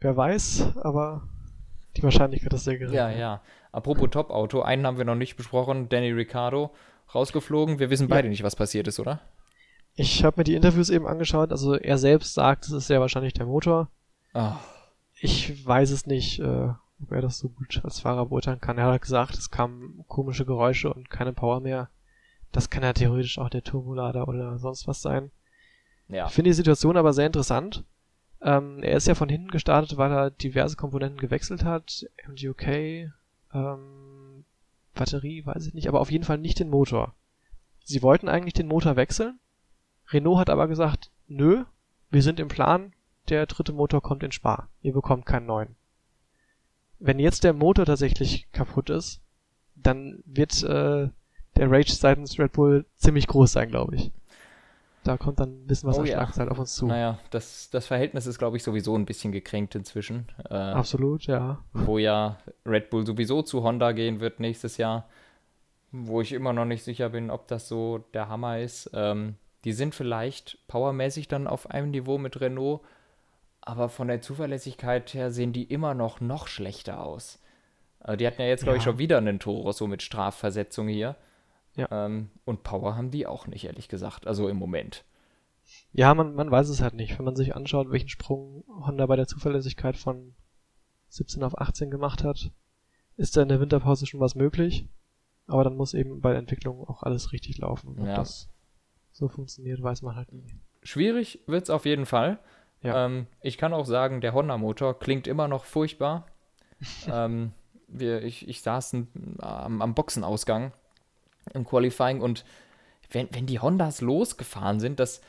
Wer 0.00 0.16
weiß, 0.16 0.76
aber 0.82 1.28
die 1.96 2.02
Wahrscheinlichkeit 2.02 2.52
ist 2.52 2.64
sehr 2.64 2.78
gering. 2.78 2.94
Ja, 2.94 3.10
ja. 3.10 3.42
Apropos 3.70 4.10
Top-Auto, 4.10 4.62
einen 4.62 4.86
haben 4.86 4.98
wir 4.98 5.04
noch 5.04 5.14
nicht 5.14 5.36
besprochen, 5.36 5.88
Danny 5.88 6.10
Ricciardo, 6.10 6.70
rausgeflogen. 7.14 7.78
Wir 7.78 7.90
wissen 7.90 8.08
Ja. 8.08 8.14
beide 8.14 8.28
nicht, 8.28 8.42
was 8.42 8.56
passiert 8.56 8.86
ist, 8.88 8.98
oder? 9.00 9.20
Ich 9.94 10.24
habe 10.24 10.40
mir 10.40 10.44
die 10.44 10.54
Interviews 10.54 10.88
eben 10.90 11.06
angeschaut. 11.06 11.50
Also 11.52 11.74
er 11.74 11.98
selbst 11.98 12.34
sagt, 12.34 12.64
es 12.64 12.72
ist 12.72 12.86
sehr 12.86 13.00
wahrscheinlich 13.00 13.34
der 13.34 13.46
Motor. 13.46 13.88
Ah, 14.32 14.56
Ich 15.20 15.64
weiß 15.66 15.90
es 15.90 16.06
nicht, 16.06 16.40
äh, 16.40 16.68
ob 17.02 17.12
er 17.12 17.20
das 17.22 17.38
so 17.38 17.48
gut 17.50 17.80
als 17.84 18.00
Fahrer 18.00 18.26
beurteilen 18.26 18.60
kann. 18.60 18.78
Er 18.78 18.86
hat 18.86 19.02
gesagt, 19.02 19.34
es 19.34 19.50
kamen 19.50 20.04
komische 20.08 20.44
Geräusche 20.46 20.92
und 20.92 21.10
keine 21.10 21.32
Power 21.32 21.60
mehr. 21.60 21.90
Das 22.50 22.70
kann 22.70 22.82
ja 22.82 22.92
theoretisch 22.92 23.38
auch 23.38 23.48
der 23.50 23.62
Turbolader 23.62 24.26
oder 24.28 24.58
sonst 24.58 24.86
was 24.88 25.00
sein. 25.02 25.30
ja. 26.08 26.26
Ich 26.26 26.32
finde 26.32 26.50
die 26.50 26.54
Situation 26.54 26.96
aber 26.96 27.12
sehr 27.12 27.26
interessant. 27.26 27.84
Ähm, 28.42 28.82
er 28.82 28.96
ist 28.96 29.06
ja 29.06 29.14
von 29.14 29.28
hinten 29.28 29.50
gestartet, 29.50 29.96
weil 29.96 30.10
er 30.10 30.30
diverse 30.30 30.76
Komponenten 30.76 31.18
gewechselt 31.18 31.64
hat. 31.64 32.06
MGUK, 32.28 33.10
ähm, 33.54 34.44
Batterie, 34.94 35.46
weiß 35.46 35.66
ich 35.66 35.74
nicht, 35.74 35.88
aber 35.88 36.00
auf 36.00 36.10
jeden 36.10 36.24
Fall 36.24 36.38
nicht 36.38 36.58
den 36.58 36.68
Motor. 36.68 37.14
Sie 37.84 38.02
wollten 38.02 38.28
eigentlich 38.28 38.54
den 38.54 38.68
Motor 38.68 38.96
wechseln. 38.96 39.38
Renault 40.10 40.38
hat 40.38 40.50
aber 40.50 40.68
gesagt, 40.68 41.10
nö, 41.28 41.64
wir 42.10 42.22
sind 42.22 42.40
im 42.40 42.48
Plan, 42.48 42.92
der 43.28 43.46
dritte 43.46 43.72
Motor 43.72 44.02
kommt 44.02 44.22
in 44.22 44.32
Spa. 44.32 44.68
Ihr 44.82 44.92
bekommt 44.92 45.24
keinen 45.24 45.46
neuen. 45.46 45.76
Wenn 46.98 47.18
jetzt 47.18 47.44
der 47.44 47.52
Motor 47.52 47.86
tatsächlich 47.86 48.50
kaputt 48.52 48.90
ist, 48.90 49.20
dann 49.74 50.22
wird 50.24 50.62
äh, 50.62 51.08
der 51.56 51.70
Rage 51.70 51.92
seitens 51.92 52.38
Red 52.38 52.52
Bull 52.52 52.86
ziemlich 52.96 53.26
groß 53.26 53.52
sein, 53.52 53.70
glaube 53.70 53.96
ich. 53.96 54.12
Da 55.04 55.16
kommt 55.16 55.40
dann 55.40 55.50
ein 55.62 55.66
bisschen 55.66 55.88
was 55.88 55.98
Oh 55.98 56.02
an 56.02 56.06
ja. 56.06 56.12
Schlagzeit 56.14 56.48
auf 56.48 56.58
uns 56.58 56.74
zu. 56.76 56.86
Naja, 56.86 57.18
das, 57.30 57.70
das 57.70 57.86
Verhältnis 57.86 58.26
ist, 58.26 58.38
glaube 58.38 58.56
ich, 58.56 58.62
sowieso 58.62 58.94
ein 58.96 59.04
bisschen 59.04 59.32
gekränkt 59.32 59.74
inzwischen. 59.74 60.28
Äh, 60.48 60.54
Absolut, 60.54 61.24
ja. 61.24 61.58
wo 61.72 61.98
ja 61.98 62.38
Red 62.64 62.90
Bull 62.90 63.04
sowieso 63.06 63.42
zu 63.42 63.64
Honda 63.64 63.92
gehen 63.92 64.20
wird 64.20 64.38
nächstes 64.38 64.76
Jahr, 64.76 65.08
wo 65.90 66.20
ich 66.20 66.32
immer 66.32 66.52
noch 66.52 66.64
nicht 66.66 66.84
sicher 66.84 67.08
bin, 67.08 67.30
ob 67.30 67.48
das 67.48 67.66
so 67.68 67.98
der 68.14 68.28
Hammer 68.28 68.60
ist. 68.60 68.90
Ähm, 68.94 69.34
die 69.64 69.72
sind 69.72 69.94
vielleicht 69.94 70.58
powermäßig 70.68 71.26
dann 71.28 71.46
auf 71.48 71.68
einem 71.70 71.90
Niveau 71.90 72.18
mit 72.18 72.40
Renault, 72.40 72.80
aber 73.60 73.88
von 73.88 74.08
der 74.08 74.20
Zuverlässigkeit 74.20 75.14
her 75.14 75.30
sehen 75.32 75.52
die 75.52 75.64
immer 75.64 75.94
noch 75.94 76.20
noch 76.20 76.46
schlechter 76.46 77.02
aus. 77.04 77.40
Äh, 78.04 78.16
die 78.16 78.26
hatten 78.26 78.40
ja 78.42 78.48
jetzt, 78.48 78.62
glaube 78.62 78.78
ich, 78.78 78.84
Ja. 78.84 78.90
schon 78.92 78.98
wieder 78.98 79.18
einen 79.18 79.40
Toro 79.40 79.72
so 79.72 79.86
mit 79.88 80.02
Strafversetzung 80.02 80.86
hier. 80.88 81.16
Ja. 81.74 81.88
Ähm, 81.90 82.30
und 82.44 82.62
Power 82.62 82.96
haben 82.96 83.10
die 83.10 83.26
auch 83.26 83.46
nicht, 83.46 83.64
ehrlich 83.64 83.88
gesagt. 83.88 84.26
Also 84.26 84.48
im 84.48 84.56
Moment. 84.56 85.04
Ja, 85.92 86.12
man, 86.14 86.34
man 86.34 86.50
weiß 86.50 86.68
es 86.68 86.82
halt 86.82 86.94
nicht. 86.94 87.18
Wenn 87.18 87.24
man 87.24 87.36
sich 87.36 87.54
anschaut, 87.54 87.90
welchen 87.90 88.08
Sprung 88.08 88.64
Honda 88.68 89.06
bei 89.06 89.16
der 89.16 89.26
Zuverlässigkeit 89.26 89.96
von 89.96 90.34
17 91.08 91.42
auf 91.42 91.58
18 91.58 91.90
gemacht 91.90 92.24
hat, 92.24 92.50
ist 93.16 93.36
da 93.36 93.42
in 93.42 93.48
der 93.48 93.60
Winterpause 93.60 94.06
schon 94.06 94.20
was 94.20 94.34
möglich. 94.34 94.88
Aber 95.46 95.64
dann 95.64 95.76
muss 95.76 95.94
eben 95.94 96.20
bei 96.20 96.30
der 96.30 96.38
Entwicklung 96.38 96.86
auch 96.88 97.02
alles 97.02 97.32
richtig 97.32 97.58
laufen. 97.58 97.88
Und 97.88 98.00
ob 98.00 98.06
Ja. 98.06 98.16
das 98.16 98.48
so 99.12 99.28
funktioniert, 99.28 99.82
weiß 99.82 100.02
man 100.02 100.16
halt 100.16 100.32
nie. 100.32 100.54
Schwierig 100.82 101.40
wird 101.46 101.64
es 101.64 101.70
auf 101.70 101.84
jeden 101.84 102.06
Fall. 102.06 102.38
Ja. 102.82 103.06
Ähm, 103.06 103.26
ich 103.40 103.58
kann 103.58 103.72
auch 103.72 103.86
sagen, 103.86 104.20
der 104.20 104.34
Honda-Motor 104.34 104.98
klingt 104.98 105.26
immer 105.26 105.48
noch 105.48 105.64
furchtbar. 105.64 106.26
ähm, 107.06 107.52
wir, 107.86 108.22
ich, 108.22 108.48
ich 108.48 108.62
saß 108.62 108.94
am, 109.38 109.82
am 109.82 109.94
Boxenausgang 109.94 110.72
im 111.54 111.64
Qualifying 111.64 112.20
und 112.20 112.44
wenn, 113.10 113.28
wenn 113.32 113.46
die 113.46 113.60
Hondas 113.60 114.00
losgefahren 114.00 114.80
sind, 114.80 114.98
das, 114.98 115.20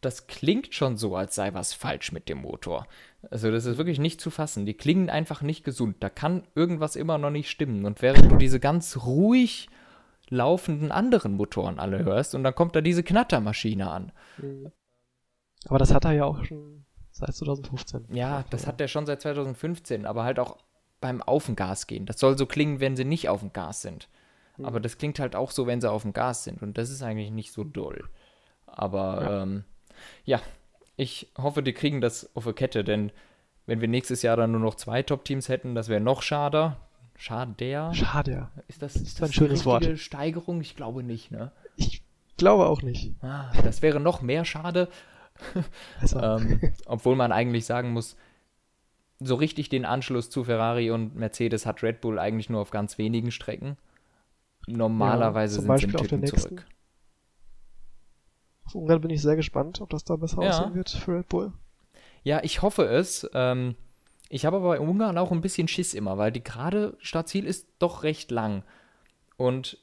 das 0.00 0.26
klingt 0.26 0.74
schon 0.74 0.96
so, 0.96 1.16
als 1.16 1.34
sei 1.34 1.54
was 1.54 1.74
falsch 1.74 2.12
mit 2.12 2.28
dem 2.28 2.38
Motor. 2.38 2.86
Also 3.30 3.50
das 3.50 3.64
ist 3.64 3.78
wirklich 3.78 3.98
nicht 3.98 4.20
zu 4.20 4.30
fassen. 4.30 4.66
Die 4.66 4.74
klingen 4.74 5.10
einfach 5.10 5.42
nicht 5.42 5.64
gesund. 5.64 5.96
Da 6.00 6.08
kann 6.08 6.46
irgendwas 6.54 6.96
immer 6.96 7.18
noch 7.18 7.30
nicht 7.30 7.50
stimmen. 7.50 7.84
Und 7.84 8.02
während 8.02 8.30
du 8.30 8.36
diese 8.36 8.60
ganz 8.60 8.98
ruhig 9.04 9.68
laufenden 10.28 10.92
anderen 10.92 11.34
Motoren 11.34 11.78
alle 11.78 12.04
hörst 12.04 12.34
und 12.34 12.42
dann 12.42 12.54
kommt 12.54 12.74
da 12.74 12.80
diese 12.80 13.02
Knattermaschine 13.02 13.90
an. 13.90 14.12
Aber 15.68 15.78
das 15.78 15.92
hat 15.92 16.04
er 16.04 16.12
ja 16.12 16.24
auch 16.24 16.44
schon 16.44 16.84
seit 17.10 17.34
2015. 17.34 18.06
Ja, 18.10 18.44
das 18.50 18.66
hat 18.66 18.80
der 18.80 18.88
schon 18.88 19.06
seit 19.06 19.22
2015, 19.22 20.06
aber 20.06 20.24
halt 20.24 20.38
auch 20.38 20.58
beim 21.00 21.22
Auf 21.22 21.50
Gas 21.54 21.86
gehen. 21.86 22.06
Das 22.06 22.18
soll 22.18 22.36
so 22.36 22.46
klingen, 22.46 22.80
wenn 22.80 22.96
sie 22.96 23.04
nicht 23.04 23.28
auf 23.28 23.40
dem 23.40 23.52
Gas 23.52 23.82
sind. 23.82 24.08
Aber 24.62 24.80
das 24.80 24.98
klingt 24.98 25.18
halt 25.18 25.36
auch 25.36 25.50
so, 25.50 25.66
wenn 25.66 25.80
sie 25.80 25.90
auf 25.90 26.02
dem 26.02 26.12
Gas 26.12 26.44
sind. 26.44 26.62
Und 26.62 26.78
das 26.78 26.90
ist 26.90 27.02
eigentlich 27.02 27.30
nicht 27.30 27.52
so 27.52 27.64
doll. 27.64 28.08
Aber 28.66 29.22
ja, 29.22 29.42
ähm, 29.42 29.64
ja 30.24 30.40
ich 30.96 31.30
hoffe, 31.36 31.62
die 31.62 31.72
kriegen 31.72 32.00
das 32.00 32.34
auf 32.34 32.44
der 32.44 32.54
Kette, 32.54 32.84
denn 32.84 33.12
wenn 33.66 33.80
wir 33.80 33.88
nächstes 33.88 34.22
Jahr 34.22 34.36
dann 34.36 34.52
nur 34.52 34.60
noch 34.60 34.76
zwei 34.76 35.02
Top-Teams 35.02 35.48
hätten, 35.48 35.74
das 35.74 35.88
wäre 35.88 36.00
noch 36.00 36.22
schade. 36.22 36.76
Schade. 37.16 37.90
Schade. 37.92 38.48
Ist 38.68 38.82
das, 38.82 38.96
ist 38.96 39.18
ein 39.18 39.26
das 39.26 39.34
schönes 39.34 39.60
die 39.60 39.66
Wort. 39.66 39.98
Steigerung? 39.98 40.60
Ich 40.60 40.76
glaube 40.76 41.02
nicht, 41.02 41.30
ne? 41.30 41.52
Ich 41.76 42.02
glaube 42.36 42.66
auch 42.66 42.82
nicht. 42.82 43.14
Ah, 43.22 43.50
das 43.64 43.82
wäre 43.82 44.00
noch 44.00 44.22
mehr 44.22 44.44
schade. 44.44 44.88
Also, 46.00 46.18
ähm, 46.18 46.62
obwohl 46.86 47.14
man 47.14 47.30
eigentlich 47.30 47.66
sagen 47.66 47.92
muss, 47.92 48.16
so 49.20 49.34
richtig 49.34 49.68
den 49.68 49.84
Anschluss 49.84 50.30
zu 50.30 50.44
Ferrari 50.44 50.90
und 50.90 51.14
Mercedes 51.14 51.66
hat 51.66 51.82
Red 51.82 52.00
Bull 52.00 52.18
eigentlich 52.18 52.48
nur 52.48 52.62
auf 52.62 52.70
ganz 52.70 52.96
wenigen 52.96 53.30
Strecken. 53.30 53.76
Normalerweise 54.66 55.56
Ja, 55.56 55.60
sind 55.62 55.68
Beispiel 55.68 55.98
sie 56.20 56.24
zurück. 56.24 56.66
auf 58.66 58.74
Ungarn 58.74 59.00
bin 59.00 59.10
ich 59.10 59.22
sehr 59.22 59.36
gespannt, 59.36 59.80
ob 59.80 59.90
das 59.90 60.04
da 60.04 60.16
besser 60.16 60.42
Ja. 60.42 60.48
aussehen 60.50 60.74
wird 60.74 60.90
für 60.90 61.18
Red 61.18 61.28
Bull. 61.28 61.52
Ja, 62.24 62.40
ich 62.42 62.62
hoffe 62.62 62.84
es. 62.84 63.28
Ähm, 63.34 63.76
ich 64.28 64.44
habe 64.44 64.56
aber 64.56 64.68
bei 64.70 64.80
Ungarn 64.80 65.18
auch 65.18 65.30
ein 65.30 65.40
bisschen 65.40 65.68
Schiss 65.68 65.94
immer, 65.94 66.18
weil 66.18 66.32
die 66.32 66.42
gerade 66.42 66.96
Startziel 66.98 67.46
ist 67.46 67.68
doch 67.78 68.02
recht 68.02 68.30
lang. 68.32 68.64
Und 69.36 69.78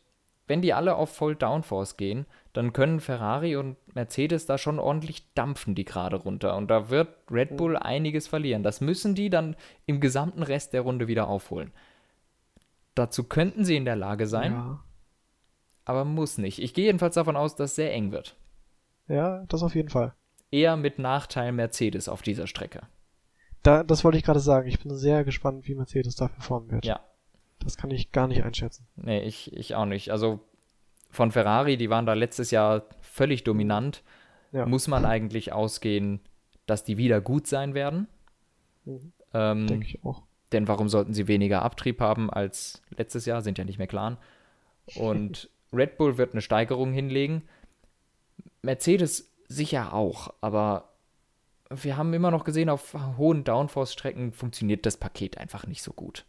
wenn 0.47 0.61
die 0.61 0.73
alle 0.73 0.95
auf 0.95 1.15
Voll 1.15 1.35
Downforce 1.37 1.95
gehen, 1.95 2.25
dann 2.51 2.73
können 2.73 2.99
Ferrari 2.99 3.55
und 3.55 3.77
Mercedes 3.95 4.45
da 4.45 4.57
schon 4.57 4.77
ordentlich 4.79 5.33
dampfen, 5.33 5.73
die 5.75 5.85
gerade 5.85 6.17
runter. 6.17 6.57
Und 6.57 6.67
da 6.69 6.89
wird 6.89 7.07
Red 7.31 7.55
Bull 7.55 7.77
einiges 7.77 8.27
verlieren. 8.27 8.61
Das 8.63 8.81
müssen 8.81 9.15
die 9.15 9.29
dann 9.29 9.55
im 9.85 10.01
gesamten 10.01 10.43
Rest 10.43 10.73
der 10.73 10.81
Runde 10.81 11.07
wieder 11.07 11.29
aufholen. 11.29 11.71
Dazu 12.95 13.23
könnten 13.23 13.65
sie 13.65 13.75
in 13.75 13.85
der 13.85 13.95
Lage 13.95 14.27
sein, 14.27 14.53
Ja. 14.53 14.83
aber 15.85 16.05
muss 16.05 16.37
nicht. 16.37 16.59
Ich 16.59 16.73
gehe 16.73 16.85
jedenfalls 16.85 17.15
davon 17.15 17.35
aus, 17.35 17.55
dass 17.55 17.71
es 17.71 17.75
sehr 17.75 17.93
eng 17.93 18.11
wird. 18.11 18.35
ja, 19.07 19.43
das 19.47 19.63
auf 19.63 19.75
jeden 19.75 19.89
Fall. 19.89 20.13
Eher 20.51 20.77
mit 20.77 20.99
Nachteil 20.99 21.51
Mercedes 21.51 22.07
auf 22.07 22.21
dieser 22.21 22.45
Strecke. 22.47 22.81
Da, 23.63 23.83
das 23.83 24.03
wollte 24.03 24.17
ich 24.17 24.23
gerade 24.23 24.39
sagen. 24.39 24.67
Ich 24.67 24.79
bin 24.79 24.95
sehr 24.95 25.23
gespannt, 25.23 25.67
wie 25.67 25.73
Mercedes 25.75 26.15
da 26.15 26.27
performen 26.27 26.69
wird. 26.71 26.85
Ja. 26.85 26.99
Das 27.59 27.77
kann 27.77 27.89
ich 27.91 28.11
gar 28.11 28.27
nicht 28.27 28.43
einschätzen. 28.43 28.85
Nee, 28.95 29.21
ich, 29.23 29.51
ich 29.53 29.73
auch 29.75 29.85
nicht. 29.85 30.11
Also 30.11 30.41
von 31.09 31.31
Ferrari, 31.31 31.77
die 31.77 31.89
waren 31.89 32.05
da 32.05 32.13
letztes 32.13 32.51
Jahr 32.51 32.83
völlig 33.01 33.43
dominant, 33.43 34.03
Ja. 34.51 34.65
muss 34.65 34.87
man 34.87 35.05
eigentlich 35.05 35.53
ausgehen, 35.53 36.19
dass 36.65 36.83
die 36.83 36.97
wieder 36.97 37.19
gut 37.21 37.47
sein 37.47 37.73
werden. 37.73 38.07
Mhm. 38.85 39.13
Ähm, 39.33 39.67
Denke 39.67 39.87
ich 39.87 40.03
auch. 40.03 40.23
Denn 40.53 40.67
warum 40.67 40.89
sollten 40.89 41.13
sie 41.13 41.27
weniger 41.27 41.61
Abtrieb 41.61 41.99
haben 41.99 42.29
als 42.29 42.81
letztes 42.95 43.25
Jahr? 43.25 43.41
Sind 43.41 43.57
ja 43.57 43.63
nicht 43.63 43.77
mehr 43.77 43.87
klar. 43.87 44.17
Und 44.95 45.49
Red 45.73 45.97
Bull 45.97 46.17
wird 46.17 46.33
eine 46.33 46.41
Steigerung 46.41 46.93
hinlegen. 46.93 47.43
Mercedes 48.61 49.31
sicher 49.47 49.93
auch, 49.93 50.33
aber 50.41 50.89
wir 51.69 51.97
haben 51.97 52.13
immer 52.13 52.31
noch 52.31 52.43
gesehen, 52.43 52.69
auf 52.69 52.95
hohen 53.17 53.43
Downforce-Strecken 53.43 54.31
funktioniert 54.31 54.85
das 54.85 54.97
Paket 54.97 55.37
einfach 55.37 55.65
nicht 55.65 55.81
so 55.81 55.91
gut. 55.91 56.25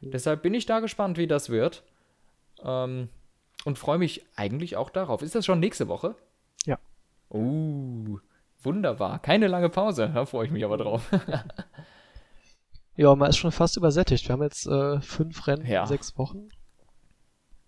Deshalb 0.00 0.42
bin 0.42 0.54
ich 0.54 0.66
da 0.66 0.80
gespannt, 0.80 1.18
wie 1.18 1.26
das 1.26 1.50
wird. 1.50 1.84
Ähm, 2.62 3.08
und 3.64 3.78
freue 3.78 3.98
mich 3.98 4.24
eigentlich 4.36 4.76
auch 4.76 4.90
darauf. 4.90 5.22
Ist 5.22 5.34
das 5.34 5.44
schon 5.44 5.60
nächste 5.60 5.88
Woche? 5.88 6.16
Ja. 6.64 6.78
Uh, 7.30 8.18
wunderbar. 8.62 9.20
Keine 9.20 9.46
lange 9.46 9.68
Pause. 9.68 10.10
Da 10.14 10.24
freue 10.24 10.46
ich 10.46 10.52
mich 10.52 10.64
aber 10.64 10.78
drauf. 10.78 11.10
Ja, 13.00 13.14
man 13.14 13.30
ist 13.30 13.38
schon 13.38 13.50
fast 13.50 13.78
übersättigt. 13.78 14.28
Wir 14.28 14.34
haben 14.34 14.42
jetzt 14.42 14.66
äh, 14.66 15.00
fünf 15.00 15.46
Rennen 15.46 15.64
Ja. 15.64 15.80
in 15.82 15.86
sechs 15.86 16.18
Wochen. 16.18 16.50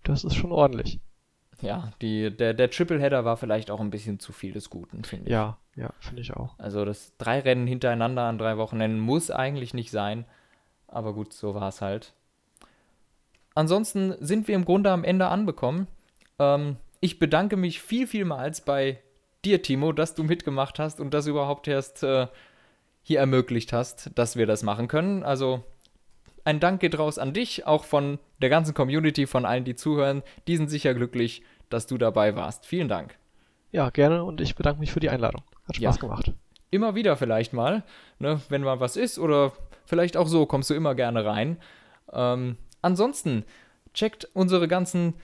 Das 0.03 0.25
ist 0.25 0.35
schon 0.35 0.53
ordentlich. 0.53 1.01
Ja, 1.63 1.91
die, 2.03 2.37
der, 2.37 2.53
der 2.53 2.71
Tripleheader 2.71 3.25
war 3.25 3.39
vielleicht 3.39 3.71
auch 3.71 3.81
ein 3.81 3.89
bisschen 3.89 4.19
zu 4.21 4.33
viel 4.35 4.53
des 4.53 4.69
Guten, 4.69 5.05
finde 5.05 5.27
ich. 5.27 5.33
Ja, 5.33 5.57
ja, 5.75 5.91
finde 6.01 6.21
ich 6.21 6.35
auch. 6.35 6.59
Also 6.59 6.85
das 6.85 7.17
drei 7.17 7.41
Rennen 7.41 7.67
hintereinander 7.67 8.25
an 8.25 8.37
drei 8.37 8.59
Wochenenden 8.59 9.01
muss 9.01 9.31
eigentlich 9.31 9.73
nicht 9.73 9.91
sein. 9.91 10.27
Aber 10.87 11.15
gut, 11.15 11.33
so 11.33 11.55
war 11.55 11.69
es 11.69 11.81
halt. 11.81 12.13
Ansonsten 13.55 14.15
sind 14.21 14.49
wir 14.49 14.55
im 14.55 14.67
Grunde 14.67 14.91
am 14.91 15.03
Ende 15.03 15.29
anbekommen. 15.29 15.87
Ähm, 16.39 16.77
ich 17.01 17.19
bedanke 17.19 17.57
mich 17.57 17.81
viel, 17.81 18.07
vielmals 18.07 18.61
bei 18.61 19.01
dir, 19.47 19.63
Timo, 19.63 19.93
dass 19.93 20.15
du 20.15 20.25
mitgemacht 20.25 20.79
hast 20.79 21.01
und 21.01 21.15
das 21.15 21.27
überhaupt 21.27 21.69
erst 21.69 22.03
äh, 22.03 22.27
hier 23.03 23.19
ermöglicht 23.21 23.73
hast, 23.73 24.11
dass 24.17 24.37
wir 24.37 24.47
das 24.47 24.63
machen 24.63 24.89
können. 24.89 25.23
Also 25.23 25.63
ein 26.45 26.61
Dank 26.61 26.81
geht 26.81 26.99
raus 26.99 27.19
an 27.19 27.33
dich, 27.33 27.67
auch 27.67 27.85
von 27.85 28.19
der 28.41 28.49
ganzen 28.49 28.75
Community, 28.75 29.27
von 29.27 29.45
allen, 29.45 29.65
die 29.65 29.77
zuhören. 29.77 30.23
Die 30.49 30.57
sind 30.57 30.71
sicher 30.71 30.95
glücklich, 30.95 31.43
dass 31.71 31.87
du 31.87 31.99
dabei 31.99 32.35
warst. 32.37 32.67
Vielen 32.67 32.89
Dank. 32.89 33.17
Ja, 33.71 33.91
gerne 33.91 34.23
und 34.25 34.41
ich 34.41 34.55
bedanke 34.55 34.81
mich 34.81 34.93
für 34.93 35.01
die 35.01 35.09
Einladung. 35.11 35.43
Hat 35.67 35.77
Spaß 35.77 35.97
Ja. 35.97 36.01
gemacht. 36.01 36.33
immer 36.71 36.95
wieder 36.95 37.17
vielleicht 37.19 37.53
mal, 37.53 37.83
ne, 38.19 38.41
wenn 38.49 38.63
mal 38.63 38.81
was 38.81 38.97
ist 38.97 39.19
oder 39.19 39.53
vielleicht 39.85 40.17
auch 40.17 40.27
so, 40.27 40.47
kommst 40.47 40.71
du 40.71 40.75
immer 40.75 40.95
gerne 40.95 41.23
rein. 41.25 41.59
Ähm, 42.13 42.57
ansonsten 42.81 43.45
checkt 43.93 44.27
unsere 44.33 44.69
ganzen 44.69 45.15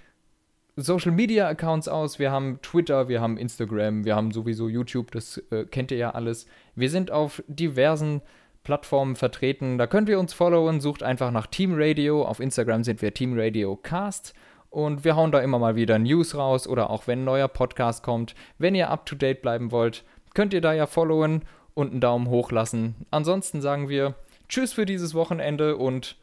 Social 0.80 1.10
Media 1.10 1.48
Accounts 1.48 1.88
aus. 1.88 2.20
Wir 2.20 2.30
haben 2.30 2.60
Twitter, 2.62 3.08
wir 3.08 3.20
haben 3.20 3.36
Instagram, 3.36 4.04
wir 4.04 4.14
haben 4.14 4.30
sowieso 4.30 4.68
YouTube, 4.68 5.10
das 5.10 5.38
äh, 5.50 5.64
kennt 5.64 5.90
ihr 5.90 5.96
ja 5.96 6.10
alles. 6.10 6.46
Wir 6.76 6.88
sind 6.88 7.10
auf 7.10 7.42
diversen 7.48 8.22
Plattformen 8.62 9.16
vertreten. 9.16 9.76
Da 9.76 9.88
könnt 9.88 10.08
ihr 10.08 10.20
uns 10.20 10.32
followen, 10.34 10.80
sucht 10.80 11.02
einfach 11.02 11.32
nach 11.32 11.48
Team 11.48 11.72
Radio. 11.74 12.24
Auf 12.24 12.38
Instagram 12.38 12.84
sind 12.84 13.02
wir 13.02 13.12
Team 13.12 13.36
Radio 13.36 13.74
Cast. 13.76 14.34
Und 14.70 15.04
wir 15.04 15.16
hauen 15.16 15.32
da 15.32 15.40
immer 15.40 15.58
mal 15.58 15.74
wieder 15.74 15.98
News 15.98 16.36
raus 16.36 16.68
oder 16.68 16.90
auch 16.90 17.08
wenn 17.08 17.22
ein 17.22 17.24
neuer 17.24 17.48
Podcast 17.48 18.04
kommt. 18.04 18.36
Wenn 18.58 18.76
ihr 18.76 18.90
up 18.90 19.04
to 19.06 19.16
date 19.16 19.42
bleiben 19.42 19.72
wollt, 19.72 20.04
könnt 20.34 20.54
ihr 20.54 20.60
da 20.60 20.72
ja 20.72 20.86
followen 20.86 21.42
und 21.74 21.90
einen 21.90 22.00
Daumen 22.00 22.28
hoch 22.28 22.52
lassen. 22.52 22.94
Ansonsten 23.10 23.62
sagen 23.62 23.88
wir 23.88 24.14
Tschüss 24.48 24.74
für 24.74 24.86
dieses 24.86 25.14
Wochenende 25.14 25.76
und 25.76 26.16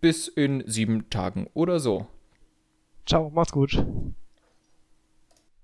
bis 0.00 0.28
in 0.28 0.62
sieben 0.66 1.10
Tagen 1.10 1.48
oder 1.54 1.80
so. 1.80 2.06
Ciao, 3.06 3.30
macht's 3.30 3.52
gut. 3.52 3.84